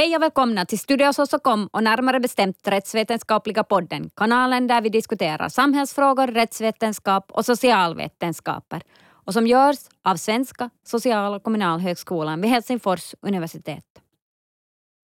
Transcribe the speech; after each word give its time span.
Hej 0.00 0.16
och 0.16 0.22
välkomna 0.22 0.66
till 0.66 0.78
Studio 0.78 1.12
Sosokom 1.12 1.68
och 1.72 1.84
närmare 1.84 2.20
bestämt 2.20 2.68
Rättsvetenskapliga 2.68 3.64
podden, 3.64 4.10
kanalen 4.16 4.66
där 4.66 4.80
vi 4.80 4.88
diskuterar 4.88 5.48
samhällsfrågor, 5.48 6.26
rättsvetenskap 6.26 7.30
och 7.32 7.44
socialvetenskaper 7.44 8.82
och 9.08 9.32
som 9.32 9.46
görs 9.46 9.78
av 10.04 10.16
Svenska 10.16 10.70
social 10.84 11.34
och 11.34 11.42
kommunalhögskolan 11.42 12.40
vid 12.40 12.50
Helsingfors 12.50 13.14
universitet. 13.20 13.84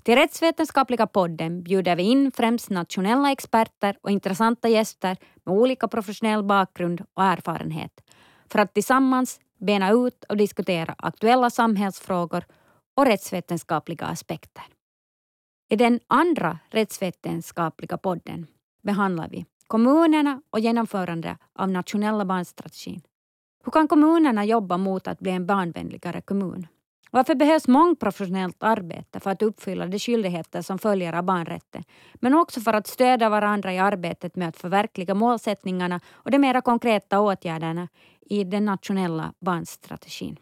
Till 0.02 0.14
Rättsvetenskapliga 0.14 1.06
podden 1.06 1.62
bjuder 1.62 1.96
vi 1.96 2.02
in 2.02 2.32
främst 2.32 2.70
nationella 2.70 3.32
experter 3.32 3.96
och 4.02 4.10
intressanta 4.10 4.68
gäster 4.68 5.16
med 5.44 5.54
olika 5.54 5.88
professionell 5.88 6.42
bakgrund 6.42 7.02
och 7.14 7.24
erfarenhet 7.24 7.92
för 8.52 8.58
att 8.58 8.74
tillsammans 8.74 9.40
bena 9.58 9.92
ut 9.92 10.24
och 10.28 10.36
diskutera 10.36 10.94
aktuella 10.98 11.50
samhällsfrågor 11.50 12.44
och 12.94 13.06
rättsvetenskapliga 13.06 14.06
aspekter. 14.06 14.64
I 15.68 15.76
den 15.76 16.00
andra 16.06 16.58
rättsvetenskapliga 16.70 17.98
podden 17.98 18.46
behandlar 18.82 19.28
vi 19.28 19.46
kommunerna 19.66 20.42
och 20.50 20.60
genomförande 20.60 21.36
av 21.52 21.68
nationella 21.68 22.24
barnstrategin. 22.24 23.02
Hur 23.64 23.72
kan 23.72 23.88
kommunerna 23.88 24.44
jobba 24.44 24.76
mot 24.76 25.08
att 25.08 25.18
bli 25.18 25.30
en 25.30 25.46
barnvänligare 25.46 26.20
kommun? 26.20 26.66
Varför 27.10 27.34
behövs 27.34 27.68
mångprofessionellt 27.68 28.62
arbete 28.62 29.20
för 29.20 29.30
att 29.30 29.42
uppfylla 29.42 29.86
de 29.86 29.98
skyldigheter 29.98 30.62
som 30.62 30.78
följer 30.78 31.12
av 31.12 31.22
barnrätten, 31.22 31.84
men 32.14 32.34
också 32.34 32.60
för 32.60 32.72
att 32.72 32.86
stödja 32.86 33.28
varandra 33.28 33.72
i 33.72 33.78
arbetet 33.78 34.36
med 34.36 34.48
att 34.48 34.56
förverkliga 34.56 35.14
målsättningarna 35.14 36.00
och 36.12 36.30
de 36.30 36.38
mera 36.38 36.60
konkreta 36.60 37.20
åtgärderna 37.20 37.88
i 38.20 38.44
den 38.44 38.64
nationella 38.64 39.32
barnstrategin. 39.40 40.38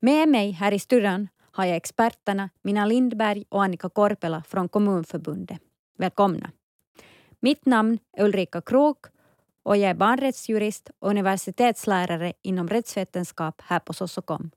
Med 0.00 0.28
mig 0.28 0.50
här 0.50 0.72
i 0.72 0.78
studion 0.78 1.28
har 1.52 1.64
jag 1.64 1.76
experterna 1.76 2.50
Mina 2.62 2.86
Lindberg 2.86 3.44
och 3.48 3.62
Annika 3.62 3.88
Korpela 3.88 4.42
från 4.48 4.68
Kommunförbundet. 4.68 5.58
Välkomna. 5.98 6.50
Mitt 7.40 7.66
namn 7.66 7.98
är 8.16 8.24
Ulrika 8.24 8.60
Krok 8.60 9.06
och 9.62 9.76
jag 9.76 9.90
är 9.90 9.94
barnrättsjurist 9.94 10.90
och 10.98 11.10
universitetslärare 11.10 12.32
inom 12.42 12.68
rättsvetenskap 12.68 13.62
här 13.64 13.78
på 13.78 13.92
Sossokom. 13.92 14.50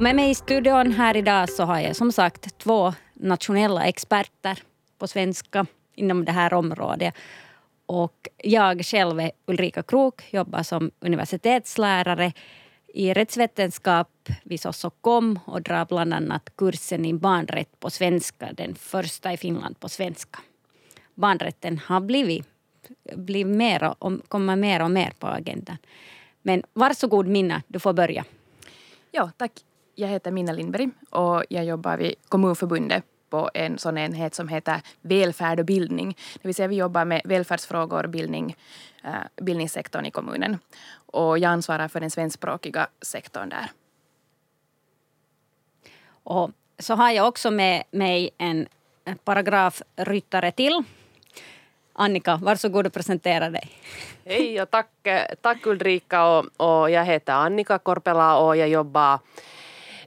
Med 0.00 0.16
mig 0.16 0.30
i 0.30 0.34
studion 0.34 0.92
här 0.92 1.16
idag 1.16 1.48
så 1.48 1.64
har 1.64 1.80
jag 1.80 1.96
som 1.96 2.12
sagt 2.12 2.58
två 2.58 2.94
nationella 3.14 3.84
experter 3.84 4.62
på 4.98 5.08
svenska 5.08 5.66
inom 5.98 6.24
det 6.24 6.32
här 6.32 6.54
området. 6.54 7.14
Och 7.86 8.28
jag 8.36 8.84
själv 8.84 9.20
är 9.20 9.30
Ulrika 9.46 9.82
Krok, 9.82 10.22
jobbar 10.30 10.62
som 10.62 10.90
universitetslärare 11.00 12.32
i 12.94 13.14
rättsvetenskap 13.14 14.28
vid 14.42 14.60
Sossokom 14.60 15.38
och 15.46 15.62
drar 15.62 15.86
bland 15.86 16.14
annat 16.14 16.50
kursen 16.56 17.04
i 17.04 17.14
barnrätt 17.14 17.80
på 17.80 17.90
svenska, 17.90 18.52
den 18.52 18.74
första 18.74 19.32
i 19.32 19.36
Finland 19.36 19.80
på 19.80 19.88
svenska. 19.88 20.38
Barnrätten 21.14 21.78
har 21.78 22.00
blivit, 22.00 22.46
blivit 23.16 23.56
mer 23.56 23.94
och, 23.98 24.28
kommer 24.28 24.56
mer 24.56 24.82
och 24.82 24.90
mer 24.90 25.12
på 25.18 25.26
agendan. 25.26 25.76
Men 26.42 26.62
varsågod 26.72 27.26
Minna, 27.26 27.62
du 27.66 27.78
får 27.78 27.92
börja. 27.92 28.24
Ja, 29.10 29.30
tack. 29.36 29.52
Jag 29.94 30.08
heter 30.08 30.30
Minna 30.30 30.52
Lindberg 30.52 30.90
och 31.10 31.44
jag 31.48 31.64
jobbar 31.64 31.96
vid 31.96 32.14
Kommunförbundet 32.28 33.04
på 33.30 33.50
en 33.54 33.78
sån 33.78 33.98
enhet 33.98 34.34
som 34.34 34.48
heter 34.48 34.80
välfärd 35.00 35.60
och 35.60 35.66
bildning. 35.66 36.16
Det 36.34 36.48
vill 36.48 36.54
säga 36.54 36.68
vi 36.68 36.76
jobbar 36.76 37.04
med 37.04 37.22
välfärdsfrågor 37.24 38.04
och 38.04 38.10
bildning, 38.10 38.56
äh, 39.04 39.42
bildningssektorn 39.42 40.06
i 40.06 40.10
kommunen. 40.10 40.58
Och 40.90 41.38
jag 41.38 41.50
ansvarar 41.50 41.88
för 41.88 42.00
den 42.00 42.10
svenskspråkiga 42.10 42.88
sektorn 43.02 43.48
där. 43.48 43.70
Och 46.22 46.50
så 46.78 46.94
har 46.94 47.10
jag 47.10 47.28
också 47.28 47.50
med 47.50 47.82
mig 47.90 48.30
en 48.38 48.66
paragrafryttare 49.24 50.52
till. 50.52 50.82
Annika, 51.92 52.36
varsågod 52.36 52.86
och 52.86 52.92
presentera 52.92 53.50
dig. 53.50 53.70
Hej 54.24 54.62
och 54.62 54.70
tack, 54.70 54.90
tack 55.40 55.66
Ulrika 55.66 56.24
och, 56.24 56.46
och 56.56 56.90
jag 56.90 57.04
heter 57.04 57.32
Annika 57.32 57.78
Korpela 57.78 58.38
och 58.38 58.56
jag 58.56 58.68
jobbar 58.68 59.18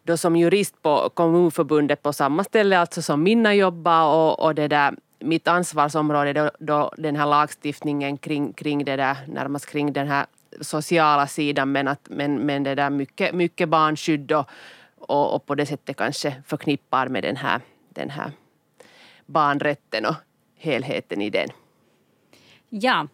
då 0.03 0.17
som 0.17 0.35
jurist 0.35 0.81
på 0.81 1.09
Kommunförbundet 1.13 2.01
på 2.01 2.13
samma 2.13 2.43
ställe 2.43 2.79
alltså 2.79 3.01
som 3.01 3.23
Minna 3.23 3.55
jobbar 3.55 4.15
och, 4.15 4.39
och 4.39 4.55
det 4.55 4.67
där 4.67 4.95
mitt 5.19 5.47
ansvarsområde 5.47 6.33
då, 6.33 6.51
då 6.59 6.91
den 6.97 7.15
här 7.15 7.25
lagstiftningen 7.25 8.17
kring, 8.17 8.53
kring 8.53 8.85
det 8.85 8.95
där, 8.95 9.17
närmast 9.27 9.65
kring 9.65 9.93
den 9.93 10.07
här 10.07 10.25
sociala 10.61 11.27
sidan 11.27 11.71
men, 11.71 11.87
att, 11.87 12.07
men, 12.09 12.35
men 12.35 12.63
det 12.63 12.75
där 12.75 12.89
mycket, 12.89 13.35
mycket 13.35 13.69
barnskydd 13.69 14.31
och, 14.31 14.49
och, 14.97 15.35
och 15.35 15.45
på 15.45 15.55
det 15.55 15.65
sättet 15.65 15.97
kanske 15.97 16.43
förknippar 16.47 17.07
med 17.07 17.23
den 17.23 17.35
här, 17.35 17.61
den 17.89 18.09
här 18.09 18.31
barnrätten 19.25 20.05
och 20.05 20.15
helheten 20.57 21.21
i 21.21 21.29
den. 21.29 21.49
Ja, 22.69 23.07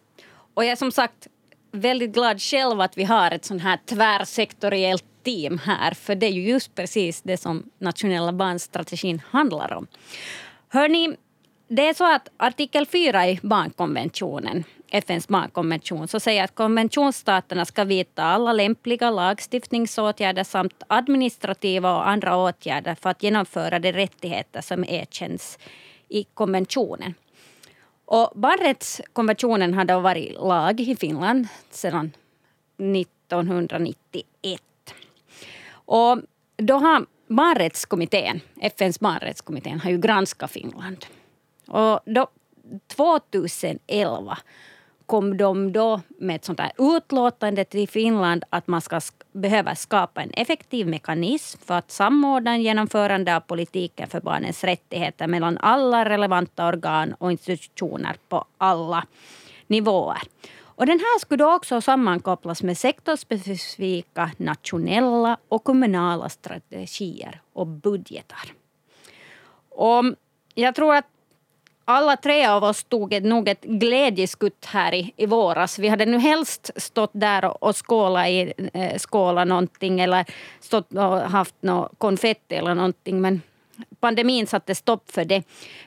och 0.54 0.64
jag 0.64 0.72
är 0.72 0.76
som 0.76 0.92
sagt 0.92 1.28
väldigt 1.72 2.12
glad 2.12 2.40
själv 2.40 2.80
att 2.80 2.98
vi 2.98 3.04
har 3.04 3.30
ett 3.30 3.44
sånt 3.44 3.62
här 3.62 3.78
tvärsektoriellt 3.86 5.04
team 5.28 5.58
här, 5.58 5.94
för 5.94 6.14
det 6.14 6.26
är 6.26 6.30
ju 6.30 6.48
just 6.48 6.74
precis 6.74 7.22
det 7.22 7.36
som 7.36 7.70
nationella 7.78 8.32
barnstrategin 8.32 9.22
handlar 9.30 9.72
om. 9.72 9.86
Hörni, 10.68 11.16
det 11.68 11.88
är 11.88 11.94
så 11.94 12.14
att 12.14 12.28
artikel 12.36 12.86
4 12.86 13.28
i 13.28 13.40
barnkonventionen, 13.42 14.64
FNs 14.90 15.28
barnkonvention, 15.28 16.08
så 16.08 16.20
säger 16.20 16.44
att 16.44 16.54
konventionsstaterna 16.54 17.64
ska 17.64 17.84
vidta 17.84 18.22
alla 18.22 18.52
lämpliga 18.52 19.10
lagstiftningsåtgärder 19.10 20.44
samt 20.44 20.82
administrativa 20.86 21.96
och 21.96 22.08
andra 22.08 22.36
åtgärder 22.36 22.94
för 22.94 23.10
att 23.10 23.22
genomföra 23.22 23.78
de 23.78 23.92
rättigheter 23.92 24.60
som 24.60 24.84
erkänns 24.84 25.58
i 26.08 26.24
konventionen. 26.24 27.14
Och 28.04 28.32
barnrättskonventionen 28.34 29.74
har 29.74 29.84
då 29.84 30.00
varit 30.00 30.32
lag 30.32 30.80
i 30.80 30.96
Finland 30.96 31.48
sedan 31.70 32.12
1991. 32.78 34.62
Och 35.88 36.18
då 36.56 36.74
har 36.74 37.06
barnrättskommittén, 37.28 38.40
FNs 38.60 39.00
barnrättskommittén, 39.00 39.80
har 39.80 39.90
ju 39.90 39.98
granskat 39.98 40.50
Finland. 40.50 41.06
Och 41.66 42.00
då 42.04 42.26
2011 42.86 44.38
kom 45.06 45.36
de 45.36 45.72
då 45.72 46.00
med 46.08 46.36
ett 46.36 46.44
sånt 46.44 46.60
här 46.60 46.72
utlåtande 46.96 47.64
till 47.64 47.88
Finland 47.88 48.44
att 48.50 48.66
man 48.66 48.80
ska 48.80 49.00
behöva 49.32 49.74
skapa 49.74 50.22
en 50.22 50.30
effektiv 50.30 50.86
mekanism 50.86 51.60
för 51.64 51.74
att 51.74 51.90
samordna 51.90 52.58
genomförande 52.58 53.36
av 53.36 53.40
politiken 53.40 54.08
för 54.08 54.20
barnens 54.20 54.64
rättigheter 54.64 55.26
mellan 55.26 55.58
alla 55.58 56.04
relevanta 56.04 56.68
organ 56.68 57.14
och 57.18 57.32
institutioner 57.32 58.16
på 58.28 58.44
alla 58.58 59.06
nivåer. 59.66 60.22
Och 60.78 60.86
den 60.86 60.98
här 60.98 61.18
skulle 61.18 61.44
då 61.44 61.54
också 61.54 61.80
sammankopplas 61.80 62.62
med 62.62 62.78
sektorspecifika 62.78 64.30
nationella 64.36 65.36
och 65.48 65.64
kommunala 65.64 66.28
strategier 66.28 67.40
och 67.52 67.66
budgetar. 67.66 68.52
Och 69.68 70.04
jag 70.54 70.74
tror 70.74 70.94
att 70.94 71.04
alla 71.84 72.16
tre 72.16 72.46
av 72.46 72.64
oss 72.64 72.84
tog 72.84 73.22
nog 73.22 73.48
ett 73.48 73.64
glädjeskutt 73.64 74.64
här 74.64 74.94
i, 74.94 75.12
i 75.16 75.26
våras. 75.26 75.78
Vi 75.78 75.88
hade 75.88 76.06
nu 76.06 76.18
helst 76.18 76.70
stått 76.76 77.10
där 77.12 77.44
och, 77.44 77.62
och 77.62 77.88
skålat 77.88 78.28
i 78.28 78.52
eh, 78.72 78.98
skåla 78.98 79.44
någonting 79.44 80.00
eller 80.00 80.24
stått 80.60 80.92
och 80.92 81.20
haft 81.20 81.54
något 81.60 81.92
konfetti 81.98 82.54
eller 82.54 82.74
någonting. 82.74 83.20
Men 83.20 83.42
pandemin 84.00 84.46
satte 84.46 84.74
stopp 84.74 85.10
för 85.10 85.24
det. 85.24 85.42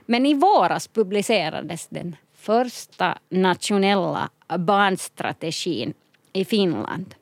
Men 0.05 0.25
i 0.25 0.33
våras 0.33 0.87
publicerades 0.87 1.87
den 1.87 2.15
första 2.35 3.17
nationella 3.29 4.29
barnstrategin 4.57 5.93
i 6.33 6.45
Finland. 6.45 7.15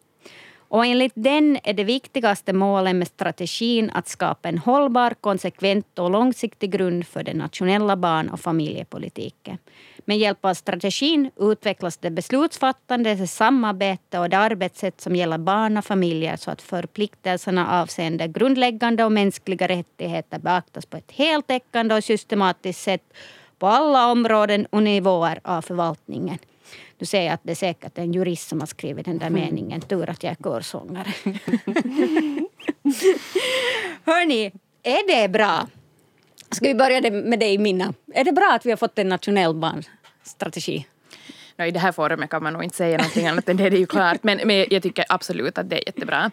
Och 0.69 0.85
enligt 0.85 1.13
den 1.15 1.59
är 1.63 1.73
det 1.73 1.83
viktigaste 1.83 2.53
målet 2.53 2.95
med 2.95 3.07
strategin 3.07 3.91
att 3.93 4.07
skapa 4.07 4.49
en 4.49 4.57
hållbar, 4.57 5.13
konsekvent 5.21 5.99
och 5.99 6.11
långsiktig 6.11 6.71
grund 6.71 7.07
för 7.07 7.23
den 7.23 7.37
nationella 7.37 7.95
barn 7.95 8.29
och 8.29 8.39
familjepolitiken. 8.39 9.57
Med 10.05 10.17
hjälp 10.17 10.45
av 10.45 10.53
strategin 10.53 11.31
utvecklas 11.39 11.97
det 11.97 12.09
beslutsfattande, 12.09 13.15
det 13.15 13.27
samarbete 13.27 14.19
och 14.19 14.29
det 14.29 14.37
arbetssätt 14.37 15.01
som 15.01 15.15
gäller 15.15 15.37
barn 15.37 15.77
och 15.77 15.85
familjer 15.85 16.35
så 16.35 16.51
att 16.51 16.61
förpliktelserna 16.61 17.81
avseende 17.81 18.27
grundläggande 18.27 19.03
och 19.03 19.11
mänskliga 19.11 19.67
rättigheter 19.67 20.39
beaktas 20.39 20.85
på 20.85 20.97
ett 20.97 21.11
heltäckande 21.11 21.95
och 21.95 22.03
systematiskt 22.03 22.81
sätt 22.81 23.13
på 23.59 23.67
alla 23.67 24.11
områden 24.11 24.65
och 24.65 24.83
nivåer 24.83 25.39
av 25.43 25.61
förvaltningen. 25.61 26.37
Du 26.99 27.05
säger 27.05 27.33
att 27.33 27.39
det 27.43 27.51
är 27.51 27.55
säkert 27.55 27.97
en 27.97 28.13
jurist 28.13 28.49
som 28.49 28.59
har 28.59 28.67
skrivit 28.67 29.05
den 29.05 29.17
där 29.17 29.27
mm. 29.27 29.41
meningen. 29.41 29.81
Tur 29.81 30.09
att 30.09 30.23
jag 30.23 30.31
är 30.31 30.43
körsångare. 30.43 31.13
Hörni, 34.03 34.51
är 34.83 35.21
det 35.21 35.29
bra? 35.29 35.67
Ska 36.51 36.67
vi 36.67 36.75
börja 36.75 37.11
med 37.11 37.39
dig 37.39 37.57
Minna? 37.57 37.93
Är 38.13 38.23
det 38.23 38.31
bra 38.31 38.51
att 38.55 38.65
vi 38.65 38.69
har 38.69 38.77
fått 38.77 38.99
en 38.99 39.09
nationell 39.09 39.55
barnstrategi? 39.55 40.87
No, 41.59 41.65
i 41.65 41.71
det 41.71 41.79
här 41.79 41.91
forumet 41.91 42.29
kan 42.29 42.43
man 42.43 42.53
nog 42.53 42.63
inte 42.63 42.75
säga 42.75 42.97
någonting 42.97 43.27
annat 43.27 43.49
än 43.49 43.57
det, 43.57 43.69
det 43.69 43.77
är 43.77 43.79
ju 43.79 43.85
klart. 43.85 44.23
Men, 44.23 44.39
men 44.45 44.65
jag 44.69 44.83
tycker 44.83 45.05
absolut 45.09 45.57
att 45.57 45.69
det 45.69 45.75
är 45.75 45.83
jättebra. 45.85 46.31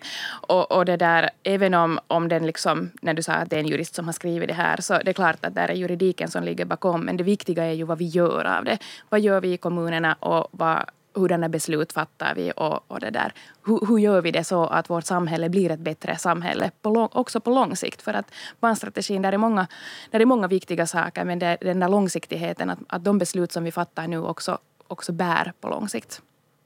Och, 0.49 0.73
och 0.73 0.85
det 0.85 0.97
där, 0.97 1.31
även 1.43 1.75
om, 1.75 1.99
om 2.07 2.29
den 2.29 2.47
liksom, 2.47 2.91
när 3.03 3.15
du 3.15 3.23
sa 3.23 3.33
att 3.33 3.51
det 3.51 3.57
är 3.57 3.61
en 3.61 3.67
jurist 3.67 3.95
som 3.95 4.05
har 4.05 4.13
skrivit 4.13 4.49
det 4.49 4.55
här, 4.55 4.81
så 4.81 4.99
det 4.99 5.11
är 5.11 5.13
klart 5.13 5.45
att 5.45 5.55
det 5.55 5.61
är 5.61 5.73
juridiken 5.73 6.31
som 6.31 6.43
ligger 6.43 6.65
bakom. 6.65 7.05
Men 7.05 7.17
det 7.17 7.25
viktiga 7.25 7.65
är 7.65 7.73
ju 7.73 7.85
vad 7.85 7.99
vi 7.99 8.05
gör 8.05 8.45
av 8.59 8.65
det. 8.65 8.79
Vad 9.09 9.21
gör 9.21 9.41
vi 9.41 9.53
i 9.53 9.57
kommunerna 9.57 10.15
och 10.21 10.49
vad 10.51 10.85
hurdana 11.17 11.49
beslut 11.49 11.93
fattar 11.93 12.35
vi 12.35 12.53
och, 12.57 12.91
och 12.91 13.01
det 13.01 13.11
där. 13.11 13.33
Hur, 13.65 13.87
hur, 13.87 13.99
gör 13.99 14.21
vi 14.21 14.31
det 14.31 14.45
så 14.45 14.65
att 14.65 14.91
vårt 14.91 15.05
samhälle 15.05 15.49
blir 15.49 15.71
ett 15.71 15.81
bättre 15.81 16.17
samhälle 16.17 16.71
på 16.83 16.91
lång, 16.91 17.09
också 17.13 17.41
på 17.41 17.51
lång 17.51 17.77
sikt? 17.77 18.03
För 18.03 18.15
att 18.15 18.31
barnstrategin, 18.61 19.23
där 19.23 19.33
är 19.33 19.39
många, 19.39 19.67
där 20.11 20.21
är 20.21 20.25
många 20.25 20.49
viktiga 20.49 20.87
saker 20.87 21.25
men 21.25 21.39
det 21.39 21.57
den 21.61 21.81
där 21.81 21.89
långsiktigheten 21.89 22.71
att, 22.71 22.79
att 22.89 23.05
de 23.05 23.19
beslut 23.19 23.53
som 23.53 23.65
vi 23.65 23.73
fattar 23.73 24.09
nu 24.09 24.19
också, 24.19 24.59
också 24.89 25.13
bär 25.13 25.53
på 25.61 25.69
lång 25.69 25.89
sikt. 25.89 26.23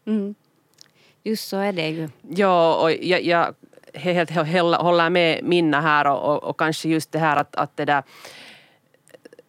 Mm. 0.06 0.34
Just 1.22 1.48
så 1.48 1.56
är 1.56 1.72
det 1.72 1.88
ju. 1.88 2.08
Ja, 2.28 2.82
och 2.82 2.92
jag, 2.92 3.22
jag 3.22 3.54
helt 3.94 4.30
håller 4.30 5.10
med 5.10 5.44
Minna 5.44 5.80
här 5.80 6.06
och, 6.06 6.34
och, 6.34 6.44
och 6.44 6.58
kanske 6.58 6.88
just 6.88 7.12
det 7.12 7.18
här 7.18 7.36
att, 7.36 7.56
att 7.56 7.76
det 7.76 7.84
där 7.84 8.02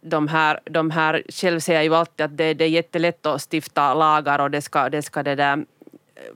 de 0.02 0.28
här, 0.28 0.60
de 0.66 0.92
här, 0.92 1.24
själv 1.30 1.60
säger 1.60 1.80
jag 1.80 1.86
ju 1.86 1.96
alltid 1.96 2.26
att 2.26 2.38
det, 2.38 2.54
det 2.54 2.66
är 2.66 2.70
jättelätt 2.70 3.26
att 3.26 3.42
stifta 3.42 3.94
lagar 3.94 4.40
och 4.40 4.52
det 4.52 4.62
ska, 4.62 4.90
det 4.90 5.02
ska 5.02 5.24
det 5.24 5.36
där 5.36 5.66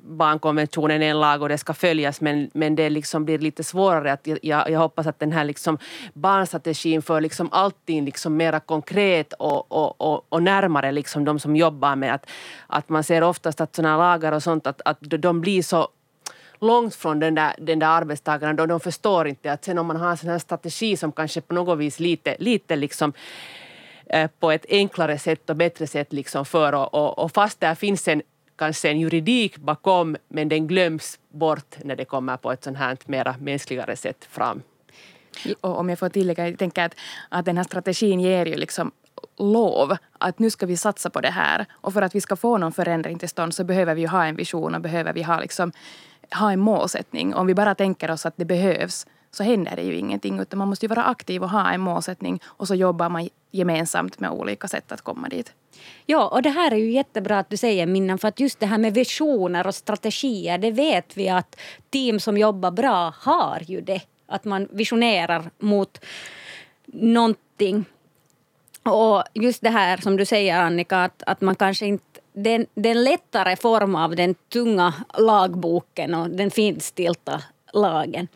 barnkonventionen 0.01 1.01
är 1.01 1.09
en 1.09 1.19
lag 1.19 1.41
och 1.41 1.49
det 1.49 1.57
ska 1.57 1.73
följas 1.73 2.21
men, 2.21 2.49
men 2.53 2.75
det 2.75 2.89
liksom 2.89 3.25
blir 3.25 3.39
lite 3.39 3.63
svårare. 3.63 4.13
Att 4.13 4.27
jag, 4.41 4.69
jag 4.69 4.79
hoppas 4.79 5.07
att 5.07 5.19
den 5.19 5.31
här 5.31 5.43
liksom 5.43 5.77
barnstrategin 6.13 7.01
för 7.01 7.21
liksom 7.21 7.49
allting 7.51 8.05
liksom 8.05 8.37
mera 8.37 8.59
konkret 8.59 9.33
och, 9.33 9.71
och, 9.71 10.01
och, 10.01 10.25
och, 10.29 10.43
närmare 10.43 10.91
liksom 10.91 11.25
de 11.25 11.39
som 11.39 11.55
jobbar 11.55 11.95
med 11.95 12.13
att, 12.13 12.29
att 12.67 12.89
man 12.89 13.03
ser 13.03 13.23
oftast 13.23 13.61
att 13.61 13.75
sådana 13.75 13.97
lagar 13.97 14.31
och 14.31 14.43
sånt 14.43 14.67
att, 14.67 14.81
att 14.85 14.97
de 15.01 15.41
blir 15.41 15.63
så 15.63 15.87
långt 16.59 16.95
från 16.95 17.19
den 17.19 17.35
där, 17.35 17.53
den 17.57 17.79
där 17.79 17.87
arbetstagaren. 17.87 18.59
och 18.59 18.67
de 18.67 18.79
förstår 18.79 19.27
inte 19.27 19.51
att 19.51 19.65
sen 19.65 19.77
om 19.77 19.87
man 19.87 19.95
har 19.95 20.11
en 20.11 20.17
sån 20.17 20.29
här 20.29 20.39
strategi 20.39 20.97
som 20.97 21.11
kanske 21.11 21.41
på 21.41 21.53
något 21.53 21.79
vis 21.79 21.99
lite, 21.99 22.35
lite 22.39 22.75
liksom 22.75 23.13
eh, 24.05 24.29
på 24.39 24.51
ett 24.51 24.65
enklare 24.69 25.17
sätt 25.17 25.49
och 25.49 25.55
bättre 25.55 25.87
sätt 25.87 26.13
liksom 26.13 26.45
för 26.45 26.73
och, 26.73 26.93
och, 26.93 27.19
och 27.19 27.31
fast 27.31 27.59
där 27.59 27.75
finns 27.75 28.07
en 28.07 28.21
kanske 28.55 28.89
en 28.89 28.99
juridik 28.99 29.57
bakom 29.57 30.17
men 30.27 30.49
den 30.49 30.67
glöms 30.67 31.19
bort 31.29 31.75
när 31.83 31.95
det 31.95 32.05
kommer 32.05 32.37
på 32.37 32.51
ett 32.51 32.63
sånt 32.63 32.77
här 32.77 32.97
mera 33.05 33.35
mänskligare 33.39 33.95
sätt 33.95 34.25
fram. 34.29 34.61
Och 35.61 35.79
om 35.79 35.89
jag 35.89 35.99
får 35.99 36.09
tillägga, 36.09 36.49
jag 36.49 36.59
tänker 36.59 36.85
att, 36.85 36.95
att 37.29 37.45
den 37.45 37.57
här 37.57 37.63
strategin 37.63 38.19
ger 38.19 38.45
ju 38.45 38.55
liksom 38.55 38.91
lov 39.37 39.97
att 40.19 40.39
nu 40.39 40.49
ska 40.49 40.65
vi 40.65 40.77
satsa 40.77 41.09
på 41.09 41.21
det 41.21 41.29
här. 41.29 41.65
Och 41.71 41.93
för 41.93 42.01
att 42.01 42.15
vi 42.15 42.21
ska 42.21 42.35
få 42.35 42.57
någon 42.57 42.71
förändring 42.71 43.19
till 43.19 43.29
stånd 43.29 43.53
så 43.53 43.63
behöver 43.63 43.95
vi 43.95 44.01
ju 44.01 44.07
ha 44.07 44.25
en 44.25 44.35
vision 44.35 44.75
och 44.75 44.81
behöver 44.81 45.13
vi 45.13 45.23
ha 45.23 45.39
liksom 45.39 45.71
ha 46.31 46.51
en 46.51 46.59
målsättning. 46.59 47.35
Om 47.35 47.47
vi 47.47 47.53
bara 47.53 47.75
tänker 47.75 48.11
oss 48.11 48.25
att 48.25 48.37
det 48.37 48.45
behövs 48.45 49.07
så 49.35 49.43
händer 49.43 49.75
det 49.75 49.81
ju 49.81 49.95
ingenting. 49.95 50.39
Utan 50.39 50.59
man 50.59 50.67
måste 50.67 50.85
ju 50.85 50.87
vara 50.87 51.03
aktiv 51.03 51.43
och 51.43 51.49
ha 51.49 51.71
en 51.71 51.81
målsättning 51.81 52.39
och 52.45 52.67
så 52.67 52.75
jobbar 52.75 53.09
man 53.09 53.29
gemensamt 53.51 54.19
med 54.19 54.29
olika 54.29 54.67
sätt 54.67 54.91
att 54.91 55.01
komma 55.01 55.29
dit. 55.29 55.53
Ja, 56.05 56.27
och 56.27 56.41
det 56.41 56.49
här 56.49 56.71
är 56.71 56.75
ju 56.75 56.91
jättebra 56.91 57.39
att 57.39 57.49
du 57.49 57.57
säger 57.57 57.85
Minnan, 57.85 58.17
för 58.17 58.27
att 58.27 58.39
just 58.39 58.59
det 58.59 58.65
här 58.65 58.77
med 58.77 58.93
visioner 58.93 59.67
och 59.67 59.75
strategier, 59.75 60.57
det 60.57 60.71
vet 60.71 61.17
vi 61.17 61.29
att 61.29 61.59
team 61.89 62.19
som 62.19 62.37
jobbar 62.37 62.71
bra 62.71 63.13
har 63.19 63.61
ju 63.67 63.81
det. 63.81 64.01
Att 64.27 64.45
man 64.45 64.67
visionerar 64.71 65.51
mot 65.59 66.05
någonting. 66.85 67.85
Och 68.83 69.23
just 69.33 69.61
det 69.61 69.69
här 69.69 69.97
som 69.97 70.17
du 70.17 70.25
säger 70.25 70.59
Annika, 70.59 71.03
att, 71.03 71.23
att 71.25 71.41
man 71.41 71.55
kanske 71.55 71.85
inte 71.85 72.19
den, 72.33 72.65
den 72.73 73.03
lättare 73.03 73.55
form 73.55 73.95
av 73.95 74.15
den 74.15 74.35
tunga 74.53 74.93
lagboken 75.17 76.13
och 76.13 76.29
den 76.29 76.51
finstilta 76.51 77.41
lagen. 77.73 78.27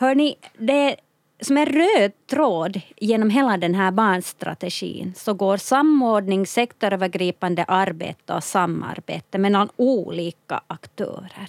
Hörni, 0.00 0.36
det 0.58 0.96
som 1.40 1.56
en 1.56 1.66
röd 1.66 2.12
tråd 2.26 2.80
genom 2.96 3.30
hela 3.30 3.56
den 3.56 3.74
här 3.74 3.90
barnstrategin 3.90 5.14
så 5.16 5.34
går 5.34 5.56
samordning, 5.56 6.46
sektorövergripande 6.46 7.64
arbete 7.64 8.34
och 8.34 8.44
samarbete 8.44 9.38
mellan 9.38 9.68
olika 9.76 10.60
aktörer. 10.66 11.48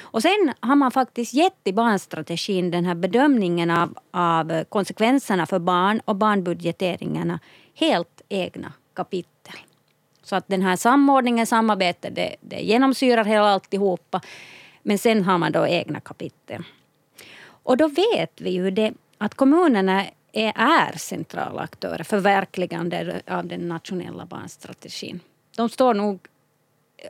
Och 0.00 0.22
sen 0.22 0.52
har 0.60 0.76
man 0.76 0.90
faktiskt 0.90 1.34
gett 1.34 1.60
i 1.64 1.72
barnstrategin 1.72 2.70
den 2.70 2.84
här 2.84 2.94
bedömningen 2.94 3.70
av, 3.70 3.98
av 4.10 4.64
konsekvenserna 4.64 5.46
för 5.46 5.58
barn 5.58 6.00
och 6.04 6.16
barnbudgeteringarna 6.16 7.40
helt 7.74 8.22
egna 8.28 8.72
kapitel. 8.94 9.54
Så 10.22 10.36
att 10.36 10.48
den 10.48 10.62
här 10.62 10.76
samordningen, 10.76 11.46
samarbetet, 11.46 12.14
det, 12.14 12.36
det 12.40 12.60
genomsyrar 12.60 13.24
hela 13.24 13.46
alltihopa. 13.46 14.20
Men 14.82 14.98
sen 14.98 15.24
har 15.24 15.38
man 15.38 15.52
då 15.52 15.66
egna 15.66 16.00
kapitel. 16.00 16.64
Och 17.66 17.76
då 17.76 17.88
vet 17.88 18.40
vi 18.40 18.50
ju 18.50 18.70
det 18.70 18.92
att 19.18 19.34
kommunerna 19.34 20.04
är, 20.32 20.52
är 20.56 20.98
centrala 20.98 21.62
aktörer 21.62 22.04
för 22.04 22.18
verkligande 22.18 23.20
av 23.26 23.46
den 23.46 23.68
nationella 23.68 24.26
barnstrategin. 24.26 25.20
De 25.56 25.68
står 25.68 25.94
nog 25.94 26.18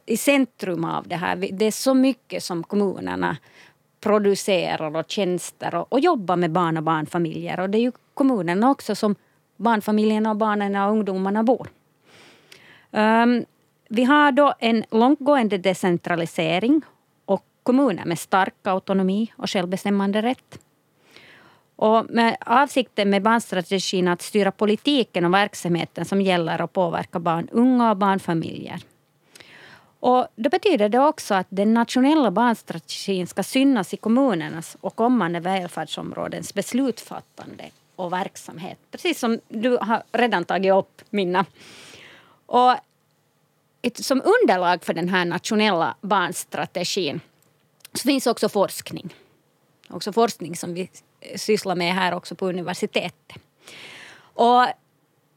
i 0.06 0.16
centrum 0.16 0.84
av 0.84 1.08
det 1.08 1.16
här. 1.16 1.36
Det 1.36 1.64
är 1.64 1.70
så 1.70 1.94
mycket 1.94 2.42
som 2.42 2.62
kommunerna 2.62 3.36
producerar 4.00 4.96
och 4.96 5.04
tjänster 5.08 5.74
och, 5.74 5.92
och 5.92 6.00
jobbar 6.00 6.36
med 6.36 6.50
barn 6.50 6.76
och 6.76 6.82
barnfamiljer. 6.82 7.60
Och 7.60 7.70
det 7.70 7.78
är 7.78 7.82
ju 7.82 7.92
kommunerna 8.14 8.70
också 8.70 8.94
som 8.94 9.14
barnfamiljerna, 9.56 10.30
och 10.30 10.36
barnen 10.36 10.76
och 10.76 10.90
ungdomarna 10.90 11.42
bor. 11.42 11.68
Um, 12.90 13.44
vi 13.88 14.04
har 14.04 14.32
då 14.32 14.54
en 14.58 14.84
långtgående 14.90 15.58
decentralisering 15.58 16.82
kommuner 17.66 18.04
med 18.04 18.18
stark 18.18 18.66
autonomi 18.66 19.32
och 19.36 19.50
självbestämmande 19.50 20.22
rätt. 20.22 20.58
Och 21.76 22.10
med 22.10 22.36
avsikten 22.40 23.10
med 23.10 23.22
barnstrategin 23.22 24.08
att 24.08 24.22
styra 24.22 24.52
politiken 24.52 25.24
och 25.24 25.34
verksamheten 25.34 26.04
som 26.04 26.20
gäller 26.20 26.60
att 26.62 26.72
påverka 26.72 27.18
barn, 27.18 27.48
unga 27.52 27.90
och 27.90 27.96
barnfamiljer. 27.96 28.80
Och 30.00 30.26
då 30.36 30.50
betyder 30.50 30.88
det 30.88 30.98
också 30.98 31.34
att 31.34 31.46
den 31.50 31.74
nationella 31.74 32.30
barnstrategin 32.30 33.26
ska 33.26 33.42
synas 33.42 33.94
i 33.94 33.96
kommunernas 33.96 34.76
och 34.80 34.96
kommande 34.96 35.40
välfärdsområdens 35.40 36.54
beslutsfattande 36.54 37.64
och 37.96 38.12
verksamhet. 38.12 38.78
Precis 38.90 39.18
som 39.18 39.40
du 39.48 39.78
har 39.80 40.02
redan 40.12 40.44
tagit 40.44 40.72
upp, 40.72 41.02
Minna. 41.10 41.44
Och 42.46 42.74
som 43.94 44.22
underlag 44.24 44.84
för 44.84 44.94
den 44.94 45.08
här 45.08 45.24
nationella 45.24 45.94
barnstrategin 46.00 47.20
det 48.02 48.10
finns 48.10 48.26
också 48.26 48.48
forskning. 48.48 49.14
Också 49.88 50.12
forskning 50.12 50.56
som 50.56 50.74
vi 50.74 50.90
sysslar 51.36 51.76
med 51.76 51.94
här 51.94 52.14
också 52.14 52.34
på 52.34 52.48
universitetet. 52.48 53.42
Och 54.18 54.66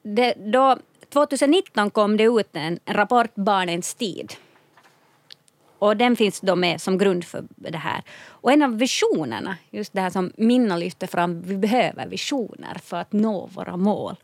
det, 0.04 0.34
då, 0.34 0.78
2019 1.10 1.90
kom 1.90 2.18
det 2.18 2.24
ut 2.24 2.50
en 2.54 2.80
rapport, 2.86 3.36
Barnens 3.36 3.96
tid. 3.96 4.34
Och 5.80 5.98
den 5.98 6.16
finns 6.16 6.40
då 6.40 6.56
med 6.56 6.82
som 6.82 6.98
grund 6.98 7.26
för 7.26 7.44
det 7.56 7.78
här. 7.78 8.04
Och 8.28 8.52
en 8.52 8.62
av 8.62 8.78
visionerna, 8.78 9.58
just 9.70 9.94
det 9.94 10.02
här 10.02 10.10
som 10.10 10.32
Minna 10.38 10.78
lyfter 10.78 11.08
fram, 11.08 11.42
vi 11.42 11.58
behöver 11.58 12.08
visioner 12.08 12.78
för 12.84 12.98
att 12.98 13.12
nå 13.12 13.46
våra 13.46 13.78
mål. 13.78 14.16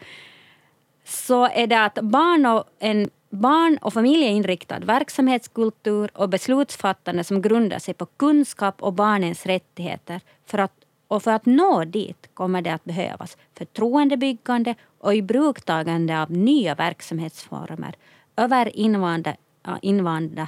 Så 1.05 1.47
är 1.47 1.67
det 1.67 1.83
att 1.83 1.95
barn 1.95 2.45
och 2.45 2.63
en 2.79 3.09
barn 3.35 3.77
och 3.81 3.93
familjeinriktad 3.93 4.79
verksamhetskultur 4.79 6.09
och 6.13 6.29
beslutsfattande 6.29 7.23
som 7.23 7.41
grundar 7.41 7.79
sig 7.79 7.93
på 7.93 8.05
kunskap 8.05 8.83
och 8.83 8.93
barnens 8.93 9.45
rättigheter. 9.45 10.21
För 10.45 10.57
att, 10.57 10.71
och 11.07 11.23
för 11.23 11.31
att 11.31 11.45
nå 11.45 11.83
dit 11.85 12.29
kommer 12.33 12.61
det 12.61 12.73
att 12.73 12.83
behövas 12.83 13.37
förtroendebyggande 13.57 14.75
och 14.97 15.15
ibruktagande 15.15 16.21
av 16.21 16.31
nya 16.31 16.75
verksamhetsformer 16.75 17.95
över 18.35 18.77
invanda, 18.77 19.35
invanda 19.81 20.47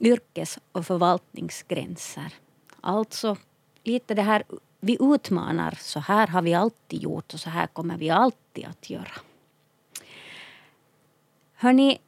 yrkes 0.00 0.58
och 0.72 0.86
förvaltningsgränser. 0.86 2.32
Alltså 2.80 3.36
lite 3.84 4.14
det 4.14 4.22
här, 4.22 4.42
vi 4.80 4.96
utmanar, 5.00 5.78
så 5.80 6.00
här 6.00 6.26
har 6.26 6.42
vi 6.42 6.54
alltid 6.54 7.02
gjort 7.02 7.34
och 7.34 7.40
så 7.40 7.50
här 7.50 7.66
kommer 7.66 7.96
vi 7.96 8.10
alltid 8.10 8.66
att 8.66 8.90
göra. 8.90 9.12
Hörni, 11.62 11.98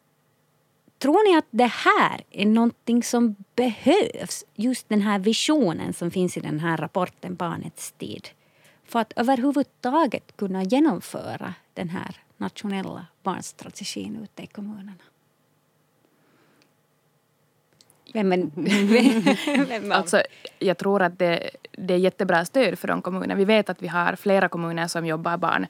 tror 0.98 1.30
ni 1.30 1.38
att 1.38 1.48
det 1.50 1.72
här 1.72 2.20
är 2.30 2.46
någonting 2.46 3.02
som 3.02 3.36
behövs? 3.56 4.44
Just 4.54 4.88
den 4.88 5.00
här 5.00 5.18
visionen 5.18 5.92
som 5.92 6.10
finns 6.10 6.36
i 6.36 6.40
den 6.40 6.60
här 6.60 6.76
rapporten 6.76 7.34
Barnets 7.34 7.92
tid. 7.92 8.28
För 8.84 8.98
att 8.98 9.12
överhuvudtaget 9.16 10.36
kunna 10.36 10.62
genomföra 10.62 11.54
den 11.74 11.88
här 11.88 12.16
nationella 12.36 13.06
barnstrategin 13.22 14.16
ute 14.22 14.42
i 14.42 14.46
kommunerna. 14.46 14.92
Vem 18.12 18.32
är, 18.32 18.36
vem 19.66 19.92
är 19.92 19.96
Alltså, 19.96 20.22
jag 20.58 20.78
tror 20.78 21.02
att 21.02 21.18
det, 21.18 21.50
det 21.72 21.94
är 21.94 21.98
jättebra 21.98 22.44
stöd 22.44 22.78
för 22.78 22.88
de 22.88 23.02
kommunerna. 23.02 23.34
Vi 23.34 23.44
vet 23.44 23.70
att 23.70 23.82
vi 23.82 23.88
har 23.88 24.16
flera 24.16 24.48
kommuner 24.48 24.86
som 24.86 25.06
jobbar 25.06 25.36
barn, 25.36 25.66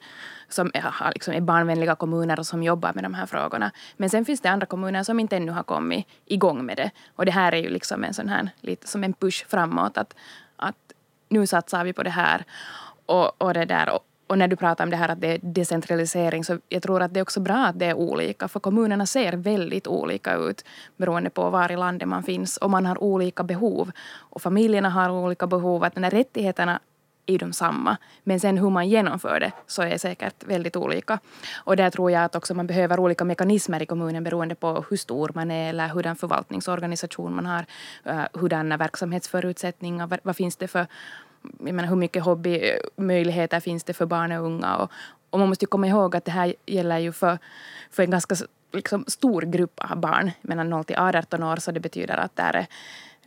som 0.49 0.71
är, 0.73 1.11
liksom 1.13 1.33
är 1.33 1.41
barnvänliga 1.41 1.95
kommuner 1.95 2.39
och 2.39 2.45
som 2.45 2.63
jobbar 2.63 2.93
med 2.93 3.03
de 3.03 3.13
här 3.13 3.25
frågorna. 3.25 3.71
Men 3.97 4.09
sen 4.09 4.25
finns 4.25 4.41
det 4.41 4.49
andra 4.49 4.65
kommuner 4.65 5.03
som 5.03 5.19
inte 5.19 5.35
ännu 5.35 5.51
har 5.51 5.63
kommit 5.63 6.07
igång 6.25 6.65
med 6.65 6.77
det. 6.77 6.91
Och 7.15 7.25
det 7.25 7.31
här 7.31 7.51
är 7.51 7.57
ju 7.57 7.69
liksom 7.69 8.03
en 8.03 8.13
sån 8.13 8.29
här, 8.29 8.49
lite 8.61 8.87
som 8.87 9.03
en 9.03 9.13
push 9.13 9.45
framåt. 9.47 9.97
Att, 9.97 10.15
att 10.55 10.75
nu 11.29 11.47
satsar 11.47 11.83
vi 11.83 11.93
på 11.93 12.03
det 12.03 12.09
här. 12.09 12.43
Och, 13.05 13.41
och 13.41 13.53
det 13.53 13.65
där. 13.65 13.89
Och, 13.89 14.05
och 14.27 14.37
när 14.37 14.47
du 14.47 14.55
pratar 14.55 14.83
om 14.83 14.89
det 14.89 14.97
här 14.97 15.09
att 15.09 15.21
det 15.21 15.27
är 15.27 15.39
decentralisering 15.41 16.43
så 16.43 16.59
jag 16.69 16.83
tror 16.83 17.01
att 17.01 17.13
det 17.13 17.19
är 17.19 17.21
också 17.21 17.39
bra 17.39 17.65
att 17.65 17.79
det 17.79 17.85
är 17.85 17.93
olika 17.93 18.47
för 18.47 18.59
kommunerna 18.59 19.05
ser 19.05 19.33
väldigt 19.33 19.87
olika 19.87 20.35
ut 20.35 20.65
beroende 20.97 21.29
på 21.29 21.49
var 21.49 21.71
i 21.71 21.75
landet 21.75 22.07
man 22.07 22.23
finns 22.23 22.57
och 22.57 22.69
man 22.69 22.85
har 22.85 23.03
olika 23.03 23.43
behov 23.43 23.91
och 24.17 24.41
familjerna 24.41 24.89
har 24.89 25.09
olika 25.09 25.47
behov. 25.47 25.83
Att 25.83 25.95
de 25.95 26.03
här 26.03 26.11
rättigheterna 26.11 26.79
är 27.25 27.39
de 27.39 27.53
samma. 27.53 27.97
Men 28.23 28.39
sen 28.39 28.57
hur 28.57 28.69
man 28.69 28.89
genomför 28.89 29.39
det 29.39 29.51
så 29.67 29.81
är 29.81 29.97
säkert 29.97 30.43
väldigt 30.43 30.75
olika. 30.75 31.19
Och 31.63 31.75
där 31.75 31.89
tror 31.89 32.11
jag 32.11 32.23
att 32.23 32.35
också 32.35 32.53
man 32.53 32.67
behöver 32.67 32.99
olika 32.99 33.25
mekanismer 33.25 33.81
i 33.81 33.85
kommunen 33.85 34.23
beroende 34.23 34.55
på 34.55 34.85
hur 34.89 34.97
stor 34.97 35.31
man 35.33 35.51
är 35.51 35.69
eller 35.69 35.87
hurdan 35.87 36.15
förvaltningsorganisation 36.15 37.35
man 37.35 37.45
har. 37.45 37.65
Eh, 38.03 38.25
Hurdana 38.33 38.77
verksamhetsförutsättningar, 38.77 40.19
vad 40.23 40.35
finns 40.35 40.55
det 40.55 40.67
för 40.67 40.87
jag 41.59 41.73
menar, 41.73 41.89
hur 41.89 41.95
mycket 41.95 42.23
hobbymöjligheter 42.23 43.59
finns 43.59 43.83
det 43.83 43.93
för 43.93 44.05
barn 44.05 44.31
och 44.31 44.45
unga? 44.45 44.75
Och, 44.75 44.91
och 45.29 45.39
man 45.39 45.49
måste 45.49 45.63
ju 45.65 45.67
komma 45.67 45.87
ihåg 45.87 46.15
att 46.15 46.25
det 46.25 46.31
här 46.31 46.53
gäller 46.65 46.99
ju 46.99 47.11
för, 47.11 47.37
för 47.91 48.03
en 48.03 48.11
ganska 48.11 48.35
liksom, 48.71 49.05
stor 49.07 49.41
grupp 49.41 49.79
av 49.79 49.97
barn, 49.97 50.31
mellan 50.41 50.69
0 50.69 50.83
till 50.83 50.95
18 50.95 51.43
år, 51.43 51.55
så 51.55 51.71
det 51.71 51.79
betyder 51.79 52.17
att 52.17 52.35
det 52.35 52.43
är, 52.43 52.67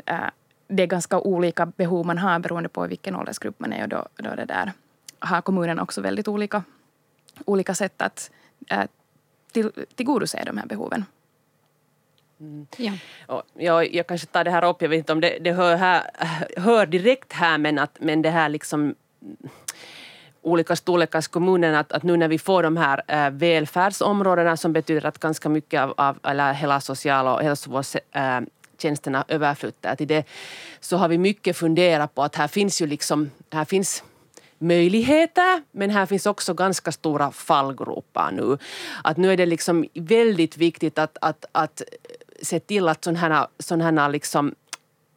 äh, 0.06 0.14
eh, 0.14 0.30
det 0.68 0.82
är 0.82 0.86
ganska 0.86 1.20
olika 1.20 1.66
behov 1.66 2.06
man 2.06 2.18
har 2.18 2.38
beroende 2.38 2.68
på 2.68 2.86
vilken 2.86 3.16
åldersgrupp 3.16 3.60
man 3.60 3.72
är 3.72 3.82
och 3.82 3.88
då, 3.88 4.06
då 4.16 4.34
det 4.34 4.44
där 4.44 4.72
har 5.18 5.40
kommunen 5.40 5.78
också 5.78 6.00
väldigt 6.00 6.28
olika, 6.28 6.62
olika 7.44 7.74
sätt 7.74 8.02
att 8.02 8.30
äh, 8.66 8.84
till, 9.52 9.70
tillgodose 9.94 10.42
de 10.46 10.58
här 10.58 10.66
behoven. 10.66 11.04
Mm. 12.40 12.66
Ja. 12.76 12.92
Och 13.26 13.42
jag, 13.54 13.94
jag 13.94 14.06
kanske 14.06 14.26
tar 14.26 14.44
det 14.44 14.50
här 14.50 14.64
upp, 14.64 14.82
jag 14.82 14.88
vet 14.88 14.98
inte 14.98 15.12
om 15.12 15.20
det, 15.20 15.38
det 15.40 15.52
hör, 15.52 15.76
här, 15.76 16.02
hör 16.56 16.86
direkt 16.86 17.32
här 17.32 17.58
men, 17.58 17.78
att, 17.78 17.96
men 18.00 18.22
det 18.22 18.30
här 18.30 18.48
liksom 18.48 18.94
olika 20.42 20.76
storlekars 20.76 21.28
kommuner 21.28 21.72
att, 21.72 21.92
att 21.92 22.02
nu 22.02 22.16
när 22.16 22.28
vi 22.28 22.38
får 22.38 22.62
de 22.62 22.76
här 22.76 23.02
äh, 23.06 23.30
välfärdsområdena 23.30 24.56
som 24.56 24.72
betyder 24.72 25.06
att 25.06 25.18
ganska 25.18 25.48
mycket 25.48 25.80
av, 25.80 25.94
av 25.96 26.18
eller 26.22 26.52
hela 26.52 26.80
social 26.80 27.26
och 27.26 27.42
hälsovårdstjänsterna 27.42 29.24
äh, 29.28 29.34
överflyttar 29.34 29.96
till 29.96 30.08
det 30.08 30.24
så 30.80 30.96
har 30.96 31.08
vi 31.08 31.18
mycket 31.18 31.56
funderat 31.56 32.14
på 32.14 32.22
att 32.22 32.36
här 32.36 32.48
finns 32.48 32.82
ju 32.82 32.86
liksom, 32.86 33.30
här 33.52 33.64
finns 33.64 34.04
möjligheter 34.58 35.62
men 35.72 35.90
här 35.90 36.06
finns 36.06 36.26
också 36.26 36.54
ganska 36.54 36.92
stora 36.92 37.30
fallgropar 37.30 38.30
nu. 38.32 38.58
Att 39.04 39.16
nu 39.16 39.32
är 39.32 39.36
det 39.36 39.46
liksom 39.46 39.86
väldigt 39.94 40.56
viktigt 40.56 40.98
att, 40.98 41.18
att, 41.20 41.44
att 41.52 41.82
se 42.42 42.60
till 42.60 42.88
att 42.88 43.04
sådana 43.04 43.18
här, 43.18 43.92
här 43.92 44.08
liksom 44.08 44.54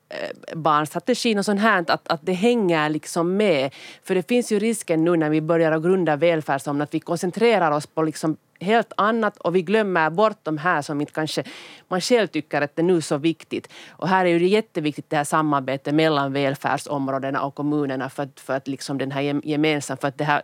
eh, 0.10 0.56
barnstrategin 0.58 1.38
och 1.38 1.46
sånt 1.46 1.62
här, 1.62 1.86
att, 1.88 2.08
att 2.08 2.20
det 2.24 2.34
hänger 2.34 2.90
liksom 2.90 3.38
med. 3.38 3.74
För 4.04 4.16
det 4.16 4.28
finns 4.28 4.52
ju 4.52 4.60
risken 4.60 5.04
nu 5.04 5.18
när 5.18 5.30
vi 5.30 5.42
börjar 5.42 5.72
att 5.72 5.84
grunda 5.84 6.16
välfärdsområden 6.16 6.82
att 6.82 6.94
vi 6.94 7.00
koncentrerar 7.00 7.72
oss 7.72 7.88
på 7.88 8.04
liksom 8.04 8.38
helt 8.62 8.94
annat 8.98 9.38
och 9.38 9.56
vi 9.56 9.62
glömmer 9.62 10.10
bort 10.10 10.38
de 10.44 10.58
här 10.58 10.82
som 10.82 11.02
inte 11.02 11.14
kanske 11.14 11.44
man 11.88 12.02
själv 12.02 12.28
tycker 12.28 12.62
att 12.62 12.76
det 12.76 12.82
är 12.82 12.84
nu 12.84 13.02
så 13.02 13.18
viktigt. 13.18 13.70
Och 13.90 14.08
här 14.08 14.26
är 14.26 14.30
ju 14.30 14.40
det 14.40 14.48
jätteviktigt 14.48 15.10
det 15.10 15.18
här 15.18 15.24
samarbetet 15.24 15.96
mellan 15.96 16.34
välfärdsområdena 16.34 17.42
och 17.42 17.56
kommunerna 17.56 18.10
för 18.10 18.24
att, 18.24 18.40
för 18.40 18.54
att 18.54 18.68
liksom 18.68 18.98
den 18.98 19.12
här 19.12 19.42
gemensamma, 19.44 19.98
för 19.98 20.08
att 20.08 20.18
det 20.18 20.24
här 20.24 20.42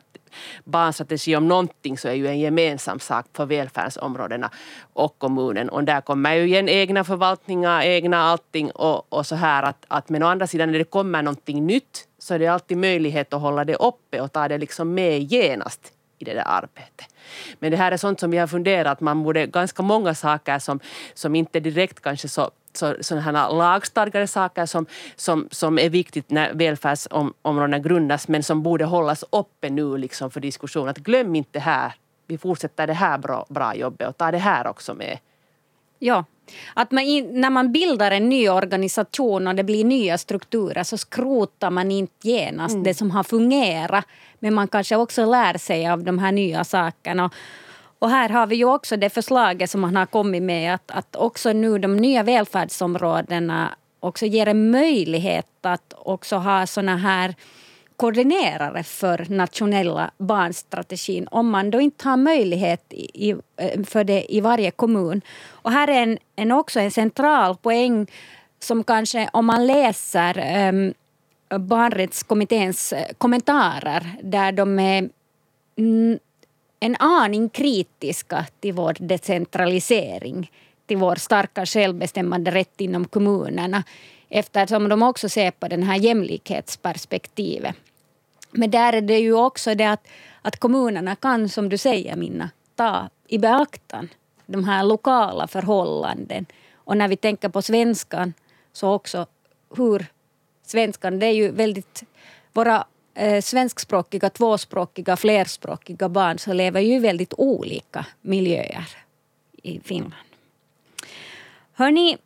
barnstrategi 0.63 1.35
om 1.35 1.47
någonting 1.47 1.97
så 1.97 2.07
är 2.07 2.13
ju 2.13 2.27
en 2.27 2.39
gemensam 2.39 2.99
sak 2.99 3.25
för 3.33 3.45
välfärdsområdena 3.45 4.51
och 4.93 5.17
kommunen. 5.17 5.69
Och 5.69 5.83
där 5.83 6.01
kommer 6.01 6.33
ju 6.33 6.43
igen 6.43 6.69
egna 6.69 7.03
förvaltningar, 7.03 7.81
egna 7.81 8.17
allting 8.17 8.71
och, 8.71 9.13
och 9.13 9.25
så 9.25 9.35
här 9.35 9.63
att, 9.63 9.85
att 9.87 10.09
men 10.09 10.23
å 10.23 10.27
andra 10.27 10.47
sidan 10.47 10.71
när 10.71 10.79
det 10.79 10.85
kommer 10.85 11.21
någonting 11.21 11.65
nytt 11.65 12.07
så 12.19 12.33
är 12.33 12.39
det 12.39 12.47
alltid 12.47 12.77
möjlighet 12.77 13.33
att 13.33 13.41
hålla 13.41 13.65
det 13.65 13.75
uppe 13.75 14.21
och 14.21 14.31
ta 14.31 14.47
det 14.47 14.57
liksom 14.57 14.93
med 14.93 15.23
genast 15.23 15.93
i 16.19 16.25
det 16.25 16.33
där 16.33 16.43
arbetet. 16.45 17.15
Men 17.59 17.71
det 17.71 17.77
här 17.77 17.91
är 17.91 17.97
sånt 17.97 18.19
som 18.19 18.31
vi 18.31 18.37
har 18.37 18.47
funderat, 18.47 19.01
man 19.01 19.23
borde 19.23 19.47
ganska 19.47 19.83
många 19.83 20.15
saker 20.15 20.59
som, 20.59 20.79
som 21.13 21.35
inte 21.35 21.59
direkt 21.59 21.99
kanske 22.01 22.27
så 22.27 22.51
så, 22.77 22.95
sådana 23.01 23.49
lagstadgade 23.49 24.27
saker 24.27 24.65
som, 24.65 24.85
som, 25.15 25.47
som 25.51 25.79
är 25.79 25.89
viktigt 25.89 26.31
när 26.31 26.53
välfärdsområdena 26.53 27.79
grundas 27.79 28.27
men 28.27 28.43
som 28.43 28.63
borde 28.63 28.85
hållas 28.85 29.23
uppe 29.29 29.69
nu 29.69 29.97
liksom 29.97 30.31
för 30.31 30.39
diskussion. 30.39 30.89
Att 30.89 30.97
glöm 30.97 31.35
inte 31.35 31.59
här, 31.59 31.93
vi 32.27 32.37
fortsätter 32.37 32.87
det 32.87 32.93
här 32.93 33.17
bra, 33.17 33.45
bra 33.49 33.75
jobbet 33.75 34.07
och 34.07 34.17
ta 34.17 34.31
det 34.31 34.37
här 34.37 34.67
också 34.67 34.93
med. 34.93 35.19
Ja, 35.99 36.25
att 36.73 36.91
man 36.91 37.03
när 37.31 37.49
man 37.49 37.71
bildar 37.71 38.11
en 38.11 38.29
ny 38.29 38.49
organisation 38.49 39.47
och 39.47 39.55
det 39.55 39.63
blir 39.63 39.85
nya 39.85 40.17
strukturer 40.17 40.83
så 40.83 40.97
skrotar 40.97 41.69
man 41.69 41.91
inte 41.91 42.27
genast 42.27 42.73
mm. 42.73 42.83
det 42.83 42.93
som 42.93 43.11
har 43.11 43.23
fungerat. 43.23 44.05
Men 44.39 44.53
man 44.53 44.67
kanske 44.67 44.95
också 44.95 45.25
lär 45.25 45.57
sig 45.57 45.87
av 45.87 46.03
de 46.03 46.19
här 46.19 46.31
nya 46.31 46.63
sakerna. 46.63 47.29
Och 47.99 48.09
här 48.09 48.29
har 48.29 48.47
vi 48.47 48.55
ju 48.55 48.65
också 48.65 48.97
det 48.97 49.09
förslaget 49.09 49.69
som 49.69 49.81
man 49.81 49.95
har 49.95 50.05
kommit 50.05 50.43
med 50.43 50.73
att, 50.73 50.91
att 50.91 51.15
också 51.15 51.53
nu 51.53 51.79
de 51.79 51.97
nya 51.97 52.23
välfärdsområdena 52.23 53.75
också 53.99 54.25
ger 54.25 54.47
en 54.47 54.71
möjlighet 54.71 55.47
att 55.61 55.93
också 55.97 56.35
ha 56.35 56.67
såna 56.67 56.97
här 56.97 57.35
koordinerare 57.95 58.83
för 58.83 59.25
nationella 59.29 60.11
barnstrategin 60.17 61.27
om 61.31 61.49
man 61.49 61.71
då 61.71 61.81
inte 61.81 62.09
har 62.09 62.17
möjlighet 62.17 62.85
i, 62.89 63.35
eh, 63.57 63.83
för 63.83 64.03
det 64.03 64.35
i 64.35 64.41
varje 64.41 64.71
kommun. 64.71 65.21
Och 65.49 65.71
här 65.71 65.87
är 65.87 66.03
en, 66.03 66.17
en 66.35 66.51
också 66.51 66.79
en 66.79 66.91
central 66.91 67.55
poäng 67.55 68.07
som 68.59 68.83
kanske 68.83 69.29
om 69.33 69.45
man 69.45 69.67
läser 69.67 70.69
um, 70.69 70.93
barnrättskommitténs 71.67 72.93
eh, 72.93 73.05
kommentarer 73.17 74.15
där 74.23 74.51
de 74.51 74.79
är 74.79 75.09
en 76.79 76.95
aning 76.99 77.49
kritiska 77.49 78.45
till 78.59 78.73
vår 78.73 78.95
decentralisering, 78.99 80.51
till 80.85 80.97
vår 80.97 81.15
starka 81.15 81.65
självbestämmande 81.65 82.51
rätt 82.51 82.81
inom 82.81 83.05
kommunerna 83.05 83.83
eftersom 84.29 84.89
de 84.89 85.03
också 85.03 85.29
ser 85.29 85.51
på 85.51 85.67
det 85.67 85.83
här 85.83 85.95
jämlikhetsperspektivet. 85.95 87.75
Men 88.51 88.71
där 88.71 88.93
är 88.93 89.01
det 89.01 89.19
ju 89.19 89.33
också 89.33 89.75
det 89.75 89.85
att, 89.85 90.07
att 90.41 90.59
kommunerna 90.59 91.15
kan, 91.15 91.49
som 91.49 91.69
du 91.69 91.77
säger 91.77 92.15
Minna, 92.15 92.49
ta 92.75 93.09
i 93.27 93.37
beaktan 93.37 94.09
de 94.45 94.63
här 94.63 94.83
lokala 94.83 95.47
förhållanden. 95.47 96.45
Och 96.75 96.97
när 96.97 97.07
vi 97.07 97.15
tänker 97.17 97.49
på 97.49 97.61
svenskan 97.61 98.33
så 98.73 98.93
också 98.93 99.25
hur 99.77 100.05
svenskan, 100.65 101.19
det 101.19 101.25
är 101.25 101.31
ju 101.31 101.51
väldigt... 101.51 102.03
Våra 102.53 102.85
eh, 103.17 103.41
svenskspråkiga, 103.41 104.29
tvåspråkiga, 104.29 105.15
flerspråkiga 105.15 106.09
barn 106.09 106.39
så 106.39 106.53
lever 106.53 106.81
ju 106.81 106.95
i 106.95 106.99
väldigt 106.99 107.33
olika 107.37 108.05
miljöer 108.21 108.87
i 109.63 109.79
Finland. 109.79 110.13
Hörni, 111.73 112.17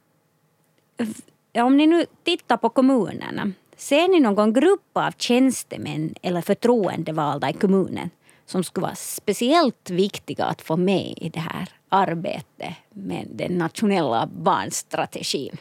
om 1.53 1.77
ni 1.77 1.87
nu 1.87 2.05
tittar 2.23 2.57
på 2.57 2.69
kommunerna, 2.69 3.51
ser 3.75 4.07
ni 4.07 4.19
någon 4.19 4.53
grupp 4.53 4.89
av 4.93 5.11
tjänstemän 5.17 6.15
eller 6.21 6.41
förtroendevalda 6.41 7.49
i 7.49 7.53
kommunen 7.53 8.09
som 8.45 8.63
skulle 8.63 8.83
vara 8.83 8.95
speciellt 8.95 9.89
viktiga 9.89 10.45
att 10.45 10.61
få 10.61 10.77
med 10.77 11.13
i 11.17 11.29
det 11.29 11.39
här 11.39 11.69
arbetet 11.89 12.73
med 12.89 13.27
den 13.31 13.57
nationella 13.57 14.27
barnstrategin? 14.27 15.57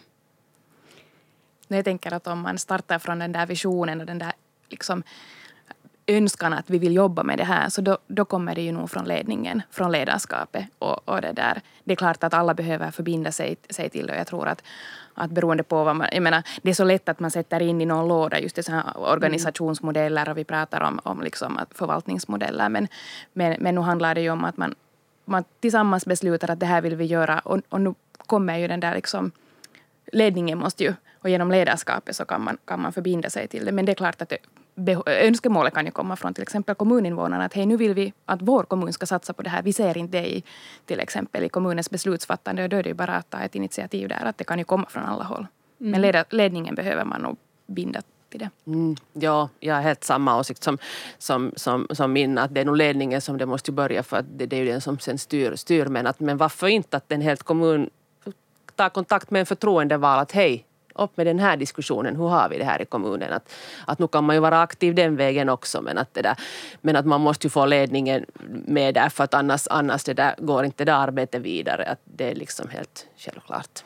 Jag 1.69 1.85
tänker 1.85 2.13
att 2.13 2.27
om 2.27 2.41
man 2.41 2.59
startar 2.59 2.99
från 2.99 3.19
den 3.19 3.33
där 3.33 3.47
visionen 3.47 4.01
och 4.01 4.07
den 4.07 4.19
där 4.19 4.33
liksom 4.71 5.03
önskan 6.11 6.53
att 6.53 6.71
vi 6.71 6.79
vill 6.79 6.95
jobba 6.95 7.23
med 7.23 7.39
det 7.39 7.45
här 7.45 7.69
så 7.69 7.81
då, 7.81 7.99
då 8.07 8.25
kommer 8.25 8.55
det 8.55 8.63
ju 8.63 8.73
nog 8.73 8.91
från 8.91 9.05
ledningen, 9.05 9.63
från 9.71 9.93
ledarskapet. 9.93 10.65
Och, 10.79 11.09
och 11.09 11.21
det, 11.21 11.33
där. 11.33 11.61
det 11.85 11.93
är 11.93 11.97
klart 11.97 12.25
att 12.25 12.35
alla 12.35 12.55
behöver 12.55 12.91
förbinda 12.91 13.33
sig, 13.33 13.57
sig 13.71 13.91
till 13.91 14.07
det. 14.07 14.17
Jag 14.17 14.27
tror 14.27 14.49
att, 14.49 14.63
att 15.15 15.31
beroende 15.31 15.63
på 15.63 15.85
vad 15.85 15.97
man... 15.97 16.09
Jag 16.13 16.23
menar, 16.23 16.43
det 16.63 16.71
är 16.71 16.75
så 16.75 16.85
lätt 16.85 17.09
att 17.09 17.21
man 17.21 17.31
sätter 17.31 17.63
in 17.63 17.81
i 17.81 17.87
någon 17.87 18.09
låda 18.09 18.41
just 18.41 18.57
det 18.57 18.63
så 18.63 18.73
här 18.73 18.99
organisationsmodeller 18.99 20.29
och 20.29 20.39
vi 20.39 20.45
pratar 20.45 20.81
om, 20.81 21.01
om 21.03 21.23
liksom 21.23 21.59
förvaltningsmodeller. 21.71 22.69
Men, 22.69 22.89
men, 23.33 23.57
men 23.61 23.75
nu 23.75 23.81
handlar 23.81 24.15
det 24.15 24.21
ju 24.21 24.31
om 24.31 24.45
att 24.45 24.57
man, 24.57 24.75
man 25.25 25.45
tillsammans 25.61 26.07
beslutar 26.07 26.51
att 26.51 26.61
det 26.61 26.67
här 26.67 26.83
vill 26.83 26.97
vi 26.97 27.05
göra 27.05 27.39
och, 27.39 27.61
och 27.69 27.81
nu 27.81 27.95
kommer 28.27 28.59
ju 28.59 28.69
den 28.69 28.81
där 28.81 28.95
liksom... 28.95 29.33
Ledningen 30.13 30.59
måste 30.59 30.85
ju 30.85 30.95
och 31.23 31.29
genom 31.29 31.51
ledarskapet 31.51 32.17
så 32.17 32.25
kan 32.25 32.45
man, 32.45 32.59
kan 32.65 32.81
man 32.81 32.93
förbinda 32.93 33.31
sig 33.31 33.49
till 33.49 33.65
det. 33.65 33.73
Men 33.73 33.85
det 33.85 33.93
är 33.93 33.95
klart 33.95 34.23
att 34.23 34.29
det, 34.29 34.39
önskemålet 35.07 35.75
kan 35.75 35.87
ju 35.87 35.91
komma 35.91 36.17
från 36.17 36.35
till 36.35 36.43
exempel 36.43 36.75
kommuninvånarna 36.75 37.45
att 37.45 37.55
hej 37.55 37.67
nu 37.67 37.77
vill 37.77 37.95
vi 37.95 38.13
att 38.25 38.43
vår 38.43 38.63
kommun 38.63 38.93
ska 38.93 39.07
satsa 39.07 39.33
på 39.33 39.43
det 39.43 39.51
här. 39.51 39.63
Vi 39.63 39.73
ser 39.73 39.99
inte 39.99 40.21
det 40.21 40.37
i 40.37 40.45
till 40.87 41.01
exempel 41.01 41.45
i 41.45 41.49
kommunens 41.49 41.91
beslutsfattande 41.91 42.63
och 42.63 42.69
då 42.69 42.77
är 42.77 42.83
det 42.83 42.89
ju 42.89 42.95
bara 42.95 43.17
att 43.17 43.31
ta 43.31 43.39
ett 43.39 43.55
initiativ 43.55 44.09
där 44.09 44.25
att 44.25 44.39
det 44.39 44.45
kan 44.45 44.59
ju 44.59 44.65
komma 44.65 44.87
från 44.89 45.05
alla 45.05 45.25
håll. 45.25 45.47
Men 45.79 46.01
leda, 46.01 46.25
ledningen 46.31 46.75
behöver 46.75 47.05
man 47.05 47.21
nog 47.21 47.37
binda 47.67 48.03
till 48.31 48.41
det. 48.41 48.51
Mm, 48.67 48.97
ja, 49.13 49.49
jag 49.61 49.75
har 49.75 49.83
helt 49.83 50.05
samma 50.05 50.39
åsikt 50.39 50.63
som, 50.63 50.79
som, 51.19 51.53
som, 51.57 51.87
som 51.91 52.13
min, 52.13 52.39
att 52.39 52.55
det 52.55 52.61
är 52.61 52.65
nog 52.65 52.77
ledningen 52.77 53.21
som 53.21 53.39
det 53.39 53.47
måste 53.47 53.73
börja 53.73 54.03
för 54.03 54.17
att 54.17 54.27
det, 54.37 54.47
det 54.47 54.57
är 54.57 54.61
ju 54.61 54.67
den 54.67 54.81
som 54.81 54.99
sen 54.99 55.19
styr, 55.19 55.57
styr 55.57 55.87
men, 55.87 56.07
att, 56.07 56.21
men 56.21 56.37
varför 56.37 56.67
inte 56.67 56.97
att 56.97 57.13
en 57.13 57.21
helt 57.21 57.43
kommun 57.43 57.91
tar 58.77 58.89
kontakt 58.89 59.31
med 59.31 59.41
en 59.41 59.47
förtroendevald 59.47 60.23
att 60.23 60.33
hej, 60.33 60.67
upp 60.95 61.17
med 61.17 61.27
den 61.27 61.39
här 61.39 61.57
diskussionen, 61.57 62.17
hur 62.17 62.29
har 62.29 62.49
vi 62.49 62.59
det 62.59 62.65
här 62.65 62.83
i 62.83 62.85
kommunen? 62.85 63.33
Att, 63.33 63.53
att 63.87 63.99
nu 63.99 64.09
kan 64.09 64.25
man 64.25 64.37
ju 64.37 64.41
vara 64.41 64.63
aktiv 64.63 64.95
den 64.95 65.17
vägen 65.17 65.49
också 65.49 65.83
men 65.83 65.99
att, 65.99 66.15
det 66.15 66.23
där, 66.23 66.37
men 66.81 66.97
att 66.97 67.07
man 67.07 67.21
måste 67.21 67.47
ju 67.47 67.51
få 67.51 67.67
ledningen 67.67 68.25
med 68.67 68.95
där 68.95 69.09
för 69.09 69.25
att 69.25 69.35
annars, 69.35 69.67
annars 69.71 70.05
det 70.05 70.15
där, 70.15 70.35
går 70.39 70.65
inte 70.65 70.85
det 70.85 70.95
arbetet 70.95 71.43
vidare. 71.43 71.85
Att 71.85 72.01
det 72.05 72.31
är 72.31 72.35
liksom 72.35 72.69
helt 72.69 73.07
självklart. 73.17 73.85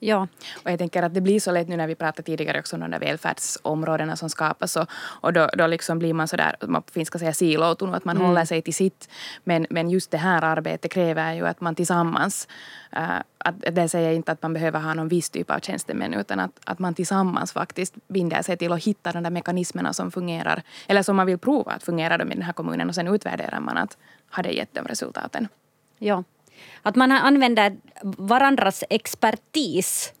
Ja. 0.00 0.28
Och 0.64 0.70
jag 0.70 0.78
tänker 0.78 1.02
att 1.02 1.14
det 1.14 1.20
blir 1.20 1.40
så 1.40 1.52
lätt 1.52 1.68
nu 1.68 1.76
när 1.76 1.86
vi 1.86 1.94
pratade 1.94 2.22
tidigare 2.22 2.58
också 2.58 2.76
om 2.76 2.80
de 2.80 2.90
där 2.90 2.98
välfärdsområdena 2.98 4.16
som 4.16 4.30
skapas 4.30 4.76
och, 4.76 4.86
och 4.94 5.32
då, 5.32 5.50
då 5.58 5.66
liksom 5.66 5.98
blir 5.98 6.14
man 6.14 6.28
sådär, 6.28 6.56
man 6.60 6.82
på 6.82 6.92
finska 6.92 7.18
säga 7.18 7.32
siloutunut, 7.32 7.94
att 7.94 8.04
man 8.04 8.16
mm. 8.16 8.28
håller 8.28 8.44
sig 8.44 8.62
till 8.62 8.74
sitt. 8.74 9.08
Men, 9.44 9.66
men 9.70 9.90
just 9.90 10.10
det 10.10 10.18
här 10.18 10.44
arbetet 10.44 10.92
kräver 10.92 11.34
ju 11.34 11.46
att 11.46 11.60
man 11.60 11.74
tillsammans, 11.74 12.48
äh, 12.92 13.18
att, 13.38 13.54
det 13.72 13.88
säger 13.88 14.12
inte 14.12 14.32
att 14.32 14.42
man 14.42 14.52
behöver 14.52 14.80
ha 14.80 14.94
någon 14.94 15.08
viss 15.08 15.30
typ 15.30 15.50
av 15.50 15.58
tjänstemän 15.58 16.14
utan 16.14 16.40
att, 16.40 16.60
att 16.64 16.78
man 16.78 16.94
tillsammans 16.94 17.52
faktiskt 17.52 17.94
binder 18.08 18.42
sig 18.42 18.56
till 18.56 18.72
att 18.72 18.84
hitta 18.84 19.12
de 19.12 19.22
där 19.22 19.30
mekanismerna 19.30 19.92
som 19.92 20.10
fungerar, 20.10 20.62
eller 20.86 21.02
som 21.02 21.16
man 21.16 21.26
vill 21.26 21.38
prova 21.38 21.72
att 21.72 21.82
fungerar 21.82 22.18
de 22.18 22.32
i 22.32 22.34
den 22.34 22.42
här 22.42 22.52
kommunen 22.52 22.88
och 22.88 22.94
sen 22.94 23.08
utvärderar 23.08 23.60
man 23.60 23.76
att 23.76 23.96
har 24.30 24.42
det 24.42 24.52
gett 24.52 24.74
de 24.74 24.84
resultaten. 24.84 25.48
Ja. 25.98 26.24
Att 26.82 26.96
man 26.96 27.12
använder 27.12 27.76
varandras 28.02 28.84
expertis 28.90 30.12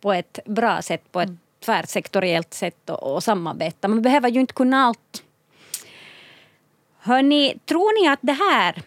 på 0.00 0.12
ett 0.12 0.38
bra 0.44 0.82
sätt, 0.82 1.12
på 1.12 1.20
ett 1.20 1.28
mm. 1.28 1.38
tvärsektoriellt 1.64 2.54
sätt 2.54 2.90
och, 2.90 3.14
och 3.14 3.22
samarbeta. 3.22 3.88
Man 3.88 4.02
behöver 4.02 4.28
ju 4.28 4.40
inte 4.40 4.54
kunna 4.54 4.84
allt. 4.84 5.22
Hörni, 6.98 7.58
tror 7.64 8.02
ni 8.02 8.08
att 8.08 8.20
det 8.22 8.32
här... 8.32 8.82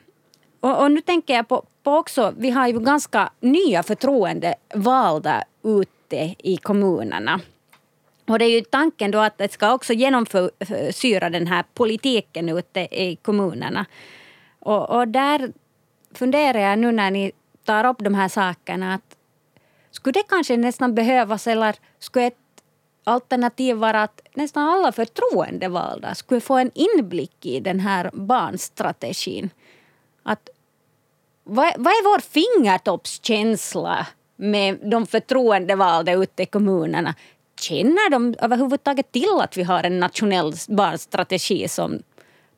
Och, 0.60 0.84
och 0.84 0.92
nu 0.92 1.02
tänker 1.02 1.34
jag 1.34 1.48
på, 1.48 1.64
på 1.84 1.92
också, 1.92 2.34
vi 2.38 2.50
har 2.50 2.68
ju 2.68 2.80
ganska 2.80 3.30
nya 3.40 3.84
förtroendevalda 3.84 5.44
ute 5.64 6.36
i 6.38 6.58
kommunerna. 6.58 7.40
Och 8.28 8.40
det 8.40 8.46
är 8.46 8.50
ju 8.50 8.62
tanken 8.62 9.12
då 9.12 9.20
att 9.20 9.38
det 9.38 9.52
ska 9.52 9.74
också 9.74 9.94
genomsyra 9.94 11.30
den 11.30 11.48
här 11.48 11.64
politiken 11.74 12.50
ute 12.50 12.80
i 12.80 13.18
kommunerna. 13.22 13.86
Och, 14.60 14.90
och 14.90 15.08
där 15.08 15.52
funderar 16.18 16.60
jag 16.60 16.80
nu 16.80 16.92
när 16.92 17.12
ni 17.12 17.32
tar 17.64 17.86
upp 17.86 17.98
de 18.00 18.16
här 18.16 18.30
sakerna 18.30 18.94
att 18.94 19.18
skulle 19.92 20.14
det 20.14 20.24
kanske 20.28 20.58
nästan 20.58 20.96
behövas 20.96 21.48
eller 21.48 21.76
skulle 22.00 22.26
ett 22.26 22.38
alternativ 23.04 23.76
vara 23.76 24.04
att 24.04 24.22
nästan 24.34 24.68
alla 24.68 24.92
förtroendevalda 24.92 26.16
skulle 26.16 26.42
få 26.42 26.58
en 26.58 26.72
inblick 26.74 27.46
i 27.46 27.60
den 27.60 27.80
här 27.80 28.10
barnstrategin. 28.14 29.50
Att, 30.24 30.50
vad, 31.44 31.74
vad 31.78 31.88
är 31.88 32.04
vår 32.04 32.20
fingertoppskänsla 32.20 34.08
med 34.36 34.80
de 34.92 35.06
förtroendevalda 35.06 36.12
ute 36.14 36.44
i 36.44 36.46
kommunerna? 36.46 37.16
Känner 37.60 38.10
de 38.10 38.36
överhuvudtaget 38.40 39.12
till 39.12 39.40
att 39.42 39.58
vi 39.58 39.64
har 39.64 39.84
en 39.84 40.00
nationell 40.00 40.54
barnstrategi 40.68 41.68
som 41.68 42.04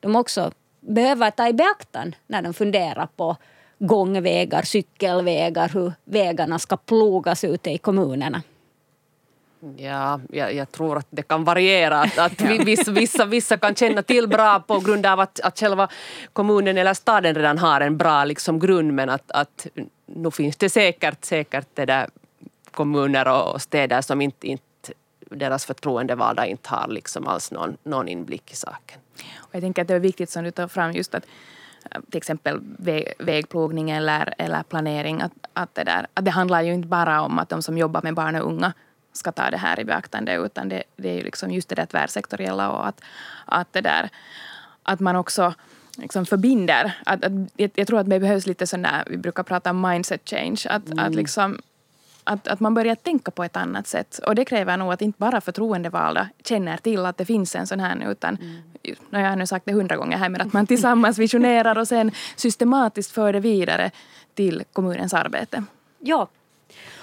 de 0.00 0.16
också 0.16 0.50
behöver 0.88 1.30
ta 1.30 1.48
i 1.48 1.52
beaktande 1.52 2.16
när 2.26 2.42
de 2.42 2.54
funderar 2.54 3.08
på 3.16 3.36
gångvägar, 3.78 4.62
cykelvägar, 4.62 5.68
hur 5.68 5.92
vägarna 6.04 6.58
ska 6.58 6.76
plogas 6.76 7.44
ute 7.44 7.70
i 7.70 7.78
kommunerna? 7.78 8.42
Ja, 9.76 10.20
jag, 10.30 10.54
jag, 10.54 10.72
tror 10.72 10.98
att 10.98 11.06
det 11.10 11.22
kan 11.22 11.44
variera. 11.44 12.00
Att, 12.00 12.18
att 12.18 12.40
vissa, 12.64 12.90
vissa, 12.90 13.24
vissa 13.24 13.56
kan 13.56 13.74
känna 13.74 14.02
till 14.02 14.28
bra 14.28 14.60
på 14.60 14.78
grund 14.78 15.06
av 15.06 15.20
att, 15.20 15.40
att 15.40 15.58
själva 15.58 15.88
kommunen 16.32 16.78
eller 16.78 16.94
staden 16.94 17.34
redan 17.34 17.58
har 17.58 17.80
en 17.80 17.96
bra 17.96 18.24
liksom, 18.24 18.58
grund 18.58 18.94
men 18.94 19.08
att, 19.08 19.30
att 19.30 19.66
nu 20.06 20.30
finns 20.30 20.56
det 20.56 20.70
säkert, 20.70 21.24
säkert 21.24 21.66
det 21.74 21.84
där 21.84 22.08
kommuner 22.70 23.52
och 23.52 23.62
städer 23.62 24.00
som 24.00 24.20
inte, 24.20 24.46
inte 24.46 24.64
deras 25.30 25.66
förtroendevalda 25.66 26.46
inte 26.46 26.68
har 26.68 26.88
liksom 26.88 27.26
alls 27.26 27.50
någon, 27.50 27.76
någon 27.82 28.08
inblick 28.08 28.52
i 28.52 28.56
saken. 28.56 29.00
Och 29.36 29.54
jag 29.54 29.62
tänker 29.62 29.82
att 29.82 29.88
det 29.88 29.94
är 29.94 30.00
viktigt 30.00 30.30
som 30.30 30.44
du 30.44 30.50
tar 30.50 30.68
fram 30.68 30.92
just 30.92 31.14
att 31.14 31.26
äh, 31.90 32.00
till 32.10 32.18
exempel 32.18 32.60
väg, 32.78 33.12
vägplogning 33.18 33.90
eller, 33.90 34.34
eller 34.38 34.62
planering. 34.62 35.22
Att, 35.22 35.32
att, 35.52 35.74
det 35.74 35.84
där, 35.84 36.06
att 36.14 36.24
det 36.24 36.30
handlar 36.30 36.62
ju 36.62 36.74
inte 36.74 36.88
bara 36.88 37.22
om 37.22 37.38
att 37.38 37.48
de 37.48 37.62
som 37.62 37.78
jobbar 37.78 38.02
med 38.02 38.14
barn 38.14 38.36
och 38.36 38.46
unga 38.46 38.72
ska 39.12 39.32
ta 39.32 39.50
det 39.50 39.56
här 39.56 39.80
i 39.80 39.84
beaktande 39.84 40.34
utan 40.34 40.68
det, 40.68 40.82
det 40.96 41.10
är 41.10 41.14
ju 41.14 41.22
liksom 41.22 41.50
just 41.50 41.68
det 41.68 41.74
där 41.74 41.86
tvärsektoriella 41.86 42.70
och 42.70 42.86
att, 42.86 43.00
att, 43.44 43.72
det 43.72 43.80
där, 43.80 44.10
att 44.82 45.00
man 45.00 45.16
också 45.16 45.54
liksom 45.96 46.26
förbinder. 46.26 46.96
Att, 47.06 47.24
att, 47.24 47.32
jag, 47.56 47.86
tror 47.86 47.98
att 47.98 48.10
det 48.10 48.20
behövs 48.20 48.46
lite 48.46 48.66
sån 48.66 48.82
där, 48.82 49.04
vi 49.06 49.16
brukar 49.16 49.42
prata 49.42 49.70
om 49.70 49.80
mindset 49.80 50.28
change. 50.28 50.60
Att, 50.68 50.86
mm. 50.86 50.98
att 50.98 51.14
liksom 51.14 51.58
att, 52.24 52.48
att 52.48 52.60
man 52.60 52.74
börjar 52.74 52.94
tänka 52.94 53.30
på 53.30 53.44
ett 53.44 53.56
annat 53.56 53.86
sätt. 53.86 54.20
Och 54.26 54.34
det 54.34 54.44
kräver 54.44 54.76
nog 54.76 54.92
att 54.92 55.02
inte 55.02 55.18
bara 55.18 55.40
förtroendevalda 55.40 56.28
känner 56.44 56.76
till 56.76 57.06
att 57.06 57.16
det 57.16 57.24
finns 57.24 57.54
en 57.54 57.66
sån 57.66 57.80
här 57.80 58.10
utan, 58.10 58.36
mm 58.36 58.56
ju, 58.88 58.94
har 59.12 59.20
jag 59.20 59.38
nu 59.38 59.46
sagt 59.46 59.66
det 59.66 59.72
hundra 59.72 59.96
gånger 59.96 60.16
här, 60.16 60.28
men 60.28 60.40
att 60.40 60.52
man 60.52 60.66
tillsammans 60.66 61.18
visionerar 61.18 61.78
och 61.78 61.88
sen 61.88 62.10
systematiskt 62.36 63.12
för 63.12 63.32
det 63.32 63.40
vidare 63.40 63.90
till 64.34 64.62
kommunens 64.72 65.14
arbete. 65.14 65.64
Ja, 65.98 66.28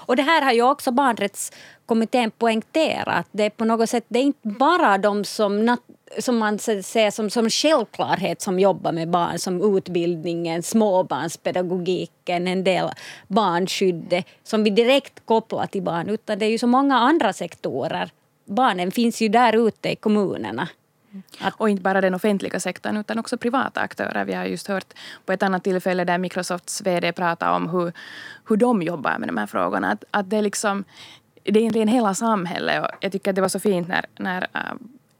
och 0.05 0.15
det 0.15 0.23
här 0.23 0.41
har 0.41 0.51
ju 0.51 0.61
också 0.61 0.91
barnrättskommittén 0.91 2.31
poängterat. 2.31 3.27
Det 3.31 3.43
är 3.43 3.49
på 3.49 3.65
något 3.65 3.89
sätt, 3.89 4.05
det 4.07 4.19
är 4.19 4.23
inte 4.23 4.47
bara 4.47 4.97
de 4.97 5.23
som, 5.23 5.77
som 6.19 6.37
man 6.37 6.59
ser 6.59 7.11
som, 7.11 7.29
som 7.29 7.49
självklarhet 7.49 8.41
som 8.41 8.59
jobbar 8.59 8.91
med 8.91 9.09
barn, 9.09 9.39
som 9.39 9.77
utbildningen, 9.77 10.63
småbarnspedagogiken, 10.63 12.47
en 12.47 12.63
del 12.63 12.89
barnskyddet, 13.27 14.25
som 14.43 14.63
vi 14.63 14.69
direkt 14.69 15.25
kopplar 15.25 15.65
till 15.65 15.81
barn, 15.81 16.09
utan 16.09 16.39
det 16.39 16.45
är 16.45 16.49
ju 16.49 16.57
så 16.57 16.67
många 16.67 16.97
andra 16.97 17.33
sektorer. 17.33 18.11
Barnen 18.45 18.91
finns 18.91 19.21
ju 19.21 19.27
där 19.27 19.67
ute 19.67 19.89
i 19.89 19.95
kommunerna. 19.95 20.67
Att, 21.39 21.53
och 21.57 21.69
inte 21.69 21.81
bara 21.81 22.01
den 22.01 22.13
offentliga 22.15 22.59
sektorn 22.59 22.97
utan 22.97 23.19
också 23.19 23.37
privata 23.37 23.81
aktörer. 23.81 24.25
Vi 24.25 24.33
har 24.33 24.45
just 24.45 24.67
hört 24.67 24.93
på 25.25 25.33
ett 25.33 25.43
annat 25.43 25.63
tillfälle 25.63 26.03
där 26.03 26.17
Microsofts 26.17 26.81
VD 26.81 27.11
pratade 27.11 27.55
om 27.55 27.69
hur, 27.69 27.93
hur 28.47 28.57
de 28.57 28.81
jobbar 28.81 29.17
med 29.17 29.29
de 29.29 29.37
här 29.37 29.47
frågorna. 29.47 29.91
Att, 29.91 30.03
att 30.11 30.29
det, 30.29 30.37
är 30.37 30.41
liksom, 30.41 30.83
det 31.43 31.51
är 31.51 31.57
egentligen 31.57 31.87
hela 31.87 32.13
samhället. 32.13 32.83
Och 32.83 32.89
jag 32.99 33.11
tycker 33.11 33.31
att 33.31 33.35
det 33.35 33.41
var 33.41 33.49
så 33.49 33.59
fint 33.59 33.87
när, 33.87 34.05
när 34.17 34.41
äh, 34.41 34.59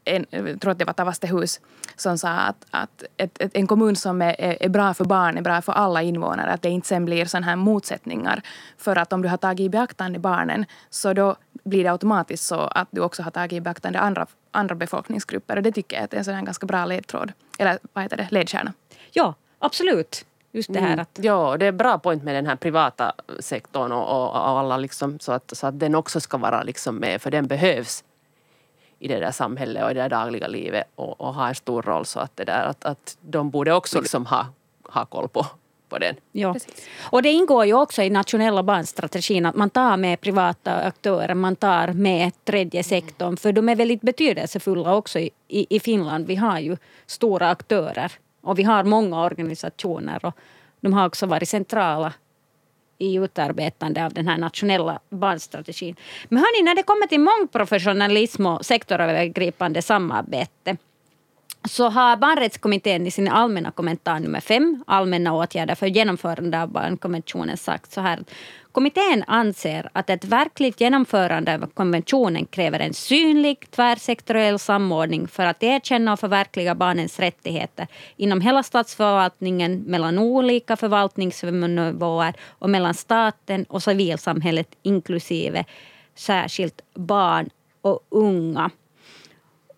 en, 0.06 0.26
jag 0.30 0.60
tror 0.60 0.72
att 0.72 0.78
det 0.78 0.84
var 0.84 0.92
Tavastehus 0.92 1.60
som 1.96 2.18
sa 2.18 2.28
att, 2.28 2.66
att 2.70 3.02
ett, 3.16 3.42
ett, 3.42 3.50
en 3.54 3.66
kommun 3.66 3.96
som 3.96 4.22
är, 4.22 4.36
är, 4.38 4.68
bra 4.68 4.94
för 4.94 5.04
barn 5.04 5.38
är 5.38 5.42
bra 5.42 5.62
för 5.62 5.72
alla 5.72 6.02
invånare. 6.02 6.50
Att 6.50 6.62
det 6.62 6.68
inte 6.68 6.88
sen 6.88 7.04
blir 7.04 7.24
sådana 7.24 7.46
här 7.46 7.56
motsättningar. 7.56 8.42
För 8.78 8.96
att 8.96 9.12
om 9.12 9.22
du 9.22 9.28
har 9.28 9.36
tagit 9.36 9.60
i 9.60 9.68
beaktande 9.68 10.18
barnen 10.18 10.66
så 10.90 11.12
då 11.12 11.36
blir 11.64 11.84
det 11.84 11.90
automatiskt 11.90 12.44
så 12.44 12.60
att 12.60 12.88
du 12.90 13.00
också 13.00 13.22
har 13.22 13.30
tagit 13.30 13.52
i 13.52 13.60
beaktande 13.60 13.98
andra, 13.98 14.26
andra 14.50 14.74
befolkningsgrupper. 14.74 15.56
Och 15.56 15.62
det 15.62 15.72
tycker 15.72 15.96
jag 15.96 16.14
är 16.14 16.18
en 16.18 16.24
sån 16.24 16.44
ganska 16.44 16.66
bra 16.66 16.84
ledtråd. 16.84 17.32
Eller 17.58 17.78
vad 17.92 18.04
heter 18.04 18.16
det? 18.16 18.28
Ledstjärna. 18.30 18.72
Ja, 19.12 19.34
absolut. 19.58 20.26
Just 20.52 20.72
det 20.72 20.80
här 20.80 20.86
mm. 20.86 21.00
att... 21.00 21.18
Mm. 21.18 21.26
Ja, 21.26 21.56
det 21.56 21.66
är 21.66 21.72
bra 21.72 21.98
point 21.98 22.22
med 22.22 22.34
den 22.34 22.46
här 22.46 22.56
privata 22.56 23.14
sektorn 23.40 23.92
och, 23.92 24.08
och, 24.08 24.30
och 24.30 24.48
alla 24.48 24.76
liksom, 24.76 25.18
så, 25.18 25.32
att, 25.32 25.52
så 25.56 25.66
att 25.66 25.80
den 25.80 25.94
också 25.94 26.20
ska 26.20 26.36
vara 26.36 26.62
liksom 26.62 26.96
med, 26.96 27.22
för 27.22 27.30
den 27.30 27.46
behövs 27.46 28.04
i 28.98 29.08
det 29.08 29.20
där 29.20 29.30
samhället 29.30 29.84
och 29.84 29.90
i 29.90 29.94
det 29.94 30.00
där 30.00 30.08
dagliga 30.08 30.46
livet 30.46 30.84
och, 30.94 31.20
och 31.20 31.34
ha 31.34 31.48
en 31.48 31.54
stor 31.54 31.82
roll 31.82 32.06
så 32.06 32.20
att 32.20 32.36
det 32.36 32.44
där 32.44 32.64
att, 32.64 32.84
att 32.84 33.16
de 33.20 33.50
borde 33.50 33.72
också 33.72 34.00
liksom 34.00 34.26
ha, 34.26 34.46
ha 34.82 35.04
koll 35.04 35.28
på, 35.28 35.46
på 35.88 35.98
den. 35.98 36.16
Ja. 36.32 36.54
Och 37.10 37.22
det 37.22 37.28
ingår 37.28 37.64
ju 37.66 37.74
också 37.74 38.02
i 38.02 38.10
nationella 38.10 38.62
barnstrategin 38.62 39.46
att 39.46 39.56
man 39.56 39.70
tar 39.70 39.96
med 39.96 40.20
privata 40.20 40.74
aktörer, 40.74 41.34
man 41.34 41.56
tar 41.56 41.92
med 41.92 42.44
tredje 42.44 42.82
sektorn 42.82 43.36
för 43.36 43.52
de 43.52 43.68
är 43.68 43.76
väldigt 43.76 44.00
betydelsefulla 44.00 44.94
också 44.94 45.18
i, 45.18 45.30
i, 45.48 45.76
i 45.76 45.80
Finland. 45.80 46.26
Vi 46.26 46.36
har 46.36 46.58
ju 46.58 46.76
stora 47.06 47.50
aktörer 47.50 48.12
och 48.42 48.58
vi 48.58 48.62
har 48.62 48.84
många 48.84 49.22
organisationer 49.22 50.24
och 50.24 50.36
de 50.80 50.92
har 50.92 51.06
också 51.06 51.26
varit 51.26 51.48
centrala 51.48 52.12
i 52.98 53.14
utarbetande 53.14 54.04
av 54.04 54.12
den 54.12 54.28
här 54.28 54.38
nationella 54.38 55.00
barnstrategin. 55.10 55.96
Men 56.28 56.38
hörni, 56.38 56.64
när 56.64 56.74
det 56.74 56.82
kommer 56.82 57.06
till 57.06 57.20
mångprofessionalism 57.20 58.46
och 58.46 58.66
sektorövergripande 58.66 59.82
samarbete 59.82 60.76
så 61.68 61.88
har 61.88 62.16
barnrättskommittén 62.16 63.06
i 63.06 63.10
sin 63.10 63.28
allmänna 63.28 63.70
kommentar 63.70 64.20
nummer 64.20 64.40
fem, 64.40 64.84
allmänna 64.86 65.34
åtgärder 65.34 65.74
för 65.74 65.86
genomförande 65.86 66.62
av 66.62 66.68
barnkonventionen, 66.68 67.56
sagt 67.56 67.92
så 67.92 68.00
här. 68.00 68.20
Kommittén 68.76 69.24
anser 69.26 69.90
att 69.92 70.10
ett 70.10 70.24
verkligt 70.24 70.80
genomförande 70.80 71.54
av 71.54 71.66
konventionen 71.74 72.46
kräver 72.46 72.80
en 72.80 72.94
synlig 72.94 73.70
tvärsektoriell 73.70 74.58
samordning 74.58 75.28
för 75.28 75.46
att 75.46 75.62
erkänna 75.62 76.12
och 76.12 76.20
förverkliga 76.20 76.74
barnens 76.74 77.20
rättigheter 77.20 77.86
inom 78.16 78.40
hela 78.40 78.62
statsförvaltningen, 78.62 79.82
mellan 79.82 80.18
olika 80.18 80.76
förvaltningsnivåer 80.76 82.34
och 82.48 82.70
mellan 82.70 82.94
staten 82.94 83.64
och 83.64 83.82
civilsamhället 83.82 84.76
inklusive 84.82 85.64
särskilt 86.14 86.80
barn 86.94 87.50
och 87.80 88.00
unga. 88.10 88.70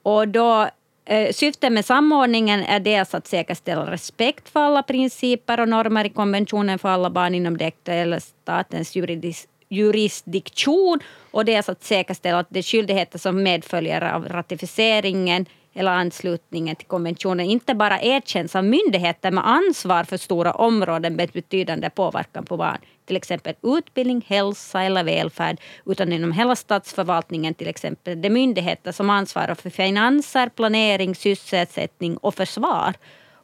Och 0.02 0.28
då 0.28 0.68
Eh, 1.10 1.32
syftet 1.32 1.72
med 1.72 1.84
samordningen 1.84 2.64
är 2.64 2.80
dels 2.80 3.14
att 3.14 3.26
säkerställa 3.26 3.90
respekt 3.90 4.48
för 4.48 4.60
alla 4.60 4.82
principer 4.82 5.60
och 5.60 5.68
normer 5.68 6.04
i 6.04 6.08
konventionen 6.08 6.78
för 6.78 6.88
alla 6.88 7.10
barn 7.10 7.34
inom 7.34 7.56
det 7.56 7.66
aktuella 7.66 8.20
statens 8.20 8.96
juridis 8.96 9.48
jurisdiktion 9.68 11.00
och 11.30 11.44
dels 11.44 11.68
att 11.68 11.84
säkerställa 11.84 12.38
att 12.38 12.50
de 12.50 12.62
skyldigheter 12.62 13.18
som 13.18 13.42
medföljer 13.42 14.14
av 14.14 14.28
ratificeringen 14.28 15.46
eller 15.74 15.92
anslutningen 15.92 16.76
till 16.76 16.86
konventionen 16.86 17.46
inte 17.46 17.74
bara 17.74 18.00
erkänns 18.00 18.56
av 18.56 18.64
myndigheter 18.64 19.30
med 19.30 19.48
ansvar 19.48 20.04
för 20.04 20.16
stora 20.16 20.52
områden 20.52 21.16
med 21.16 21.28
betydande 21.28 21.90
påverkan 21.90 22.44
på 22.44 22.56
barn, 22.56 22.78
till 23.08 23.16
exempel 23.16 23.54
utbildning, 23.62 24.24
hälsa 24.28 24.82
eller 24.82 25.04
välfärd, 25.04 25.60
utan 25.86 26.12
inom 26.12 26.32
hela 26.32 26.56
statsförvaltningen, 26.56 27.54
till 27.54 27.68
exempel 27.68 28.22
de 28.22 28.30
myndigheter 28.30 28.92
som 28.92 29.10
ansvarar 29.10 29.54
för 29.54 29.70
finanser, 29.70 30.48
planering, 30.48 31.14
sysselsättning 31.14 32.16
och 32.16 32.34
försvar. 32.34 32.94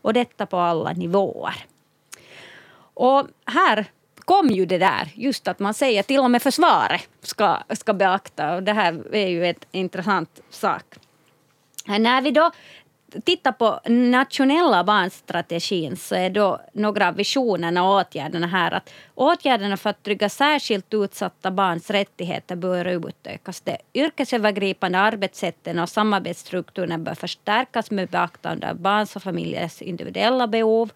Och 0.02 0.12
detta 0.12 0.46
på 0.46 0.56
alla 0.56 0.92
nivåer. 0.92 1.54
Och 2.94 3.26
här 3.46 3.84
kom 4.18 4.48
ju 4.48 4.66
det 4.66 4.78
där, 4.78 5.08
just 5.14 5.48
att 5.48 5.58
man 5.58 5.74
säger 5.74 6.02
till 6.02 6.20
och 6.20 6.30
med 6.30 6.42
försvaret 6.42 7.08
ska, 7.22 7.58
ska 7.70 7.92
beakta. 7.94 8.54
Och 8.54 8.62
det 8.62 8.72
här 8.72 9.14
är 9.14 9.28
ju 9.28 9.46
en 9.46 9.54
intressant 9.72 10.40
sak. 10.50 10.84
När 11.86 12.22
vi 12.22 12.30
då 12.30 12.50
tittar 13.24 13.52
på 13.52 13.80
nationella 13.88 14.84
barnstrategin 14.84 15.96
så 15.96 16.14
är 16.14 16.30
då 16.30 16.60
några 16.72 17.08
av 17.08 17.14
visionerna 17.14 17.84
och 17.84 18.00
åtgärderna 18.00 18.46
här 18.46 18.70
att 18.70 18.90
åtgärderna 19.14 19.76
för 19.76 19.90
att 19.90 20.02
trygga 20.02 20.28
särskilt 20.28 20.94
utsatta 20.94 21.50
barns 21.50 21.90
rättigheter 21.90 22.56
bör 22.56 22.84
utökas. 22.84 23.60
De 23.60 23.76
yrkesövergripande 23.94 24.98
arbetssätten 24.98 25.78
och 25.78 25.88
samarbetsstrukturerna 25.88 26.98
bör 26.98 27.14
förstärkas 27.14 27.90
med 27.90 28.08
beaktande 28.08 28.70
av 28.70 28.76
barns 28.76 29.16
och 29.16 29.22
familjers 29.22 29.82
individuella 29.82 30.46
behov. 30.46 30.90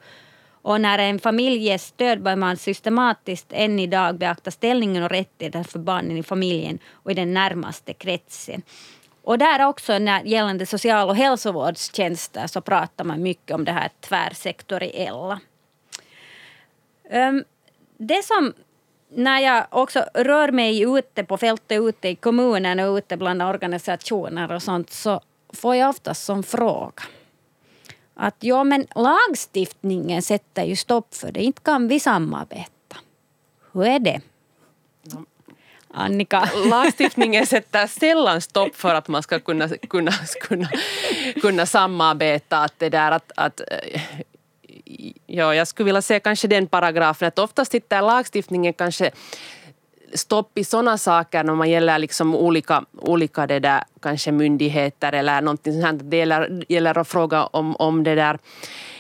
Och 0.62 0.80
när 0.80 0.98
en 0.98 1.18
familj 1.18 1.56
ges 1.56 1.86
stöd 1.86 2.22
bör 2.22 2.36
man 2.36 2.56
systematiskt 2.56 3.46
än 3.52 3.78
idag 3.78 4.18
beakta 4.18 4.50
ställningen 4.50 5.02
och 5.02 5.10
rättigheterna 5.10 5.64
för 5.64 5.78
barnen 5.78 6.16
i 6.16 6.22
familjen 6.22 6.78
och 6.92 7.10
i 7.10 7.14
den 7.14 7.34
närmaste 7.34 7.92
kretsen. 7.92 8.62
Och 9.28 9.38
där 9.38 9.66
också 9.66 9.98
när 9.98 10.22
gällande 10.22 10.66
social 10.66 11.08
och 11.08 11.16
hälsovårdstjänster 11.16 12.46
så 12.46 12.60
pratar 12.60 13.04
man 13.04 13.22
mycket 13.22 13.54
om 13.54 13.64
det 13.64 13.72
här 13.72 13.90
tvärsektoriella. 14.00 15.40
Ehm, 17.10 17.44
det 17.96 18.24
som 18.24 18.52
när 19.08 19.40
jag 19.40 19.66
också 19.70 20.04
rör 20.14 20.52
mig 20.52 20.82
ute 20.82 21.24
på 21.24 21.36
fältet, 21.36 21.80
ute 21.80 22.08
i 22.08 22.16
kommunen 22.16 22.80
och 22.80 22.96
ute 22.96 23.16
bland 23.16 23.42
organisationer 23.42 24.52
och 24.52 24.62
sånt 24.62 24.90
så 24.90 25.20
får 25.52 25.76
jag 25.76 25.88
oftast 25.88 26.24
som 26.24 26.42
fråga 26.42 27.02
att 28.14 28.36
ja, 28.38 28.64
men 28.64 28.86
lagstiftningen 28.94 30.22
sätter 30.22 30.64
ju 30.64 30.76
stopp 30.76 31.14
för 31.14 31.32
det. 31.32 31.42
Inte 31.42 31.62
kan 31.62 31.88
vi 31.88 32.00
samarbeta. 32.00 32.96
Hur 33.72 33.86
är 33.86 33.98
det? 33.98 34.20
Annika? 35.98 36.50
Lagstiftningen 36.70 37.46
sätter 37.46 37.86
sällan 37.86 38.40
stopp 38.40 38.76
för 38.76 38.94
att 38.94 39.08
man 39.08 39.22
ska 39.22 39.38
kunna, 39.40 39.68
kunna, 39.68 40.12
kunna, 40.40 40.68
kunna 41.42 41.66
samarbeta. 41.66 42.58
Att 42.58 42.74
det 42.78 42.88
där 42.88 43.10
att, 43.12 43.32
att 43.36 43.60
eh, 43.60 44.02
ja, 45.26 45.54
jag 45.54 45.68
skulle 45.68 45.84
vilja 45.84 46.02
se 46.02 46.20
kanske 46.20 46.48
den 46.48 46.66
paragrafen 46.66 47.28
att 47.28 47.38
oftast 47.38 47.70
tittar 47.70 48.02
lagstiftningen 48.02 48.72
kanske 48.72 49.10
stopp 50.14 50.58
i 50.58 50.64
sådana 50.64 50.98
saker 50.98 51.44
när 51.44 51.54
man 51.54 51.70
gäller 51.70 51.98
liksom 51.98 52.34
olika, 52.34 52.84
olika 52.98 53.46
det 53.46 53.58
där, 53.60 53.84
kanske 54.02 54.32
myndigheter 54.32 55.12
eller 55.12 55.40
någonting 55.40 55.72
sånt. 55.72 56.02
Här. 56.02 56.10
Det 56.10 56.16
gäller, 56.16 56.64
gäller 56.68 56.98
att 56.98 57.08
fråga 57.08 57.46
om, 57.46 57.76
om 57.76 58.04
det 58.04 58.14
där 58.14 58.38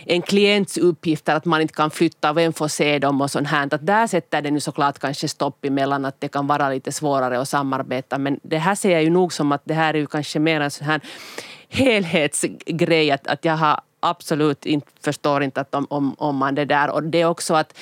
en 0.06 0.22
klients 0.22 0.76
uppgifter, 0.76 1.36
att 1.36 1.44
man 1.44 1.60
inte 1.60 1.74
kan 1.74 1.90
flytta, 1.90 2.32
vem 2.32 2.52
får 2.52 2.68
se 2.68 2.98
dem 2.98 3.20
och 3.20 3.30
sånt 3.30 3.48
här. 3.48 3.74
Att 3.74 3.86
där 3.86 4.06
sätter 4.06 4.42
det 4.42 4.50
nu 4.50 4.60
såklart 4.60 4.98
kanske 4.98 5.28
stopp 5.28 5.64
emellan, 5.64 6.04
att 6.04 6.20
det 6.20 6.28
kan 6.28 6.46
vara 6.46 6.68
lite 6.68 6.92
svårare 6.92 7.40
att 7.40 7.48
samarbeta. 7.48 8.18
Men 8.18 8.40
det 8.42 8.58
här 8.58 8.74
ser 8.74 8.90
jag 8.90 9.02
ju 9.02 9.10
nog 9.10 9.32
som 9.32 9.52
att 9.52 9.62
det 9.64 9.74
här 9.74 9.94
är 9.94 9.98
ju 9.98 10.06
kanske 10.06 10.38
mer 10.38 10.60
en 10.60 10.70
sån 10.70 10.86
här 10.86 11.00
helhetsgrej, 11.68 13.10
att, 13.10 13.26
att 13.26 13.44
jag 13.44 13.56
har 13.56 13.80
absolut 14.00 14.66
inte, 14.66 14.86
förstår 15.00 15.42
inte 15.42 15.60
att 15.60 15.74
om, 15.74 15.86
om, 15.90 16.14
om 16.18 16.36
man 16.36 16.54
det 16.54 16.64
där. 16.64 16.90
Och 16.90 17.02
det 17.02 17.20
är 17.20 17.26
också 17.26 17.54
att 17.54 17.78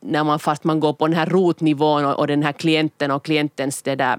när 0.00 0.24
man 0.24 0.38
fast 0.38 0.64
man 0.64 0.80
går 0.80 0.92
på 0.92 1.06
den 1.06 1.16
här 1.16 1.26
rotnivån 1.26 2.04
och, 2.04 2.18
och 2.18 2.26
den 2.26 2.42
här 2.42 2.52
klienten 2.52 3.10
och 3.10 3.24
klientens 3.24 3.82
det 3.82 3.94
där 3.94 4.18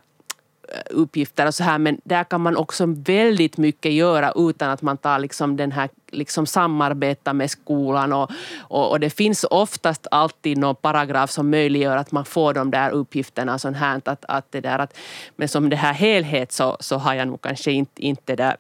eh, 0.74 0.82
uppgifter 0.90 1.48
och 1.48 1.56
så 1.56 1.64
här 1.64 1.78
men 1.78 2.02
där 2.04 2.24
kan 2.24 2.42
man 2.42 2.58
också 2.58 2.86
väldigt 2.88 3.58
mycket 3.58 3.92
göra 3.92 4.34
utan 4.36 4.70
att 4.70 4.82
man 4.82 4.98
tar 4.98 5.20
liksom 5.20 5.58
den 5.58 5.72
här 5.72 5.90
liksom 6.12 6.46
samarbeta 6.46 7.34
med 7.34 7.52
skolan 7.52 8.14
och, 8.14 8.32
och, 8.60 8.92
och, 8.92 9.00
det 9.00 9.10
finns 9.10 9.46
oftast 9.50 10.08
alltid 10.12 10.58
någon 10.58 10.76
paragraf 10.76 11.32
som 11.32 11.50
möjliggör 11.50 11.98
att 11.98 12.12
man 12.12 12.26
får 12.26 12.54
de 12.54 12.72
där 12.72 12.92
uppgifterna 12.92 13.60
sånt 13.60 13.78
här 13.78 14.02
att, 14.06 14.26
att 14.28 14.52
det 14.52 14.62
där 14.62 14.80
att 14.80 14.98
men 15.36 15.48
som 15.48 15.70
det 15.70 15.76
här 15.76 15.94
helhet 15.94 16.52
så, 16.52 16.78
så 16.80 16.98
har 16.98 17.14
jag 17.14 17.28
nog 17.28 17.42
kanske 17.42 17.72
inte, 17.72 18.06
inte 18.06 18.36
där 18.36 18.58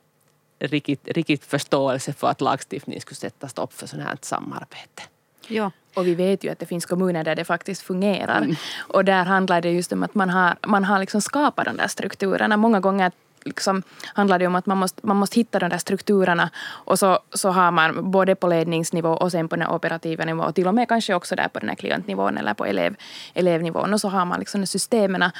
riktigt, 0.59 1.07
riktigt 1.07 1.45
förståelse 1.45 2.13
för 2.13 2.27
att 2.27 2.41
lagstiftningen 2.41 3.01
skulle 3.01 3.15
sätta 3.15 3.47
stopp 3.47 3.73
för 3.73 3.87
sånt 3.87 4.03
här 4.03 4.17
samarbete. 4.21 5.03
Ja. 5.47 5.71
Och 5.93 6.07
vi 6.07 6.15
vet 6.15 6.43
ju 6.43 6.49
att 6.49 6.59
det 6.59 6.65
finns 6.65 6.85
kommuner 6.85 7.23
där 7.23 7.35
det 7.35 7.45
faktiskt 7.45 7.81
fungerar. 7.81 8.37
Mm. 8.37 8.55
Och 8.79 9.05
där 9.05 9.25
handlar 9.25 9.61
det 9.61 9.71
just 9.71 9.91
om 9.91 10.03
att 10.03 10.15
man 10.15 10.29
har, 10.29 10.55
man 10.67 10.83
har 10.83 10.99
liksom 10.99 11.21
skapat 11.21 11.65
de 11.65 11.77
där 11.77 11.87
strukturerna. 11.87 12.57
Många 12.57 12.79
gånger 12.79 13.11
liksom 13.45 13.83
handlar 14.13 14.39
det 14.39 14.47
om 14.47 14.55
att 14.55 14.65
man 14.65 14.77
måste, 14.77 15.07
man 15.07 15.17
måste 15.17 15.39
hitta 15.39 15.59
de 15.59 15.69
där 15.69 15.77
strukturerna 15.77 16.49
och 16.85 16.99
så, 16.99 17.19
så 17.33 17.49
har 17.49 17.71
man 17.71 18.11
både 18.11 18.35
på 18.35 18.47
ledningsnivå 18.47 19.09
och 19.09 19.31
sen 19.31 19.47
på 19.47 19.55
den 19.55 19.67
operativa 19.67 20.25
nivån 20.25 20.45
och 20.45 20.55
till 20.55 20.67
och 20.67 20.75
med 20.75 20.87
kanske 20.87 21.13
också 21.13 21.35
där 21.35 21.47
på 21.47 21.59
den 21.59 21.69
här 21.69 21.75
klientnivån 21.75 22.37
eller 22.37 22.53
på 22.53 22.65
elev, 22.65 22.95
elevnivån 23.33 23.93
och 23.93 24.01
så 24.01 24.09
har 24.09 24.25
man 24.25 24.39
liksom 24.39 24.65
systemen 24.65 25.31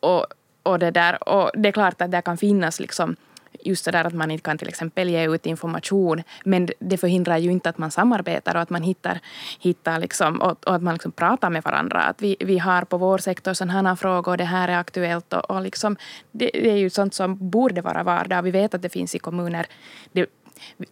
och, 0.00 0.26
och 0.62 0.78
det 0.78 0.90
där 0.90 1.28
och 1.28 1.50
det 1.54 1.68
är 1.68 1.72
klart 1.72 2.02
att 2.02 2.10
det 2.10 2.22
kan 2.22 2.36
finnas 2.36 2.80
liksom 2.80 3.16
just 3.60 3.84
sådär 3.84 4.04
att 4.04 4.14
man 4.14 4.30
inte 4.30 4.42
kan 4.42 4.58
till 4.58 4.68
exempel 4.68 5.08
ge 5.08 5.28
ut 5.34 5.46
information. 5.46 6.22
Men 6.44 6.68
det 6.78 6.96
förhindrar 6.96 7.38
ju 7.38 7.50
inte 7.52 7.68
att 7.68 7.78
man 7.78 7.90
samarbetar 7.90 8.54
och 8.54 8.60
att 8.60 8.70
man 8.70 8.82
hittar, 8.82 9.20
hittar 9.60 9.98
liksom, 9.98 10.42
och, 10.42 10.66
och 10.66 10.74
att 10.74 10.82
man 10.82 10.94
liksom 10.94 11.12
pratar 11.12 11.50
med 11.50 11.62
varandra. 11.62 12.02
Att 12.02 12.22
vi, 12.22 12.36
vi 12.40 12.58
har 12.58 12.82
på 12.82 12.98
vår 12.98 13.18
sektor 13.18 13.54
sådana 13.54 13.88
här 13.88 13.96
frågor, 13.96 14.36
det 14.36 14.44
här 14.44 14.68
är 14.68 14.78
aktuellt. 14.78 15.32
Och, 15.32 15.50
och 15.50 15.62
liksom, 15.62 15.96
det, 16.30 16.50
det, 16.54 16.70
är 16.70 16.76
ju 16.76 16.90
sånt 16.90 17.14
som 17.14 17.50
borde 17.50 17.80
vara 17.80 18.02
vardag. 18.02 18.42
Vi 18.42 18.50
vet 18.50 18.74
att 18.74 18.82
det 18.82 18.88
finns 18.88 19.14
i 19.14 19.18
kommuner. 19.18 19.66
Det, 20.12 20.26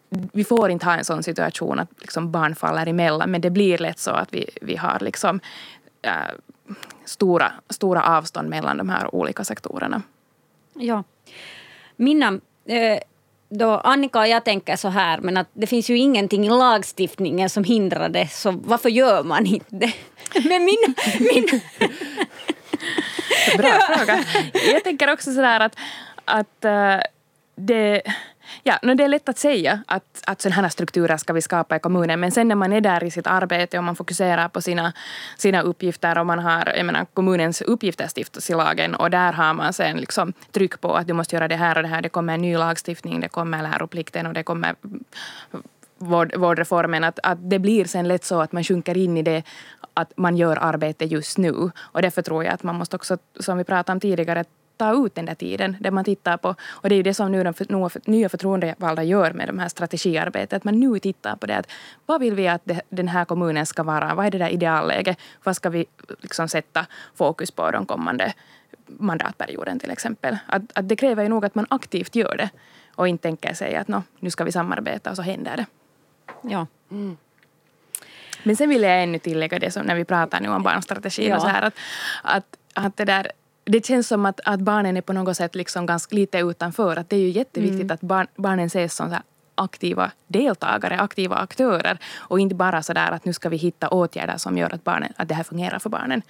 vi 0.09 0.45
får 0.45 0.71
inte 0.71 0.87
ha 0.87 0.97
en 0.97 1.05
sån 1.05 1.23
situation 1.23 1.79
att 1.79 1.89
liksom 2.01 2.33
barn 2.33 2.55
faller 2.55 2.87
emellan 2.87 3.31
men 3.31 3.41
det 3.41 3.51
blir 3.51 3.79
lätt 3.79 3.99
så 3.99 4.11
att 4.11 4.35
vi, 4.35 4.51
vi 4.63 4.77
har 4.77 4.99
liksom, 5.01 5.41
äh, 6.03 6.13
stora, 7.05 7.53
stora 7.71 8.03
avstånd 8.03 8.49
mellan 8.49 8.77
de 8.77 8.89
här 8.89 9.15
olika 9.15 9.45
sektorerna. 9.45 10.03
Ja. 10.75 11.05
Minna 11.97 12.41
då 13.49 13.71
Annika 13.71 14.19
och 14.19 14.29
jag 14.29 14.45
tänker 14.45 14.77
så 14.77 14.89
här, 14.89 15.19
men 15.19 15.37
att 15.37 15.49
det 15.53 15.67
finns 15.67 15.91
ju 15.91 15.99
ingenting 15.99 16.47
i 16.47 16.49
lagstiftningen 16.49 17.51
som 17.51 17.65
hindrar 17.65 18.09
det, 18.09 18.29
så 18.29 18.51
varför 18.51 18.89
gör 18.89 19.23
man 19.25 19.47
inte 19.47 19.67
det? 19.69 19.93
Men 20.49 20.65
min... 20.65 20.95
min 21.19 21.61
Bra 23.59 23.71
fråga. 23.97 24.25
Jag 24.73 24.85
tänker 24.85 25.13
också 25.13 25.33
så 25.33 25.41
där 25.41 25.61
att, 25.61 25.77
att 26.25 26.65
uh, 26.65 27.03
det 27.57 28.03
Ja, 28.63 28.79
no, 28.83 28.95
det 28.95 29.05
är 29.05 29.09
lätt 29.09 29.29
att 29.29 29.39
säga 29.39 29.83
att, 29.87 30.23
att 30.27 30.41
sådana 30.41 30.63
här 30.63 30.69
strukturer 30.69 31.17
ska 31.17 31.33
vi 31.33 31.43
skapa 31.43 31.77
i 31.77 31.79
kommunen 31.79 32.21
men 32.21 32.33
sen 32.33 32.49
när 32.49 32.55
man 32.55 32.73
är 32.73 32.81
där 32.81 33.05
i 33.05 33.11
sitt 33.11 33.27
arbete 33.27 33.79
och 33.79 33.85
man 33.85 33.97
fokuserar 33.97 34.49
på 34.49 34.61
sina, 34.61 34.93
sina 35.39 35.63
uppgifter 35.63 36.19
och 36.19 36.27
man 36.27 36.39
har 36.39 36.73
jag 36.77 36.87
menar, 36.87 37.07
kommunens 37.15 37.63
uppgifter 37.63 38.09
stiftas 38.17 38.51
i 38.51 38.55
lagen 38.55 38.95
och 38.95 39.11
där 39.11 39.33
har 39.33 39.55
man 39.55 39.73
sen 39.73 39.97
liksom 39.97 40.33
tryck 40.53 40.81
på 40.81 40.95
att 40.95 41.07
du 41.07 41.13
måste 41.13 41.37
göra 41.37 41.49
det 41.49 41.57
här 41.57 41.77
och 41.77 41.83
det 41.83 41.89
här. 41.89 42.03
Det 42.03 42.09
kommer 42.09 42.35
en 42.35 42.43
ny 42.43 42.57
lagstiftning, 42.57 43.21
det 43.21 43.29
kommer 43.29 43.63
läroplikten 43.63 44.27
och 44.27 44.35
det 44.35 44.43
kommer 44.43 44.75
vård, 46.01 46.37
vårdreformen. 46.37 47.05
Att, 47.05 47.19
att 47.23 47.51
det 47.51 47.59
blir 47.59 47.85
sen 47.85 48.09
lätt 48.09 48.25
så 48.25 48.41
att 48.41 48.53
man 48.53 48.65
sjunker 48.65 48.97
in 48.97 49.17
i 49.17 49.23
det 49.23 49.43
att 49.95 50.13
man 50.17 50.37
gör 50.37 50.57
arbete 50.61 51.05
just 51.05 51.39
nu. 51.39 51.71
Och 51.77 52.03
därför 52.03 52.23
tror 52.23 52.45
jag 52.45 52.55
att 52.55 52.63
man 52.63 52.75
måste 52.75 52.97
också, 52.97 53.19
som 53.41 53.59
vi 53.59 53.65
pratade 53.65 53.93
om 53.93 54.01
tidigare, 54.01 54.45
ta 54.81 55.07
ut 55.07 55.15
den 55.15 55.25
där 55.25 55.35
tiden 55.35 55.77
där 55.81 55.91
man 55.91 56.05
tittar 56.05 56.37
på, 56.37 56.55
och 56.71 56.89
det 56.89 56.95
är 56.95 56.97
ju 56.97 57.03
det 57.03 57.15
som 57.15 57.33
nu 57.33 57.45
de 57.45 57.55
nya 58.05 58.29
förtroendevalda 58.29 59.03
gör 59.03 59.33
med 59.33 59.49
de 59.49 59.59
här 59.59 59.69
strategiarbetet, 59.69 60.57
att 60.57 60.65
man 60.65 60.81
nu 60.81 60.99
tittar 60.99 61.37
på 61.37 61.47
det, 61.47 61.57
att 61.57 61.71
vad 62.07 62.21
vill 62.21 62.35
vi 62.35 62.49
att 62.49 62.63
det, 62.65 62.81
den 62.89 63.09
här 63.09 63.25
kommunen 63.25 63.67
ska 63.67 63.83
vara, 63.83 64.15
vad 64.15 64.27
är 64.27 64.31
det 64.31 64.39
där 64.39 64.49
idealläget, 64.49 65.19
vad 65.45 65.57
ska 65.57 65.71
vi 65.71 65.87
liksom 66.21 66.49
sätta 66.49 66.87
fokus 67.15 67.51
på 67.51 67.71
de 67.71 67.87
kommande 67.87 68.33
mandatperioden 68.87 69.79
till 69.79 69.91
exempel. 69.91 70.39
Att, 70.47 70.63
att 70.75 70.89
det 70.89 70.97
kräver 70.97 71.23
ju 71.23 71.29
nog 71.29 71.45
att 71.45 71.55
man 71.55 71.67
aktivt 71.71 72.17
gör 72.17 72.37
det 72.37 72.51
och 72.97 73.09
inte 73.09 73.23
tänker 73.23 73.55
sig 73.55 73.77
att 73.77 73.89
no, 73.89 74.03
nu 74.21 74.31
ska 74.31 74.45
vi 74.45 74.53
samarbeta 74.53 75.11
och 75.11 75.17
så 75.17 75.23
händer 75.23 75.57
det. 75.57 75.67
Ja. 76.43 76.67
Mm. 76.91 77.17
Men 78.43 78.57
sen 78.57 78.69
vill 78.69 78.83
jag 78.83 79.03
ännu 79.03 79.19
tillägga 79.19 79.59
det 79.59 79.71
som 79.71 79.87
när 79.87 79.95
vi 79.95 80.05
pratar 80.05 80.41
nu 80.41 80.49
om 80.49 80.63
barnstrategin 80.63 81.29
ja. 81.29 81.37
och 81.37 81.43
så 81.43 81.49
här 81.49 81.63
att, 81.63 81.75
att, 82.23 82.57
att 82.75 82.97
det 82.97 83.05
där 83.05 83.33
det 83.71 83.87
känns 83.87 84.09
som 84.09 84.27
att, 84.27 84.41
att 84.45 84.61
barnen 84.61 84.97
är 84.97 85.01
på 85.01 85.13
något 85.13 85.37
sätt 85.37 85.55
liksom 85.55 85.87
ganska 85.87 86.17
lite 86.17 86.39
utanför. 86.39 86.97
Att 86.97 87.11
det 87.11 87.17
är 87.17 87.21
ju 87.21 87.29
jätteviktigt 87.29 87.81
mm. 87.81 87.95
att 87.95 88.01
barn, 88.01 88.27
barnen 88.37 88.67
ses 88.67 88.95
som 88.95 89.11
så 89.11 89.17
aktiva 89.55 90.11
deltagare, 90.27 90.99
aktiva 90.99 91.37
aktörer 91.37 91.99
och 92.17 92.41
inte 92.41 92.55
bara 92.55 92.83
så 92.83 92.93
där 92.93 93.11
att 93.11 93.25
nu 93.25 93.33
ska 93.33 93.49
vi 93.49 93.57
hitta 93.57 93.89
åtgärder 93.89 94.37
som 94.37 94.59
gör 94.59 94.75
att, 94.75 94.85
barnen, 94.85 95.13
att 95.17 95.29
det 95.29 95.35
här 95.35 95.43
fungerar 95.43 95.79
för 95.79 95.91
barnen. 95.91 96.23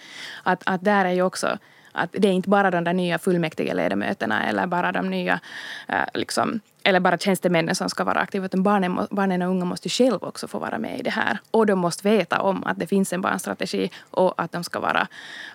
Att, 0.42 0.62
att 0.66 0.84
där 0.84 1.04
är 1.04 1.12
ju 1.12 1.22
också 1.22 1.58
att 1.92 2.10
det 2.12 2.28
är 2.28 2.32
inte 2.32 2.48
bara 2.48 2.70
de 2.70 2.84
där 2.84 2.92
nya 2.92 3.18
fullmäktigeledamöterna 3.18 4.46
eller 4.48 4.66
bara 4.66 4.92
de 4.92 5.10
nya 5.10 5.40
äh, 5.88 5.96
liksom, 6.14 6.60
eller 6.82 7.00
bara 7.00 7.18
tjänstemännen 7.18 7.74
som 7.74 7.88
ska 7.88 8.04
vara 8.04 8.18
aktiva, 8.18 8.46
utan 8.46 8.62
barnen, 8.62 8.98
barnen 9.10 9.42
och 9.42 9.50
unga 9.50 9.64
måste 9.64 9.88
själva 9.88 10.28
också 10.28 10.48
få 10.48 10.58
vara 10.58 10.78
med 10.78 11.00
i 11.00 11.02
det 11.02 11.10
här. 11.10 11.38
Och 11.50 11.66
de 11.66 11.78
måste 11.78 12.08
veta 12.08 12.40
om 12.40 12.64
att 12.64 12.78
det 12.78 12.86
finns 12.86 13.12
en 13.12 13.20
barnstrategi 13.20 13.90
och 14.10 14.42
att 14.42 14.52
de 14.52 14.64
ska 14.64 14.80
vara, 14.80 15.08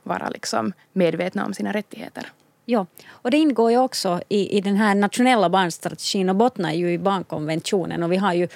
vara 0.04 0.30
liksom 0.30 0.74
medvetna 0.93 1.45
om 1.45 1.54
sina 1.54 1.71
rättigheter. 1.71 2.32
Ja, 2.65 2.86
och 3.10 3.32
det 3.32 3.38
ingår 3.38 3.71
ju 3.71 3.78
också 3.78 4.21
i, 4.30 4.58
i 4.58 4.62
den 4.62 4.76
här 4.76 4.95
nationella 4.95 5.50
barnstrategin 5.50 6.30
och 6.30 6.36
bottnar 6.36 6.71
ju 6.71 6.91
i 6.91 6.98
barnkonventionen 6.98 8.04
och 8.04 8.12
vi 8.12 8.17
har 8.17 8.34
ju 8.34 8.48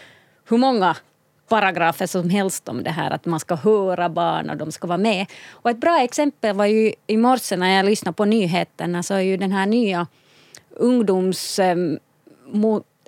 hur 0.45 0.57
många 0.57 0.95
paragrafer 1.49 2.07
som 2.07 2.29
helst 2.29 2.69
om 2.69 2.83
det 2.83 2.89
här 2.89 3.12
att 3.12 3.25
man 3.25 3.39
ska 3.39 3.55
höra 3.55 4.09
barn 4.09 4.49
och 4.49 4.57
de 4.57 4.71
ska 4.71 4.88
vara 4.88 4.97
med. 4.97 5.25
Och 5.49 5.69
ett 5.69 5.79
bra 5.79 6.01
exempel 6.01 6.55
var 6.55 6.65
ju 6.65 6.93
i 7.07 7.17
morse 7.17 7.57
när 7.57 7.75
jag 7.75 7.85
lyssnade 7.85 8.15
på 8.15 8.25
nyheterna 8.25 9.03
så 9.03 9.13
är 9.13 9.19
ju 9.19 9.38
den 9.38 9.51
här 9.51 9.65
nya 9.65 10.07
ungdoms... 10.69 11.59
Ehm, 11.59 11.99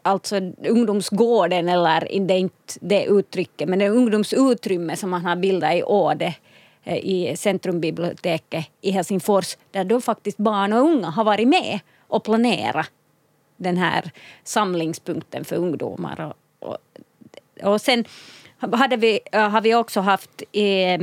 alltså 0.01 0.35
ungdomsgården, 0.67 1.69
eller 1.69 1.99
det 2.27 2.33
är 2.33 2.37
inte 2.37 2.73
det 2.81 3.05
uttrycket, 3.05 3.69
men 3.69 3.79
det 3.79 3.85
är 3.85 3.89
ungdomsutrymme 3.89 4.95
som 4.95 5.09
man 5.09 5.25
har 5.25 5.35
bildat 5.35 5.73
i 5.73 5.83
Åde 5.83 6.35
eh, 6.83 6.97
i 6.97 7.35
Centrumbiblioteket 7.37 8.65
i 8.81 8.91
Helsingfors 8.91 9.57
där 9.71 9.83
då 9.83 10.01
faktiskt 10.01 10.37
barn 10.37 10.73
och 10.73 10.79
unga 10.79 11.09
har 11.09 11.23
varit 11.23 11.47
med 11.47 11.79
och 12.07 12.23
planerat 12.23 12.91
den 13.57 13.77
här 13.77 14.11
samlingspunkten 14.43 15.45
för 15.45 15.55
ungdomar. 15.55 16.33
Och, 17.63 17.81
sen 17.81 18.05
hade 18.71 18.97
vi, 18.97 19.19
eh, 19.31 19.49
har 19.49 19.61
vi 19.61 19.75
också 19.75 19.99
haft 19.99 20.43
eh, 20.51 20.93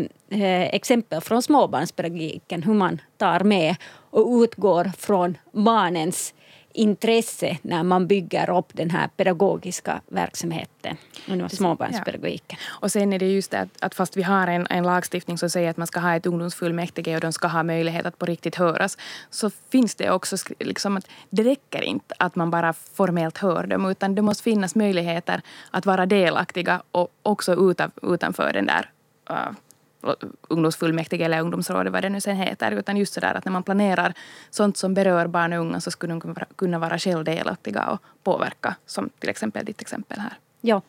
eh, 0.40 0.74
exempel 0.74 1.20
från 1.20 1.42
småbarnspedagogiken 1.42 2.62
hur 2.62 2.74
man 2.74 3.00
tar 3.16 3.40
med 3.40 3.76
och 4.10 4.42
utgår 4.42 4.90
från 4.98 5.38
barnens 5.52 6.34
intresse 6.78 7.58
när 7.62 7.82
man 7.82 8.06
bygger 8.06 8.50
upp 8.50 8.70
den 8.72 8.90
här 8.90 9.08
pedagogiska 9.16 10.00
verksamheten 10.06 10.96
inom 11.26 11.48
småbarnspedagogiken. 11.48 12.58
Ja. 12.60 12.78
Och 12.80 12.92
sen 12.92 13.12
är 13.12 13.18
det 13.18 13.26
just 13.26 13.50
det 13.50 13.58
att, 13.60 13.68
att 13.80 13.94
fast 13.94 14.16
vi 14.16 14.22
har 14.22 14.46
en, 14.46 14.66
en 14.70 14.84
lagstiftning 14.84 15.38
som 15.38 15.50
säger 15.50 15.70
att 15.70 15.76
man 15.76 15.86
ska 15.86 16.00
ha 16.00 16.16
ett 16.16 16.26
ungdomsfullmäktige 16.26 17.14
och 17.14 17.20
de 17.20 17.32
ska 17.32 17.48
ha 17.48 17.62
möjlighet 17.62 18.06
att 18.06 18.18
på 18.18 18.26
riktigt 18.26 18.54
höras 18.54 18.98
så 19.30 19.50
finns 19.50 19.94
det 19.94 20.10
också 20.10 20.36
liksom 20.58 20.96
att 20.96 21.08
det 21.30 21.42
räcker 21.42 21.82
inte 21.82 22.14
att 22.18 22.36
man 22.36 22.50
bara 22.50 22.72
formellt 22.72 23.38
hör 23.38 23.66
dem 23.66 23.90
utan 23.90 24.14
det 24.14 24.22
måste 24.22 24.42
finnas 24.42 24.74
möjligheter 24.74 25.42
att 25.70 25.86
vara 25.86 26.06
delaktiga 26.06 26.82
och 26.90 27.08
också 27.22 27.72
utanför 28.02 28.52
den 28.52 28.66
där 28.66 28.90
uh, 29.30 29.52
ungdomsfullmäktige 30.48 31.24
eller 31.24 31.40
ungdomsrådet, 31.40 31.92
vad 31.92 32.02
det 32.02 32.08
nu 32.08 32.20
sen 32.20 32.36
heter. 32.36 32.72
Utan 32.72 32.96
just 32.96 33.14
sådär 33.14 33.34
att 33.34 33.44
när 33.44 33.52
man 33.52 33.62
planerar 33.62 34.14
sånt 34.50 34.76
som 34.76 34.94
berör 34.94 35.26
barn 35.26 35.52
och 35.52 35.60
unga 35.60 35.80
så 35.80 35.90
skulle 35.90 36.12
de 36.12 36.34
kunna 36.56 36.78
vara 36.78 36.98
självdelaktiga 36.98 37.86
och 37.86 38.02
påverka, 38.22 38.76
som 38.86 39.10
till 39.18 39.30
exempel 39.30 39.64
ditt 39.64 39.80
exempel 39.80 40.18
här. 40.18 40.32
Ja. 40.60 40.82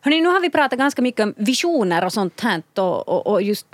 Hörrni, 0.00 0.20
nu 0.20 0.28
har 0.28 0.40
vi 0.40 0.50
pratat 0.50 0.78
ganska 0.78 1.02
mycket 1.02 1.24
om 1.24 1.34
visioner 1.36 2.04
och 2.04 2.12
sånt 2.12 2.40
här 2.40 2.62
och, 2.74 3.08
och, 3.08 3.26
och 3.26 3.42
just 3.42 3.66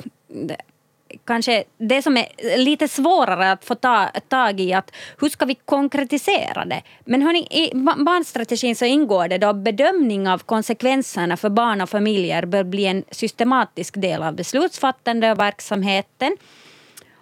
kanske 1.24 1.64
det 1.78 2.02
som 2.02 2.16
är 2.16 2.56
lite 2.58 2.88
svårare 2.88 3.52
att 3.52 3.64
få 3.64 3.74
ta, 3.74 4.08
tag 4.28 4.60
i 4.60 4.72
att 4.72 4.92
hur 5.20 5.28
ska 5.28 5.44
vi 5.44 5.54
konkretisera 5.54 6.64
det? 6.64 6.82
Men 7.04 7.22
hörni, 7.22 7.46
i 7.50 7.70
barnstrategin 8.04 8.76
så 8.76 8.84
ingår 8.84 9.28
det 9.28 9.38
då 9.38 9.52
bedömning 9.52 10.28
av 10.28 10.38
konsekvenserna 10.38 11.36
för 11.36 11.50
barn 11.50 11.80
och 11.80 11.90
familjer 11.90 12.46
bör 12.46 12.64
bli 12.64 12.86
en 12.86 13.04
systematisk 13.10 13.94
del 14.00 14.22
av 14.22 14.34
beslutsfattande 14.34 15.32
och 15.32 15.38
verksamheten. 15.38 16.36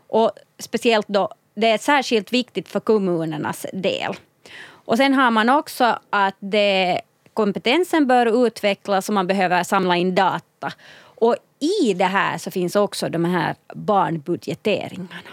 Och 0.08 0.30
speciellt 0.58 1.08
då, 1.08 1.30
det 1.54 1.70
är 1.70 1.78
särskilt 1.78 2.32
viktigt 2.32 2.68
för 2.68 2.80
kommunernas 2.80 3.66
del. 3.72 4.14
Och 4.84 4.96
sen 4.96 5.14
har 5.14 5.30
man 5.30 5.50
också 5.50 5.98
att 6.10 6.36
det, 6.38 7.00
kompetensen 7.34 8.06
bör 8.06 8.46
utvecklas 8.46 9.08
och 9.08 9.14
man 9.14 9.26
behöver 9.26 9.62
samla 9.62 9.96
in 9.96 10.14
data. 10.14 10.72
Och 10.96 11.36
i 11.64 11.94
det 11.94 12.04
här 12.04 12.38
så 12.38 12.50
finns 12.50 12.76
också 12.76 13.08
de 13.08 13.24
här 13.24 13.54
barnbudgeteringarna. 13.74 15.30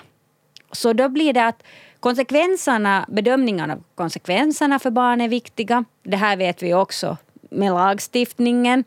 Så 0.72 0.94
då 0.94 1.10
blir 1.10 1.34
det 1.34 1.46
att 1.46 1.64
konsekvenserna, 2.00 3.06
bedömningarna 3.10 3.74
av 3.74 3.84
konsekvenserna 3.96 4.80
för 4.80 4.92
barn 4.92 5.22
är 5.22 5.28
viktiga. 5.28 5.86
Det 6.04 6.18
här 6.18 6.38
vet 6.38 6.64
vi 6.64 6.74
också 6.74 7.18
med 7.50 7.72
lagstiftningen. 7.72 8.84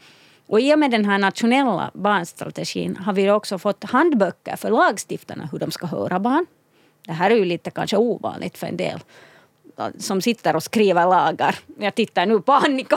Och 0.46 0.61
i 0.61 0.74
och 0.74 0.78
med 0.78 0.90
den 0.90 1.04
här 1.04 1.18
nationella 1.18 1.90
barnstrategin 1.94 2.96
har 2.96 3.12
vi 3.12 3.30
också 3.30 3.59
fått 3.59 3.85
handböcker 3.85 4.57
för 4.57 4.70
lagstiftarna 4.70 5.48
hur 5.52 5.59
de 5.59 5.70
ska 5.70 5.87
höra 5.87 6.18
barn. 6.18 6.46
Det 7.07 7.12
här 7.12 7.30
är 7.30 7.37
ju 7.37 7.44
lite 7.44 7.70
kanske 7.70 7.96
ovanligt 7.96 8.59
för 8.59 8.66
en 8.66 8.76
del 8.76 9.00
Tota, 9.76 9.92
som 9.98 10.20
sitter 10.20 10.56
och 10.56 10.62
skriver 10.62 11.06
lagar. 11.06 11.58
Jag 11.78 11.94
tittar 11.94 12.26
nu 12.26 12.40
på 12.40 12.52
Annika 12.52 12.96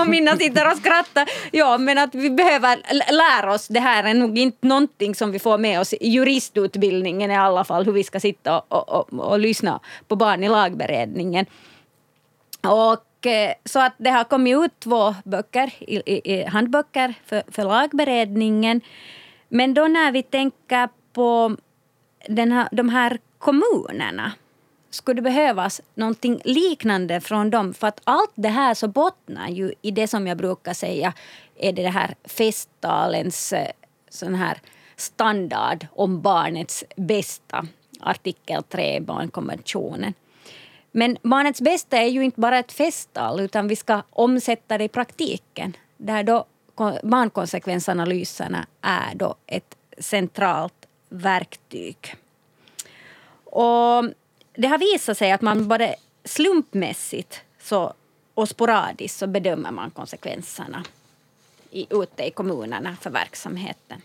och 0.00 0.06
Minna 0.06 0.36
sitter 0.36 0.70
och 0.70 0.76
skrattar. 0.76 1.28
Ja, 1.52 1.78
men 1.78 1.98
att 1.98 2.14
vi 2.14 2.30
behöver 2.30 2.78
lära 3.12 3.54
oss. 3.54 3.68
Det 3.68 3.80
här 3.80 4.04
är 4.04 4.14
nog 4.14 4.38
inte 4.38 4.66
någonting 4.66 5.14
som 5.14 5.32
vi 5.32 5.38
får 5.38 5.58
med 5.58 5.80
oss 5.80 5.92
i 5.92 6.08
juristutbildningen 6.08 7.30
i 7.30 7.36
alla 7.36 7.64
fall. 7.64 7.84
Hur 7.84 7.92
vi 7.92 8.04
ska 8.04 8.20
sitta 8.20 8.58
och, 8.58 8.72
och, 8.72 9.12
och, 9.12 9.30
och 9.30 9.38
lyssna 9.38 9.80
på 10.08 10.16
barn 10.16 10.44
i 10.44 10.48
lagberedningen. 10.48 11.46
Och 12.62 13.26
eh, 13.26 13.52
så 13.64 13.80
att 13.80 13.94
det 13.98 14.10
har 14.10 14.24
kommit 14.24 14.56
ut 14.56 14.80
två 14.80 15.14
böcker, 15.24 15.72
i, 15.80 16.32
i, 16.32 16.44
handböcker 16.44 17.14
för, 17.26 17.42
för 17.48 17.64
lagberedningen. 17.64 18.80
Men 19.48 19.74
då 19.74 19.88
när 19.88 20.12
vi 20.12 20.22
tänker 20.22 20.88
på 21.12 21.56
den 22.28 22.52
här, 22.52 22.68
de 22.72 22.88
här 22.88 23.18
kommunerna 23.38 24.32
skulle 24.96 25.16
det 25.16 25.22
behövas 25.22 25.80
någonting 25.94 26.40
liknande 26.44 27.20
från 27.20 27.50
dem. 27.50 27.74
För 27.74 27.86
att 27.86 28.00
allt 28.04 28.32
det 28.34 28.48
här 28.48 28.74
så 28.74 28.88
bottnar 28.88 29.48
ju 29.48 29.74
i 29.82 29.90
det 29.90 30.08
som 30.08 30.26
jag 30.26 30.38
brukar 30.38 30.74
säga 30.74 31.12
är 31.56 31.72
det 31.72 31.88
här 31.88 32.14
festtalens 32.24 33.52
eh, 33.52 33.70
sån 34.08 34.34
här 34.34 34.60
standard 34.96 35.86
om 35.92 36.22
barnets 36.22 36.84
bästa. 36.96 37.66
Artikel 38.00 38.62
3 38.62 38.96
i 38.96 39.00
barnkonventionen. 39.00 40.14
Men 40.92 41.16
barnets 41.22 41.60
bästa 41.60 41.96
är 41.96 42.08
ju 42.08 42.24
inte 42.24 42.40
bara 42.40 42.58
ett 42.58 42.72
festtal 42.72 43.40
utan 43.40 43.68
vi 43.68 43.76
ska 43.76 44.02
omsätta 44.10 44.78
det 44.78 44.84
i 44.84 44.88
praktiken. 44.88 45.76
Där 45.96 46.22
då 46.22 46.44
barnkonsekvensanalyserna 47.02 48.66
är 48.80 49.14
då 49.14 49.34
ett 49.46 49.76
centralt 49.98 50.86
verktyg. 51.08 52.16
Och 53.44 54.04
det 54.56 54.68
har 54.68 54.78
visat 54.78 55.18
sig 55.18 55.32
att 55.32 55.42
man 55.42 55.68
både 55.68 55.96
slumpmässigt 56.24 57.40
så, 57.60 57.92
och 58.34 58.48
sporadiskt 58.48 59.18
så 59.18 59.26
bedömer 59.26 59.70
man 59.70 59.90
konsekvenserna 59.90 60.84
i, 61.70 61.86
ute 61.90 62.24
i 62.24 62.30
kommunerna 62.30 62.96
för 63.00 63.10
verksamheten. 63.10 64.02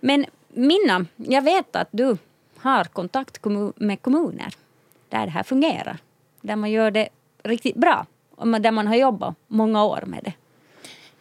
Men 0.00 0.26
Minna, 0.48 1.06
jag 1.16 1.42
vet 1.42 1.76
att 1.76 1.88
du 1.90 2.16
har 2.56 2.84
kontakt 2.84 3.44
med 3.76 4.02
kommuner 4.02 4.54
där 5.08 5.26
det 5.26 5.32
här 5.32 5.42
fungerar. 5.42 5.98
Där 6.40 6.56
man 6.56 6.70
gör 6.70 6.90
det 6.90 7.08
riktigt 7.42 7.76
bra 7.76 8.06
och 8.30 8.60
där 8.60 8.70
man 8.70 8.86
har 8.86 8.94
jobbat 8.94 9.34
många 9.46 9.84
år 9.84 10.04
med 10.06 10.24
det. 10.24 10.32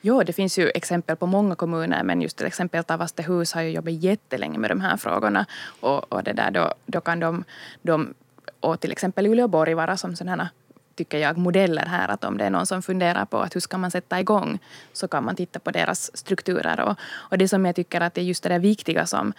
Jo, 0.01 0.23
det 0.23 0.33
finns 0.33 0.59
ju 0.59 0.69
exempel 0.69 1.15
på 1.15 1.25
många 1.25 1.55
kommuner 1.55 2.03
men 2.03 2.21
just 2.21 2.37
till 2.37 2.45
exempel 2.45 2.83
Tavastehus 2.83 3.53
har 3.53 3.61
ju 3.61 3.69
jobbat 3.69 3.93
jättelänge 3.93 4.59
med 4.59 4.71
de 4.71 4.81
här 4.81 4.97
frågorna 4.97 5.45
och, 5.79 6.13
och 6.13 6.23
det 6.23 6.33
där 6.33 6.51
då, 6.51 6.73
då 6.85 7.01
kan 7.01 7.19
de, 7.19 7.43
de 7.81 8.13
och 8.59 8.79
till 8.79 8.91
exempel 8.91 9.27
Uleåborg 9.27 9.73
vara 9.73 9.97
som 9.97 10.15
sådana 10.15 10.49
tycker 10.95 11.17
jag, 11.17 11.37
modeller 11.37 11.85
här. 11.85 12.07
Att 12.07 12.23
om 12.23 12.37
det 12.37 12.45
är 12.45 12.49
någon 12.49 12.65
som 12.65 12.81
funderar 12.81 13.25
på 13.25 13.37
att 13.39 13.55
hur 13.55 13.61
ska 13.61 13.77
man 13.77 13.91
sätta 13.91 14.19
igång 14.19 14.59
så 14.93 15.07
kan 15.07 15.23
man 15.23 15.35
titta 15.35 15.59
på 15.59 15.71
deras 15.71 16.17
strukturer. 16.17 16.79
Och, 16.79 16.95
och 17.31 17.37
det 17.37 17.47
som 17.47 17.65
jag 17.65 17.75
tycker 17.75 18.01
att 18.01 18.17
är 18.17 18.21
just 18.21 18.43
det 18.43 18.49
där 18.49 18.59
viktiga 18.59 19.05
som, 19.05 19.33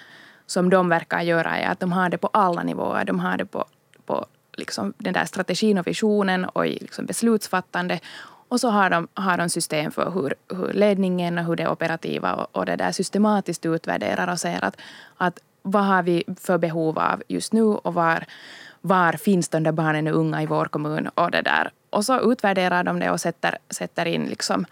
som 0.47 0.71
de 0.71 0.89
verkar 0.89 1.21
göra 1.21 1.59
är 1.59 1.71
att 1.71 1.81
de 1.81 1.93
har 1.93 2.09
det 2.09 2.19
på 2.19 2.31
alla 2.33 2.63
nivåer. 2.63 3.05
De 3.05 3.21
har 3.21 3.37
det 3.37 3.47
på, 3.47 3.65
på 4.07 4.27
liksom 4.53 4.93
den 4.99 5.13
där 5.13 5.25
strategin 5.25 5.79
och 5.79 5.87
visionen 5.87 6.45
och 6.45 6.67
i 6.67 6.79
liksom 6.79 7.07
beslutsfattande 7.07 8.01
och 8.53 8.61
så 8.61 8.69
har 8.69 8.91
de, 8.91 9.09
har 9.15 9.39
de 9.39 9.49
system 9.49 9.91
för 9.91 10.11
hur, 10.11 10.35
hur 10.57 10.73
ledningen 10.73 11.39
och 11.39 11.45
hur 11.45 11.57
det 11.57 11.69
operativa 11.69 12.33
och, 12.35 12.57
och 12.57 12.67
det 12.67 12.77
där 12.77 12.93
systematiskt 12.93 13.67
utvärderar 13.67 14.33
och 14.33 14.41
ser 14.41 14.65
att, 14.65 14.77
att 15.17 15.39
vad 15.63 15.85
har 15.85 16.03
vi 16.03 16.25
för 16.41 16.59
behov 16.59 16.99
av 16.99 17.23
just 17.29 17.53
nu 17.53 17.63
och 17.63 17.95
var, 17.95 18.25
var 18.81 19.13
finns 19.13 19.49
de 19.49 19.63
där 19.63 19.73
barnen 19.73 20.07
och 20.07 20.17
unga 20.17 20.43
i 20.43 20.47
vår 20.47 20.65
kommun 20.65 21.09
och 21.09 21.31
det 21.31 21.43
där. 21.43 21.71
Och 21.91 22.05
så 22.05 22.33
utvärderar 22.33 22.85
de 22.85 22.99
det 22.99 23.11
och 23.11 23.21
sätter, 23.21 23.59
sätter 23.71 24.07
in 24.07 24.25
liksom 24.25 24.67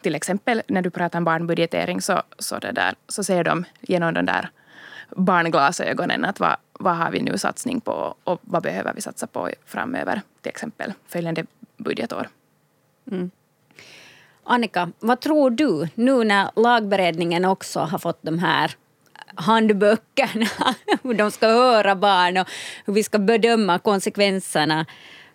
till 0.00 0.14
exempel 0.14 0.62
när 0.66 0.82
du 0.82 0.90
pratar 0.90 1.18
om 1.18 1.24
barnbudgetering 1.24 2.00
så, 2.00 2.22
så, 2.38 2.58
det 2.58 2.72
där, 2.72 2.94
så 3.08 3.24
ser 3.24 3.44
de 3.44 3.64
genom 3.80 4.14
den 4.14 4.26
där 4.26 4.50
barnglasögonen. 5.16 6.24
Att 6.24 6.40
vad, 6.40 6.56
vad 6.72 6.96
har 6.96 7.10
vi 7.10 7.22
nu 7.22 7.38
satsning 7.38 7.80
på 7.80 8.14
och 8.24 8.40
vad 8.42 8.62
behöver 8.62 8.92
vi 8.94 9.00
satsa 9.00 9.26
på 9.26 9.50
framöver, 9.66 10.22
till 10.40 10.50
exempel 10.50 10.92
följande 11.08 11.44
budgetår. 11.76 12.28
Mm. 13.10 13.30
Annika, 14.44 14.90
vad 15.00 15.20
tror 15.20 15.50
du 15.50 15.88
nu 15.94 16.24
när 16.24 16.50
lagberedningen 16.56 17.44
också 17.44 17.80
har 17.80 17.98
fått 17.98 18.22
de 18.22 18.38
här 18.38 18.74
handböckerna, 19.34 20.46
hur 21.02 21.14
de 21.14 21.30
ska 21.30 21.46
höra 21.48 21.96
barn 21.96 22.36
och 22.36 22.48
hur 22.84 22.92
vi 22.92 23.02
ska 23.02 23.18
bedöma 23.18 23.78
konsekvenserna, 23.78 24.86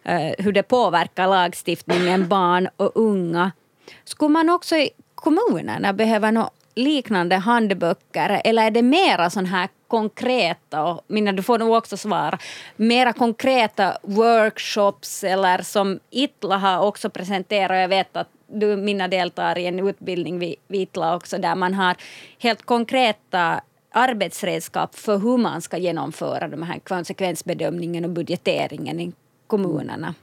eh, 0.04 0.32
hur 0.38 0.52
det 0.52 0.64
påverkar 0.64 1.28
lagstiftningen, 1.28 2.28
barn 2.28 2.70
och 2.78 2.92
unga. 2.96 3.52
Skulle 4.04 4.30
man 4.30 4.50
också 4.50 4.76
i 4.76 4.90
kommunerna 5.16 5.94
behöva 5.94 6.32
något 6.32 6.59
liknande 6.80 7.36
handböcker? 7.36 8.42
Eller 8.44 8.66
är 8.66 8.72
det 8.72 8.82
mera 8.82 9.30
sån 9.30 9.46
här 9.46 9.70
konkreta, 9.88 10.84
och 10.84 11.02
Minna 11.08 11.32
du 11.32 11.44
får 11.44 11.60
nog 11.60 11.74
också 11.74 11.98
svara, 11.98 12.40
mera 12.76 13.14
konkreta 13.14 13.98
workshops 14.04 15.24
eller 15.24 15.62
som 15.62 16.00
Itla 16.10 16.58
har 16.58 16.80
också 16.86 17.10
presenterat, 17.10 17.78
jag 17.78 17.88
vet 17.88 18.18
att 18.18 18.30
du 18.48 18.78
Minna 18.78 19.08
deltar 19.08 19.58
i 19.58 19.66
en 19.66 19.88
utbildning 19.88 20.40
vid, 20.40 20.56
vid 20.68 20.82
Itla 20.82 21.16
också 21.16 21.38
där 21.38 21.56
man 21.56 21.74
har 21.74 21.96
helt 22.40 22.66
konkreta 22.66 23.62
arbetsredskap 23.92 24.96
för 24.96 25.18
hur 25.18 25.38
man 25.38 25.62
ska 25.62 25.78
genomföra 25.78 26.48
de 26.48 26.64
här 26.64 26.80
konsekvensbedömningen 26.80 28.06
och 28.06 28.12
budgeteringen 28.12 29.00
i 29.00 29.12
kommunerna. 29.48 29.96
Mm. 29.96 30.16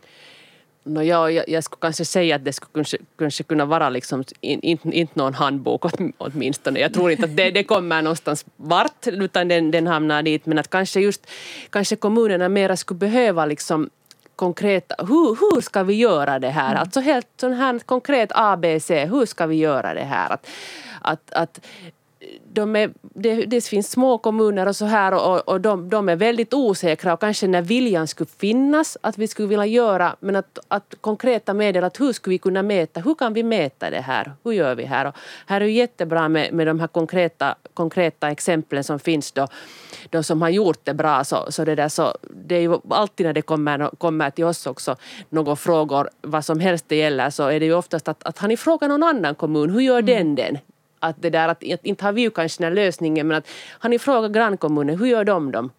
No, 0.88 1.02
ja, 1.02 1.30
jag, 1.30 1.48
jag 1.48 1.64
skulle 1.64 1.80
kanske 1.80 2.04
säga 2.04 2.36
att 2.36 2.44
det 2.44 2.52
skulle 2.52 2.72
kanske, 2.74 2.96
kanske 3.18 3.42
kunna 3.42 3.64
vara 3.64 3.90
liksom, 3.90 4.24
inte 4.40 4.88
in, 4.96 5.08
någon 5.14 5.34
handbok 5.34 5.84
åtminstone. 6.18 6.80
Jag 6.80 6.94
tror 6.94 7.10
inte 7.10 7.24
att 7.24 7.36
det, 7.36 7.50
det 7.50 7.64
kommer 7.64 8.02
någonstans 8.02 8.44
vart 8.56 9.06
utan 9.06 9.48
den, 9.48 9.70
den 9.70 9.86
hamnar 9.86 10.22
dit. 10.22 10.46
Men 10.46 10.58
att 10.58 10.70
kanske 10.70 11.00
just 11.00 11.26
kanske 11.70 11.96
kommunerna 11.96 12.48
mera 12.48 12.76
skulle 12.76 12.98
behöva 12.98 13.46
liksom 13.46 13.90
konkreta, 14.36 14.94
hur, 14.98 15.36
hur 15.40 15.60
ska 15.60 15.82
vi 15.82 15.94
göra 15.94 16.38
det 16.38 16.50
här? 16.50 16.70
Mm. 16.70 16.80
Alltså 16.80 17.00
helt 17.00 17.28
sån 17.40 17.52
här 17.52 17.78
konkret 17.78 18.30
ABC, 18.34 18.90
hur 18.90 19.26
ska 19.26 19.46
vi 19.46 19.56
göra 19.56 19.94
det 19.94 20.04
här? 20.04 20.32
Att, 20.32 20.46
att, 21.00 21.32
att 21.32 21.66
de 22.56 22.76
är, 22.76 22.90
det, 23.02 23.34
det, 23.34 23.64
finns 23.64 23.90
små 23.90 24.18
kommuner 24.18 24.68
och 24.68 24.76
så 24.76 24.84
här 24.84 25.14
och, 25.14 25.48
och 25.48 25.60
de, 25.60 25.88
de, 25.88 26.08
är 26.08 26.16
väldigt 26.16 26.54
osäkra 26.54 27.12
och 27.12 27.20
kanske 27.20 27.46
när 27.46 27.62
viljan 27.62 28.06
skulle 28.06 28.30
finnas 28.38 28.98
att 29.00 29.18
vi 29.18 29.28
skulle 29.28 29.48
vilja 29.48 29.66
göra 29.66 30.16
men 30.20 30.36
att, 30.36 30.58
att 30.68 30.94
konkreta 31.00 31.54
medel, 31.54 31.84
att 31.84 32.00
hur 32.00 32.12
skulle 32.12 32.34
vi 32.34 32.38
kunna 32.38 32.62
mäta, 32.62 33.00
hur 33.00 33.14
kan 33.14 33.32
vi 33.32 33.42
mäta 33.42 33.90
det 33.90 34.00
här, 34.00 34.32
hur 34.44 34.52
gör 34.52 34.74
vi 34.74 34.84
här? 34.84 35.06
Och 35.06 35.14
här 35.46 35.60
är 35.60 35.64
det 35.64 35.70
jättebra 35.70 36.28
med, 36.28 36.52
med 36.52 36.66
de 36.66 36.80
här 36.80 36.86
konkreta, 36.86 37.54
konkreta 37.74 38.30
exemplen 38.30 38.84
som 38.84 38.98
finns 38.98 39.32
då, 39.32 39.46
de 40.10 40.24
som 40.24 40.42
har 40.42 40.48
gjort 40.48 40.80
det 40.84 40.94
bra 40.94 41.24
så, 41.24 41.46
så, 41.48 41.64
det, 41.64 41.74
där, 41.74 41.88
så 41.88 42.16
det 42.46 42.56
är 42.56 42.60
ju 42.60 42.78
alltid 42.90 43.26
när 43.26 43.32
det 43.32 43.42
kommer, 43.42 43.90
kommer 43.98 44.30
till 44.30 44.44
oss 44.44 44.66
också 44.66 44.96
några 45.28 45.56
frågor, 45.56 46.10
vad 46.22 46.44
som 46.44 46.60
helst 46.60 46.84
det 46.88 46.96
gäller 46.96 47.30
så 47.30 47.48
är 47.48 47.60
det 47.60 47.66
ju 47.66 47.74
oftast 47.74 48.08
att, 48.08 48.22
att 48.22 48.38
har 48.38 48.48
ni 48.48 48.56
frågat 48.56 48.88
någon 48.88 49.02
annan 49.02 49.34
kommun, 49.34 49.70
hur 49.70 49.80
gör 49.80 50.02
den 50.02 50.34
den? 50.34 50.58
Att 51.06 51.22
det 51.22 51.30
där 51.30 51.48
att, 51.48 51.62
inte 51.62 52.04
har 52.04 52.12
vi 52.12 52.20
ju 52.20 52.30
kanske 52.30 52.62
den 52.62 52.72
här 52.72 52.84
lösningen 52.84 53.28
men 53.28 53.36
att 53.36 53.48
har 53.68 53.90
ni 53.90 53.98
frågat 53.98 54.32
grannkommunen, 54.32 54.98
hur 54.98 55.06
gör 55.06 55.24
de 55.24 55.52
dem? 55.52 55.70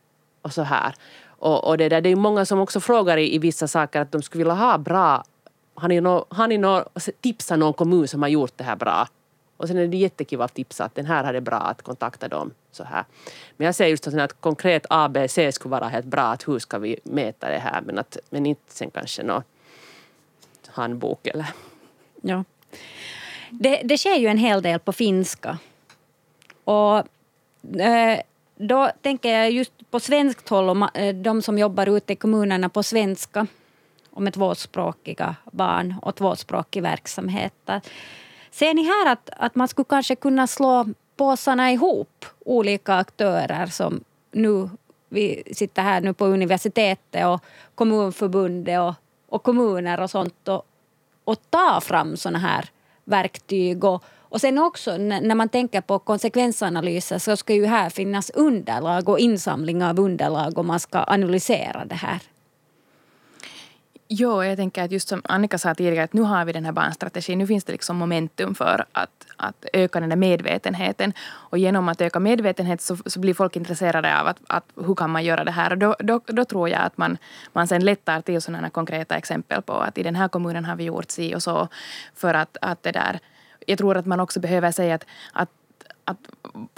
Och 0.41 0.53
så 0.53 0.61
här. 0.61 0.93
Och, 1.25 1.67
och 1.67 1.77
det, 1.77 1.89
där, 1.89 2.01
det 2.01 2.09
är 2.09 2.15
många 2.15 2.45
som 2.45 2.59
också 2.59 2.79
frågar 2.79 3.17
i, 3.17 3.35
i 3.35 3.37
vissa 3.39 3.67
saker 3.67 4.01
att 4.01 4.11
de 4.11 4.21
skulle 4.21 4.43
vilja 4.43 4.53
ha 4.53 4.77
bra 4.77 5.23
har 5.79 5.87
ni, 5.89 6.01
no, 6.01 6.25
har 6.29 6.47
ni 6.47 6.57
no, 6.57 6.83
tipsat 7.21 7.59
någon 7.59 7.73
kommun 7.73 8.07
som 8.07 8.21
har 8.21 8.29
gjort 8.29 8.53
det 8.55 8.63
här 8.63 8.75
bra? 8.75 9.07
Och 9.57 9.67
sen 9.67 9.77
är 9.77 9.87
det 9.87 9.97
jättekul 9.97 10.41
att 10.41 10.53
tipsa 10.53 10.83
att 10.83 10.95
den 10.95 11.05
här 11.05 11.23
har 11.23 11.33
det 11.33 11.41
bra 11.41 11.57
att 11.57 11.81
kontakta 11.81 12.27
dem. 12.27 12.51
Så 12.71 12.83
här. 12.83 13.05
Men 13.57 13.65
jag 13.65 13.75
säger 13.75 13.91
just 13.91 14.07
att, 14.07 14.13
att 14.13 14.41
konkret 14.41 14.85
ABC 14.89 15.39
skulle 15.51 15.71
vara 15.71 15.87
helt 15.87 16.05
bra. 16.05 16.21
Att 16.21 16.47
hur 16.47 16.59
ska 16.59 16.79
vi 16.79 16.99
mäta 17.03 17.49
det 17.49 17.57
här? 17.57 17.81
Men, 17.81 17.97
att, 17.97 18.17
men 18.29 18.45
inte 18.45 18.73
sen 18.73 18.91
kanske 18.91 19.23
någon 19.23 19.43
handbok 20.67 21.27
eller... 21.27 21.45
Ja. 22.21 22.43
Det, 23.49 23.81
det 23.83 23.97
sker 23.97 24.15
ju 24.15 24.27
en 24.27 24.37
hel 24.37 24.61
del 24.61 24.79
på 24.79 24.91
finska. 24.91 25.57
Och 26.63 26.97
eh, 27.81 28.19
då 28.55 28.89
tänker 29.01 29.29
jag 29.29 29.51
just 29.51 29.91
på 29.91 29.99
svenskt 29.99 30.49
håll, 30.49 30.69
och 30.69 30.97
eh, 30.97 31.15
de 31.15 31.41
som 31.41 31.57
jobbar 31.57 31.97
ute 31.97 32.13
i 32.13 32.15
kommunerna 32.15 32.69
på 32.69 32.83
svenska 32.83 33.47
och 34.09 34.21
med 34.21 34.33
tvåspråkiga 34.33 35.35
barn 35.51 35.95
och 36.01 36.15
tvåspråkig 36.15 36.81
verksamhet. 36.81 37.53
Ser 38.51 38.73
ni 38.73 38.83
här 38.83 39.11
att, 39.11 39.29
att 39.37 39.55
man 39.55 39.67
skulle 39.67 39.85
kanske 39.89 40.15
kunna 40.15 40.47
slå 40.47 40.85
påsarna 41.15 41.71
ihop, 41.71 42.25
olika 42.45 42.93
aktörer 42.93 43.65
som 43.67 44.03
nu 44.31 44.69
vi 45.09 45.43
sitter 45.51 45.81
här 45.81 46.01
nu 46.01 46.13
på 46.13 46.25
universitetet 46.25 47.25
och 47.25 47.43
Kommunförbundet 47.75 48.79
och, 48.79 48.93
och 49.29 49.43
kommuner 49.43 49.99
och 49.99 50.09
sånt 50.09 50.47
och, 50.47 50.65
och 51.23 51.37
ta 51.49 51.81
fram 51.81 52.17
såna 52.17 52.39
här 52.39 52.69
verktyg. 53.07 53.83
Och, 53.83 54.03
och 54.19 54.41
sen 54.41 54.57
också 54.57 54.97
när 54.97 55.35
man 55.35 55.49
tänker 55.49 55.81
på 55.81 55.99
konsekvensanalyser 55.99 57.19
så 57.19 57.37
ska 57.37 57.53
ju 57.53 57.65
här 57.65 57.89
finnas 57.89 58.29
underlag 58.29 59.09
och 59.09 59.19
insamling 59.19 59.83
av 59.83 59.99
underlag 59.99 60.57
om 60.57 60.67
man 60.67 60.79
ska 60.79 61.03
analysera 61.03 61.85
det 61.85 61.95
här. 61.95 62.19
Jo, 64.09 64.43
jag 64.43 64.57
tänker 64.57 64.83
att 64.83 64.91
just 64.91 65.07
som 65.07 65.21
Annika 65.23 65.57
sa 65.57 65.75
tidigare, 65.75 66.03
att 66.03 66.13
nu 66.13 66.21
har 66.21 66.45
vi 66.45 66.51
den 66.51 66.65
här 66.65 66.71
barnstrategin. 66.71 67.37
Nu 67.37 67.47
finns 67.47 67.63
det 67.63 67.71
liksom 67.71 67.97
momentum 67.97 68.55
för 68.55 68.85
att, 68.91 69.27
att 69.35 69.65
öka 69.73 69.99
den 69.99 70.09
där 70.09 70.15
medvetenheten. 70.15 71.13
Och 71.19 71.57
genom 71.57 71.89
att 71.89 72.01
öka 72.01 72.19
medvetenhet 72.19 72.81
så, 72.81 72.97
så 73.05 73.19
blir 73.19 73.33
folk 73.33 73.55
intresserade 73.55 74.19
av 74.19 74.27
att, 74.27 74.37
att 74.47 74.65
hur 74.75 74.95
kan 74.95 75.09
man 75.09 75.23
göra 75.23 75.43
det 75.43 75.51
här. 75.51 75.71
Och 75.71 75.77
då, 75.77 75.95
då, 75.99 76.21
då 76.25 76.45
tror 76.45 76.69
jag 76.69 76.81
att 76.81 76.97
man, 76.97 77.17
man 77.53 77.67
sen 77.67 77.85
lättar 77.85 78.21
till 78.21 78.41
sådana 78.41 78.69
konkreta 78.69 79.15
exempel 79.15 79.61
på 79.61 79.73
att 79.73 79.97
i 79.97 80.03
den 80.03 80.15
här 80.15 80.27
kommunen 80.27 80.65
har 80.65 80.75
vi 80.75 80.83
gjort 80.83 81.11
si 81.11 81.35
och 81.35 81.43
så. 81.43 81.67
För 82.15 82.33
att, 82.33 82.57
att 82.61 82.83
det 82.83 82.91
där, 82.91 83.19
jag 83.65 83.77
tror 83.77 83.97
att 83.97 84.05
man 84.05 84.19
också 84.19 84.39
behöver 84.39 84.71
säga 84.71 84.95
att, 84.95 85.05
att 85.33 85.49
att 86.05 86.17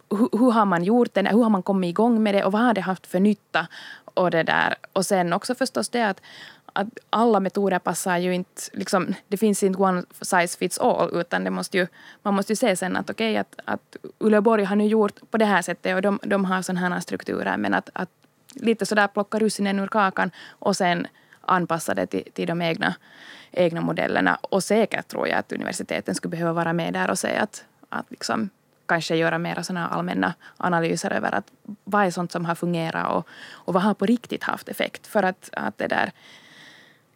hur, 0.10 0.30
hur, 0.32 0.52
har 0.52 0.65
man 0.65 0.84
gjort 0.84 1.13
det, 1.13 1.30
hur 1.30 1.44
har 1.44 1.50
man 1.50 1.63
kommit 1.63 1.89
igång 1.89 2.24
med 2.24 2.36
det 2.36 2.44
och 2.44 2.52
vad 2.52 2.62
har 2.62 2.74
det 2.74 2.82
haft 2.82 3.08
för 3.08 3.20
nytta? 3.20 3.68
Och, 4.13 4.32
det 4.32 4.44
där. 4.44 4.76
och 4.94 5.06
sen 5.06 5.34
också 5.34 5.56
förstås 5.56 5.89
det 5.89 6.02
att, 6.02 6.22
att 6.80 6.88
alla 7.10 7.39
metoder 7.39 7.80
passar 7.80 8.18
ju 8.18 8.34
inte, 8.34 8.62
liksom, 8.74 9.15
det 9.28 9.38
finns 9.38 9.63
inte 9.63 9.80
one 9.80 10.04
size 10.22 10.58
fits 10.58 10.78
all 10.78 11.10
utan 11.13 11.44
det 11.44 11.50
måste 11.50 11.78
ju, 11.78 11.88
man 12.24 12.34
måste 12.34 12.52
ju 12.52 12.56
se 12.56 12.76
sen 12.76 12.96
att 12.96 13.10
okej 13.10 13.32
okay, 13.32 13.38
att, 13.38 13.60
att 13.65 13.98
Uleåborg 14.20 14.63
har 14.63 14.76
nu 14.76 14.86
gjort 14.86 15.32
på 15.32 15.38
det 15.38 15.46
här 15.46 15.62
sättet 15.62 15.96
och 15.96 16.02
de, 16.02 16.20
de 16.24 16.46
har 16.46 16.62
sådana 16.62 16.89
här 16.89 17.00
strukturer 17.00 17.58
men 17.58 17.74
att, 17.74 17.89
att 17.94 18.10
lite 18.54 18.86
sådär 18.86 19.08
plocka 19.08 19.39
russinen 19.39 19.80
ur 19.80 19.88
kakan 19.88 20.32
och 20.50 20.76
sen 20.76 21.08
anpassa 21.42 21.94
det 21.94 22.08
till, 22.08 22.32
till 22.34 22.48
de 22.48 22.62
egna, 22.62 22.96
egna 23.52 23.82
modellerna. 23.82 24.39
Och 24.42 24.63
säkert 24.63 25.08
tror 25.08 25.28
jag 25.28 25.39
att 25.39 25.52
universiteten 25.52 26.15
skulle 26.15 26.32
behöva 26.32 26.54
vara 26.54 26.74
med 26.74 26.94
där 26.94 27.10
och 27.10 27.20
säga 27.20 27.42
att, 27.42 27.65
att 27.89 28.06
liksom, 28.10 28.50
kanske 28.86 29.15
göra 29.15 29.38
mera 29.38 29.63
såna 29.63 29.88
allmänna 29.88 30.34
analyser 30.58 31.13
över 31.13 31.36
att 31.36 31.52
vad 31.84 32.06
är 32.06 32.12
sånt 32.12 32.32
som 32.32 32.46
har 32.46 32.56
fungerat 32.56 33.12
och, 33.12 33.28
och 33.52 33.74
vad 33.74 33.84
har 33.84 33.94
på 33.94 34.06
riktigt 34.06 34.44
haft 34.44 34.70
effekt. 34.70 35.08
För 35.08 35.24
att, 35.24 35.50
att 35.54 35.78
det 35.78 35.88
där 35.88 36.12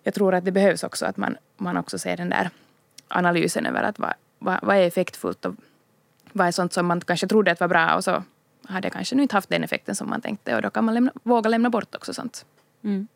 jag 0.03 0.13
tror 0.13 0.35
att 0.35 0.45
det 0.45 0.51
behövs 0.51 0.83
också 0.83 1.05
att 1.05 1.17
man, 1.17 1.37
man 1.57 1.77
också 1.77 1.99
ser 1.99 2.17
den 2.17 2.29
där 2.29 2.49
analysen 3.07 3.65
över 3.65 3.83
att 3.83 3.99
vad, 3.99 4.13
vad, 4.39 4.59
vad 4.61 4.75
är 4.75 4.87
effektfullt 4.87 5.45
och 5.45 5.55
vad 6.31 6.47
är 6.47 6.51
sånt 6.51 6.73
som 6.73 6.85
man 6.85 7.01
kanske 7.01 7.27
trodde 7.27 7.51
att 7.51 7.59
var 7.59 7.67
bra 7.67 7.95
och 7.95 8.03
så 8.03 8.23
har 8.67 8.81
det 8.81 8.89
kanske 8.89 9.15
nu 9.15 9.21
inte 9.21 9.35
haft 9.35 9.49
den 9.49 9.63
effekten 9.63 9.95
som 9.95 10.09
man 10.09 10.21
tänkte 10.21 10.55
och 10.55 10.61
då 10.61 10.69
kan 10.69 10.85
man 10.85 10.93
lämna, 10.93 11.11
våga 11.23 11.49
lämna 11.49 11.69
bort 11.69 11.95
också 11.95 12.13
sånt. 12.13 12.45
Mm. 12.83 13.07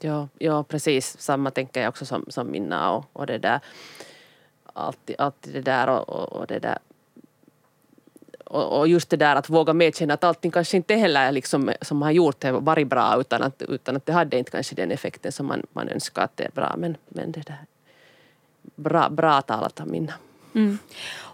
Ja, 0.00 0.28
ja, 0.38 0.62
precis. 0.62 1.18
Samma 1.18 1.50
tänker 1.50 1.80
jag 1.80 1.88
också 1.88 2.06
som, 2.06 2.24
som 2.28 2.50
Minna 2.50 2.90
och, 2.90 3.04
och 3.12 3.26
det 3.26 3.38
där. 3.38 3.60
Alltid, 4.72 5.16
alltid 5.18 5.54
det 5.54 5.60
där 5.60 5.88
och, 5.88 6.08
och, 6.08 6.32
och 6.32 6.46
det 6.46 6.58
där 6.58 6.78
och, 8.50 8.78
och, 8.78 8.88
just 8.88 9.10
det 9.10 9.16
där 9.16 9.36
att 9.36 9.50
våga 9.50 9.72
medkänna 9.72 10.14
att 10.14 10.24
allting 10.24 10.50
kanske 10.50 10.76
inte 10.76 10.94
heller 10.94 11.32
liksom, 11.32 11.72
som 11.82 12.02
har 12.02 12.10
gjort 12.10 12.40
det 12.40 12.52
varit 12.52 12.88
bra 12.88 13.20
utan 13.20 13.42
att, 13.42 13.62
utan 13.62 13.96
att 13.96 14.06
det 14.06 14.12
hade 14.12 14.38
inte 14.38 14.50
kanske 14.50 14.74
den 14.74 14.90
effekten 14.90 15.32
som 15.32 15.46
man, 15.46 15.62
man 15.72 15.88
önskar 15.88 16.22
att 16.22 16.36
det 16.36 16.44
är 16.44 16.50
bra. 16.50 16.74
Men, 16.78 16.96
men 17.08 17.32
det 17.32 17.46
där 17.46 17.64
bra, 18.76 19.08
bra 19.08 19.42
talat 19.42 19.80
av 19.80 19.88
Minna. 19.88 20.12
Mm. 20.54 20.78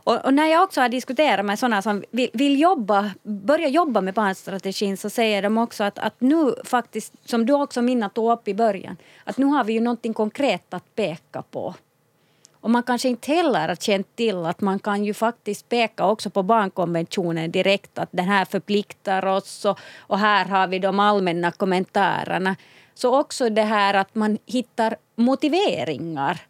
Och, 0.05 0.25
och, 0.25 0.35
när 0.35 0.47
jag 0.47 0.63
också 0.63 0.81
har 0.81 0.89
diskuterat 0.89 1.47
med 1.47 1.59
sådana 1.59 1.83
som 1.83 2.05
vill, 2.11 2.31
vill 2.33 2.61
jobba, 2.61 3.11
börja 3.23 3.69
jobba 3.69 4.01
med 4.01 4.15
barnstrategin 4.15 4.97
så 4.97 5.11
säger 5.11 5.43
de 5.43 5.59
också 5.59 5.85
att, 5.85 5.99
att 5.99 6.21
nu 6.21 6.55
faktiskt, 6.65 7.13
som 7.25 7.47
du 7.47 7.53
också 7.53 7.83
Minna 7.83 8.09
tog 8.09 8.33
upp 8.33 8.49
i 8.49 8.55
början, 8.55 8.97
att 9.25 9.39
nu 9.39 9.47
har 9.47 9.65
vi 9.65 9.73
ju 9.73 9.81
någonting 9.81 10.15
konkret 10.15 10.75
att 10.75 10.95
peka 10.95 11.43
på. 11.51 11.75
Och 12.65 12.71
man 12.71 12.83
kanske 12.83 13.09
inte 13.09 13.33
heller 13.33 13.69
har 13.69 13.77
känt 13.77 14.17
till 14.17 14.47
att 14.47 14.61
man 14.61 14.79
kan 14.79 15.05
ju 15.05 15.15
faktiskt 15.15 15.69
peka 15.69 16.07
också 16.07 16.31
på 16.31 16.43
barnkonventionen 16.43 17.51
direkt 17.51 17.99
att 17.99 18.09
den 18.13 18.25
här 18.25 18.45
förpliktar 18.45 19.27
oss 19.27 19.65
och, 19.65 19.79
och 19.99 20.19
här 20.19 20.45
har 20.45 20.67
vi 20.67 20.79
de 20.79 21.01
allmänna 21.01 21.51
kommentarerna. 21.51 22.57
Så 22.95 23.21
också 23.21 23.51
det 23.51 23.63
här 23.63 23.95
att 23.95 24.15
man 24.15 24.39
hittar 24.47 24.97
motiveringar 25.17 26.41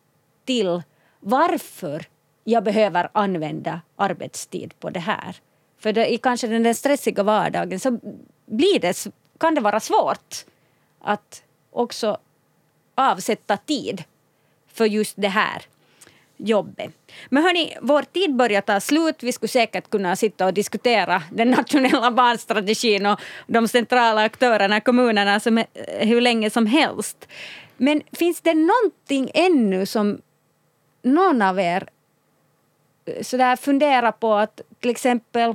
till 0.44 0.82
varför 1.20 2.06
jag 2.44 2.64
behöver 2.64 3.08
använda 3.12 3.80
arbetstid 3.96 4.74
på 4.80 4.90
det 4.90 5.00
här. 5.00 5.36
För 5.78 5.92
det, 5.92 6.12
i 6.12 6.18
kanske 6.18 6.46
den 6.46 6.62
där 6.62 6.74
stressiga 6.74 7.22
vardagen 7.22 7.80
så 7.80 7.98
blir 8.46 8.80
det, 8.80 9.06
kan 9.38 9.54
det 9.54 9.60
vara 9.60 9.80
svårt 9.80 10.44
att 11.00 11.42
också 11.70 12.18
avsätta 12.94 13.56
tid 13.56 14.04
för 14.66 14.84
just 14.84 15.14
det 15.16 15.28
här 15.28 15.66
jobbet. 16.36 16.90
Men 17.28 17.42
hörni, 17.42 17.76
vår 17.80 18.02
tid 18.02 18.36
börjar 18.36 18.60
ta 18.60 18.80
slut. 18.80 19.22
Vi 19.22 19.32
skulle 19.32 19.48
säkert 19.48 19.90
kunna 19.90 20.16
sitta 20.16 20.46
och 20.46 20.54
diskutera 20.54 21.22
den 21.32 21.50
nationella 21.50 22.10
barnstrategin 22.10 23.06
och 23.06 23.20
de 23.46 23.68
centrala 23.68 24.22
aktörerna, 24.22 24.80
kommunerna, 24.80 25.40
som 25.40 25.58
eh, 25.58 25.64
hur 25.98 26.20
länge 26.20 26.50
som 26.50 26.66
helst. 26.66 27.28
Men 27.76 28.02
finns 28.12 28.40
det 28.40 28.54
någonting 28.54 29.30
ännu 29.34 29.86
som 29.86 30.20
någon 31.02 31.42
av 31.42 31.60
er 31.60 31.88
eh, 33.04 33.22
sådär 33.22 33.56
funderar 33.56 34.12
på 34.12 34.34
att 34.34 34.60
till 34.80 34.90
exempel 34.90 35.54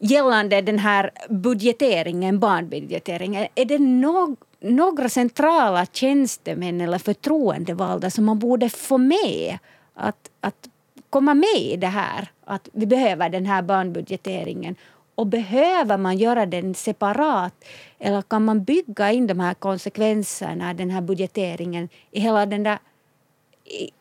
gällande 0.00 0.60
den 0.60 0.78
här 0.78 1.10
budgeteringen, 1.28 2.38
barnbudgeteringen, 2.38 3.46
är 3.54 3.64
det 3.64 3.78
något 3.78 4.38
några 4.60 5.08
centrala 5.08 5.86
tjänstemän 5.86 6.80
eller 6.80 6.98
förtroendevalda 6.98 8.10
som 8.10 8.24
man 8.24 8.38
borde 8.38 8.68
få 8.68 8.98
med 8.98 9.58
att, 9.94 10.30
att 10.40 10.68
komma 11.10 11.34
med 11.34 11.60
i 11.60 11.76
det 11.76 11.86
här, 11.86 12.28
att 12.44 12.68
vi 12.72 12.86
behöver 12.86 13.28
den 13.28 13.46
här 13.46 13.62
barnbudgeteringen. 13.62 14.76
Och 15.14 15.26
behöver 15.26 15.98
man 15.98 16.18
göra 16.18 16.46
den 16.46 16.74
separat 16.74 17.64
eller 17.98 18.22
kan 18.22 18.44
man 18.44 18.64
bygga 18.64 19.12
in 19.12 19.26
de 19.26 19.40
här 19.40 19.54
konsekvenserna, 19.54 20.74
den 20.74 20.90
här 20.90 21.00
budgeteringen 21.00 21.88
i 22.10 22.20
hela 22.20 22.46
den 22.46 22.62
där 22.62 22.78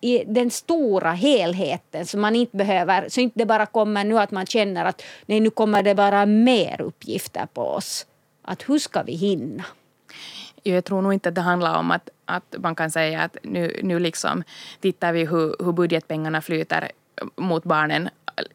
i 0.02 0.24
den 0.28 0.52
stora 0.52 1.12
helheten 1.12 2.06
så 2.06 2.18
man 2.18 2.36
inte 2.36 2.58
behöver, 2.58 3.10
så 3.10 3.22
inte 3.22 3.40
det 3.40 3.46
bara 3.46 3.66
kommer 3.66 4.04
nu 4.04 4.20
att 4.20 4.32
man 4.32 4.46
känner 4.46 4.86
att 4.86 5.02
nej 5.26 5.40
nu 5.40 5.50
kommer 5.50 5.84
det 5.84 5.96
bara 5.96 6.26
mer 6.26 6.82
uppgifter 6.82 7.48
på 7.54 7.62
oss. 7.62 8.06
Att 8.42 8.70
hur 8.70 8.80
ska 8.80 9.04
vi 9.04 9.14
hinna? 9.14 9.64
Jag 10.68 10.86
tror 10.86 11.02
nog 11.02 11.14
inte 11.14 11.30
att 11.30 11.36
det 11.36 11.42
handlar 11.42 11.78
om 11.78 11.92
att, 11.92 12.10
att 12.26 12.56
man 12.58 12.76
kan 12.76 12.92
säga 12.92 13.22
att 13.22 13.38
nu, 13.44 13.80
nu 13.84 14.00
liksom 14.00 14.44
tittar 14.80 15.14
vi 15.14 15.26
hur, 15.26 15.56
hur 15.60 15.72
budgetpengarna 15.72 16.42
flyter 16.42 16.92
mot 17.36 17.64
barnen 17.64 18.10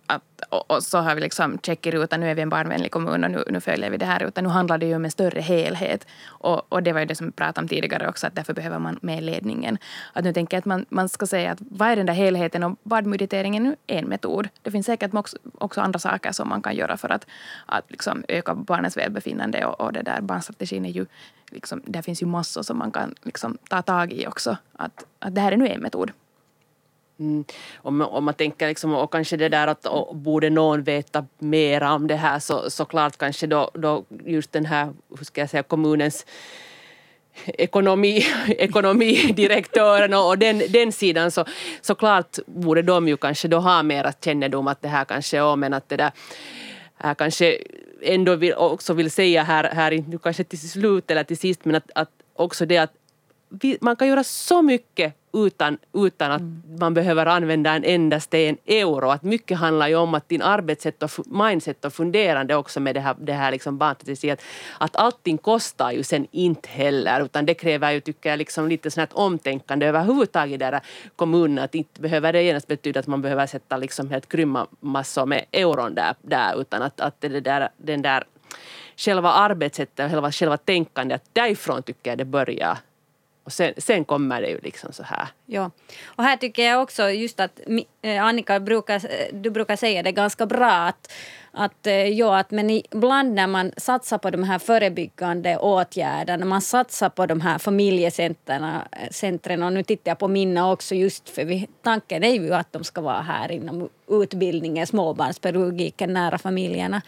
att, 0.06 0.22
och, 0.48 0.70
och, 0.70 0.82
så 0.82 0.98
har 0.98 1.14
vi 1.14 1.20
liksom 1.20 1.58
check 1.62 1.86
i 1.86 1.90
rutan, 1.90 2.20
nu 2.20 2.30
är 2.30 2.34
vi 2.34 2.42
en 2.42 2.48
barnvänlig 2.48 2.90
kommun 2.90 3.24
och 3.24 3.30
nu, 3.30 3.44
nu 3.50 3.60
följer 3.60 3.90
vi 3.90 3.96
det 3.96 4.06
här. 4.06 4.22
Utan 4.22 4.44
nu 4.44 4.50
handlar 4.50 4.78
det 4.78 4.86
ju 4.86 4.96
om 4.96 5.04
en 5.04 5.10
större 5.10 5.40
helhet. 5.40 6.06
Och, 6.26 6.72
och 6.72 6.82
det 6.82 6.92
var 6.92 7.00
ju 7.00 7.06
det 7.06 7.14
som 7.14 7.26
vi 7.26 7.32
pratade 7.32 7.64
om 7.64 7.68
tidigare 7.68 8.08
också, 8.08 8.26
att 8.26 8.34
därför 8.34 8.54
behöver 8.54 8.78
man 8.78 8.98
med 9.02 9.22
ledningen. 9.22 9.78
Att 10.12 10.24
nu 10.24 10.32
tänker 10.32 10.56
jag 10.56 10.58
att 10.58 10.64
man, 10.64 10.86
man 10.88 11.08
ska 11.08 11.26
säga 11.26 11.52
att 11.52 11.58
vad 11.60 11.88
är 11.88 11.96
den 11.96 12.06
där 12.06 12.14
helheten 12.14 12.62
och 12.62 12.78
badmeditering 12.82 13.56
är 13.56 13.76
en 13.86 14.04
metod. 14.04 14.48
Det 14.62 14.70
finns 14.70 14.86
säkert 14.86 15.14
också, 15.14 15.36
också 15.58 15.80
andra 15.80 15.98
saker 15.98 16.32
som 16.32 16.48
man 16.48 16.62
kan 16.62 16.76
göra 16.76 16.96
för 16.96 17.08
att, 17.08 17.26
att 17.66 17.90
liksom 17.90 18.24
öka 18.28 18.54
barnens 18.54 18.96
välbefinnande 18.96 19.64
och, 19.64 19.80
och 19.80 19.92
det 19.92 20.02
där 20.02 20.20
barnstrategin 20.20 20.86
är 20.86 20.90
ju 20.90 21.06
liksom, 21.50 21.82
där 21.86 22.02
finns 22.02 22.22
ju 22.22 22.26
massor 22.26 22.62
som 22.62 22.78
man 22.78 22.90
kan 22.90 23.14
liksom 23.22 23.58
ta 23.68 23.82
tag 23.82 24.12
i 24.12 24.26
också. 24.26 24.56
Att, 24.72 25.04
att 25.18 25.34
det 25.34 25.40
här 25.40 25.52
är 25.52 25.56
nu 25.56 25.68
en 25.68 25.80
metod. 25.80 26.10
Mm. 27.20 27.44
Om, 27.76 28.00
om 28.00 28.24
man 28.24 28.34
tänker 28.34 28.68
liksom, 28.68 28.94
och 28.94 29.12
kanske 29.12 29.36
det 29.36 29.48
där 29.48 29.66
att 29.66 29.86
och, 29.86 30.16
borde 30.16 30.50
någon 30.50 30.82
veta 30.82 31.26
mer 31.38 31.82
om 31.82 32.06
det 32.06 32.16
här 32.16 32.38
så 32.38 32.70
såklart 32.70 33.16
kanske 33.16 33.46
då, 33.46 33.70
då 33.74 34.04
just 34.26 34.52
den 34.52 34.66
här, 34.66 34.92
hur 35.18 35.24
ska 35.24 35.40
jag 35.40 35.50
säga, 35.50 35.62
kommunens 35.62 36.26
ekonomi, 37.46 38.26
ekonomidirektören 38.48 40.14
och 40.14 40.38
den, 40.38 40.62
den 40.68 40.92
sidan 40.92 41.30
så 41.30 41.44
såklart 41.80 42.38
borde 42.46 42.82
de 42.82 43.08
ju 43.08 43.16
kanske 43.16 43.48
då 43.48 43.58
ha 43.58 43.82
mera 43.82 44.12
kännedom 44.12 44.68
att 44.68 44.82
det 44.82 44.88
här 44.88 45.04
kanske 45.04 45.38
är 45.38 45.56
men 45.56 45.74
att 45.74 45.88
det 45.88 45.96
där 45.96 46.12
här 46.96 47.14
kanske 47.14 47.58
ändå 48.02 48.36
vill, 48.36 48.54
också 48.54 48.92
vill 48.94 49.10
säga 49.10 49.42
här, 49.42 49.64
här 49.64 50.04
nu 50.08 50.18
kanske 50.18 50.44
till 50.44 50.70
slut 50.70 51.10
eller 51.10 51.24
till 51.24 51.38
sist 51.38 51.64
men 51.64 51.74
att, 51.74 51.90
att 51.94 52.10
också 52.34 52.66
det 52.66 52.78
att 52.78 52.92
vi, 53.48 53.78
man 53.80 53.96
kan 53.96 54.08
göra 54.08 54.24
så 54.24 54.62
mycket 54.62 55.14
utan, 55.32 55.78
utan 55.94 56.32
att 56.32 56.40
mm. 56.40 56.62
man 56.80 56.94
behöver 56.94 57.26
använda 57.26 57.70
en 57.70 57.84
endaste 57.84 58.38
en 58.38 58.56
euro. 58.66 59.08
Att 59.10 59.22
mycket 59.22 59.58
handlar 59.58 59.88
ju 59.88 59.96
om 59.96 60.14
att 60.14 60.28
din 60.28 60.42
arbetssätt 60.42 61.02
och 61.02 61.10
mindset 61.26 61.84
och 61.84 61.92
funderande 61.92 62.54
också 62.54 62.80
med 62.80 62.94
det 62.94 63.00
här, 63.00 63.16
det 63.20 63.32
här 63.32 63.50
liksom 63.50 63.82
att, 63.82 64.42
att 64.78 64.96
allting 64.96 65.38
kostar 65.38 65.90
ju 65.92 66.02
sen 66.02 66.26
inte 66.30 66.68
heller 66.68 67.24
utan 67.24 67.46
det 67.46 67.54
kräver 67.54 67.90
ju 67.90 68.00
tycker 68.00 68.30
jag 68.30 68.38
liksom 68.38 68.68
lite 68.68 68.90
sånt 68.90 69.12
omtänkande 69.12 69.86
överhuvudtaget 69.86 70.60
där 70.60 70.80
kommunen 71.16 71.64
att 71.64 71.74
inte 71.74 72.00
behöver 72.00 72.32
det 72.32 72.42
genast 72.42 72.66
betyda 72.66 73.00
att 73.00 73.06
man 73.06 73.22
behöver 73.22 73.46
sätta 73.46 73.76
liksom 73.76 74.10
helt 74.10 74.28
grymma 74.28 74.66
massor 74.80 75.26
med 75.26 75.44
euron 75.52 75.94
där, 75.94 76.14
där 76.22 76.60
utan 76.60 76.82
att, 76.82 77.00
att 77.00 77.20
det 77.20 77.40
där, 77.40 77.68
den 77.76 78.02
där 78.02 78.24
själva 78.96 79.32
arbetssättet 79.32 80.04
och 80.04 80.10
själva, 80.10 80.32
själva 80.32 80.56
tänkandet, 80.56 81.22
därifrån 81.32 81.82
tycker 81.82 82.10
jag 82.10 82.18
det 82.18 82.24
börjar 82.24 82.78
och 83.44 83.52
sen, 83.52 83.74
sen 83.76 84.04
kommer 84.04 84.42
det 84.42 84.48
ju 84.48 84.58
liksom 84.62 84.92
så 84.92 85.02
här. 85.02 85.28
Ja. 85.46 85.70
Och 86.04 86.24
här 86.24 86.36
tycker 86.36 86.64
jag 86.64 86.82
också 86.82 87.10
just 87.10 87.40
att 87.40 87.60
eh, 88.02 88.24
Annika, 88.24 88.60
brukar, 88.60 88.94
eh, 88.94 89.26
du 89.32 89.50
brukar 89.50 89.76
säga 89.76 90.02
det 90.02 90.12
ganska 90.12 90.46
bra 90.46 90.70
att, 90.70 91.12
att, 91.52 91.86
eh, 91.86 91.94
ja, 91.94 92.38
att 92.38 92.50
men 92.50 92.70
ibland 92.70 93.34
när 93.34 93.46
man 93.46 93.72
satsar 93.76 94.18
på 94.18 94.30
de 94.30 94.44
här 94.44 94.58
förebyggande 94.58 95.58
åtgärderna, 95.58 96.44
man 96.44 96.60
satsar 96.60 97.08
på 97.08 97.26
de 97.26 97.40
här 97.40 97.58
familjecentren 97.58 99.62
och 99.62 99.72
nu 99.72 99.82
tittar 99.82 100.10
jag 100.10 100.18
på 100.18 100.28
mina 100.28 100.72
också 100.72 100.94
just 100.94 101.28
för 101.28 101.44
vi, 101.44 101.68
tanken 101.82 102.24
är 102.24 102.34
ju 102.34 102.54
att 102.54 102.72
de 102.72 102.84
ska 102.84 103.00
vara 103.00 103.22
här 103.22 103.52
inom 103.52 103.88
utbildningen, 104.08 104.86
småbarnspedagogiken, 104.86 106.12
nära 106.12 106.38
familjerna 106.38 107.02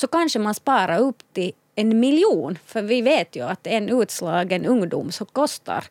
så 0.00 0.06
kanske 0.06 0.38
man 0.38 0.54
sparar 0.54 0.98
upp 0.98 1.22
till 1.32 1.52
en 1.80 2.00
miljon. 2.00 2.58
För 2.66 2.82
vi 2.82 3.02
vet 3.02 3.36
ju 3.36 3.42
att 3.42 3.66
en 3.66 3.88
utslagen 3.88 4.66
ungdom 4.66 5.12
så 5.12 5.24
kostar 5.24 5.84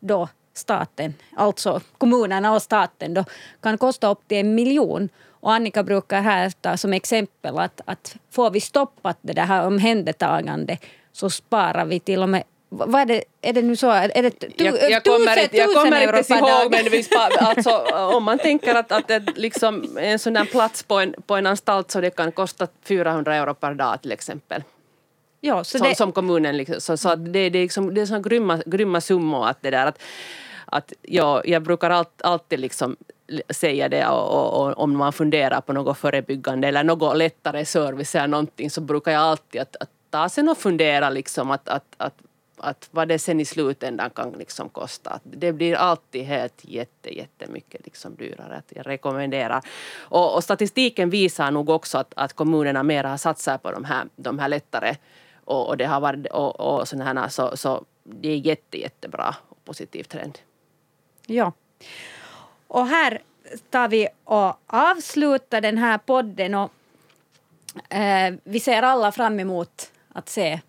då 0.00 0.28
staten, 0.54 1.14
alltså 1.36 1.80
kommunerna 1.98 2.52
och 2.52 2.62
staten, 2.62 3.14
då, 3.14 3.24
kan 3.60 3.78
kosta 3.78 4.10
upp 4.10 4.28
till 4.28 4.38
en 4.38 4.54
miljon. 4.54 5.08
Och 5.28 5.52
Annika 5.52 5.82
brukar 5.82 6.20
här 6.20 6.50
ta 6.50 6.76
som 6.76 6.92
exempel 6.92 7.58
att, 7.58 7.80
att 7.84 8.16
får 8.30 8.50
vi 8.50 8.60
stoppat 8.60 9.18
det 9.20 9.42
här 9.42 9.66
omhändertagandet 9.66 10.84
så 11.12 11.30
sparar 11.30 11.84
vi 11.84 12.00
till 12.00 12.22
och 12.22 12.28
med 12.28 12.42
vad 12.74 13.00
är 13.00 13.06
det, 13.06 13.24
är 13.42 13.52
det 13.52 13.62
nu 13.62 13.76
så? 13.76 13.90
Är 13.90 14.22
det 14.22 14.30
tu, 14.30 14.48
jag, 14.56 14.90
jag 14.90 15.04
kommer 15.04 15.42
inte, 15.42 15.56
jag 15.56 15.74
kommer 15.74 16.18
inte 16.18 16.34
ihåg 16.34 16.70
men 16.70 16.90
vi 16.90 17.02
spar, 17.02 17.30
alltså, 17.38 17.70
om 18.16 18.24
man 18.24 18.38
tänker 18.38 18.74
att, 18.74 18.92
att 18.92 19.08
det 19.08 19.22
liksom 19.36 19.98
en 20.00 20.18
sån 20.18 20.32
där 20.32 20.44
plats 20.44 20.82
på 20.82 21.00
en, 21.00 21.14
på 21.26 21.36
en 21.36 21.46
anstalt 21.46 21.90
så 21.90 22.00
det 22.00 22.10
kan 22.10 22.32
kosta 22.32 22.68
400 22.84 23.36
euro 23.36 23.54
per 23.54 23.74
dag 23.74 24.02
till 24.02 24.12
exempel. 24.12 24.62
Ja, 25.44 25.64
så 25.64 25.78
som, 25.78 25.88
det... 25.88 25.94
som 25.94 26.12
kommunen. 26.12 26.56
Liksom, 26.56 26.80
så, 26.80 26.96
så 26.96 27.14
det, 27.14 27.50
det, 27.50 27.58
är 27.58 27.62
liksom, 27.62 27.94
det 27.94 28.00
är 28.00 28.06
såna 28.06 28.20
grymma, 28.20 28.62
grymma 28.66 29.00
summor 29.00 29.48
att 29.48 29.62
det 29.62 29.70
där 29.70 29.86
att, 29.86 30.02
att 30.64 30.92
ja, 31.02 31.42
jag 31.44 31.62
brukar 31.62 31.90
allt, 31.90 32.22
alltid 32.22 32.60
liksom 32.60 32.96
säga 33.50 33.88
det 33.88 34.06
och, 34.06 34.28
och, 34.30 34.66
och, 34.66 34.78
om 34.78 34.96
man 34.96 35.12
funderar 35.12 35.60
på 35.60 35.72
något 35.72 35.98
förebyggande 35.98 36.68
eller 36.68 36.84
något 36.84 37.16
lättare 37.16 37.64
service 37.64 38.14
eller 38.14 38.28
någonting 38.28 38.70
så 38.70 38.80
brukar 38.80 39.12
jag 39.12 39.22
alltid 39.22 39.60
att, 39.60 39.76
att 39.76 39.90
ta 40.10 40.28
sen 40.28 40.48
och 40.48 40.58
fundera 40.58 41.10
liksom 41.10 41.50
att, 41.50 41.68
att, 41.68 41.94
att, 41.96 42.14
att 42.56 42.88
vad 42.90 43.08
det 43.08 43.18
sen 43.18 43.40
i 43.40 43.44
slutändan 43.44 44.10
kan 44.10 44.32
liksom 44.32 44.68
kosta. 44.68 45.20
Det 45.24 45.52
blir 45.52 45.74
alltid 45.74 46.24
helt 46.24 46.64
jätte, 46.64 47.16
jättemycket 47.16 47.80
liksom 47.84 48.14
dyrare. 48.14 48.56
Att 48.56 48.72
jag 48.76 48.86
rekommenderar. 48.86 49.62
Och, 49.98 50.34
och 50.34 50.44
statistiken 50.44 51.10
visar 51.10 51.50
nog 51.50 51.70
också 51.70 51.98
att, 51.98 52.12
att 52.16 52.32
kommunerna 52.32 52.82
mer 52.82 53.04
har 53.04 53.16
satsat 53.16 53.62
på 53.62 53.70
de 53.70 53.84
här, 53.84 54.06
de 54.16 54.38
här 54.38 54.48
lättare 54.48 54.96
och, 55.52 55.68
och 55.68 55.76
det 55.76 55.86
har 55.86 56.00
varit 56.00 56.26
och, 56.26 56.60
och 56.60 56.88
sådana 56.88 57.20
här, 57.20 57.28
så, 57.28 57.56
så 57.56 57.84
det 58.04 58.28
är 58.28 58.36
jätte, 58.36 58.80
jättebra 58.80 59.34
och 59.48 59.64
positiv 59.64 60.04
trend. 60.04 60.38
Ja. 61.26 61.52
Och 62.68 62.86
här 62.86 63.22
tar 63.70 63.88
vi 63.88 64.08
och 64.24 64.54
avslutar 64.66 65.60
den 65.60 65.78
här 65.78 65.98
podden 65.98 66.54
och 66.54 66.72
eh, 67.94 68.34
vi 68.44 68.60
ser 68.60 68.82
alla 68.82 69.12
fram 69.12 69.40
emot 69.40 69.90
att 70.12 70.28
se 70.28 70.60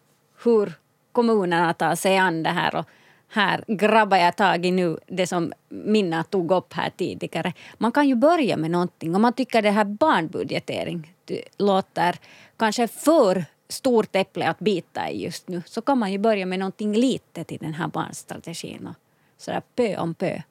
hur 0.44 0.74
kommunerna 1.12 1.74
tar 1.74 1.96
sig 1.96 2.18
an 2.18 2.44
det 2.44 2.50
här. 2.50 2.76
Och 2.76 2.86
här 3.28 3.64
grabbar 3.68 4.18
jag 4.18 4.36
tag 4.36 4.66
i 4.66 4.72
nu 4.72 4.98
det 5.08 5.28
som 5.28 5.54
Minna 5.70 6.24
tog 6.24 6.52
upp 6.52 6.74
här 6.74 6.90
tidigare. 6.98 7.54
Man 7.78 7.92
kan 7.92 8.08
ju 8.08 8.16
börja 8.16 8.58
med 8.58 8.72
någonting. 8.72 9.16
Om 9.16 9.22
man 9.22 9.34
tycker 9.34 9.62
det 9.62 9.72
här 9.72 9.86
barnbudgetering 9.86 11.14
låter 11.58 12.16
kanske 12.58 12.88
för 12.88 13.46
stort 13.74 14.16
äpple 14.16 14.50
att 14.50 14.60
bita 14.60 15.10
i 15.10 15.24
just 15.24 15.48
nu 15.48 15.64
så 15.66 15.82
kan 15.82 15.98
man 15.98 16.12
ju 16.12 16.18
börja 16.18 16.46
med 16.46 16.60
någonting 16.60 16.94
litet 16.94 17.52
i 17.52 17.58
den 17.58 17.74
här 17.74 17.88
barnstrategin 17.88 18.88
och 18.88 18.96
sådär 19.38 19.62
pö 19.76 19.98
om 19.98 20.14
pö 20.14 20.42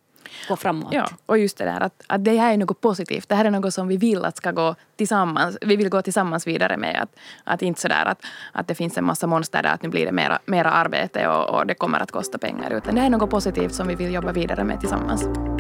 gå 0.48 0.56
framåt. 0.56 0.92
Ja, 0.92 1.08
och 1.26 1.38
just 1.38 1.58
det 1.58 1.64
där 1.64 1.80
att, 1.80 2.02
att 2.06 2.24
det 2.24 2.36
här 2.36 2.52
är 2.52 2.56
något 2.56 2.80
positivt. 2.80 3.28
Det 3.28 3.34
här 3.34 3.44
är 3.44 3.50
något 3.50 3.74
som 3.74 3.88
vi 3.88 3.96
vill 3.96 4.24
att 4.24 4.36
ska 4.36 4.50
gå 4.50 4.74
tillsammans. 4.96 5.58
Vi 5.60 5.76
vill 5.76 5.88
gå 5.88 6.02
tillsammans 6.02 6.46
vidare 6.46 6.76
med. 6.76 7.02
Att, 7.02 7.18
att 7.44 7.62
inte 7.62 7.80
sådär 7.80 8.04
att, 8.04 8.24
att 8.52 8.68
det 8.68 8.74
finns 8.74 8.98
en 8.98 9.04
massa 9.04 9.26
monster 9.26 9.62
där 9.62 9.72
att 9.72 9.82
nu 9.82 9.88
blir 9.88 10.06
det 10.06 10.12
mera, 10.12 10.38
mera 10.44 10.70
arbete 10.70 11.28
och, 11.28 11.58
och 11.58 11.66
det 11.66 11.74
kommer 11.74 12.00
att 12.00 12.10
kosta 12.10 12.38
pengar. 12.38 12.70
Utan 12.70 12.94
det 12.94 13.00
här 13.00 13.06
är 13.06 13.10
något 13.10 13.30
positivt 13.30 13.74
som 13.74 13.88
vi 13.88 13.94
vill 13.94 14.14
jobba 14.14 14.32
vidare 14.32 14.64
med 14.64 14.80
tillsammans. 14.80 15.51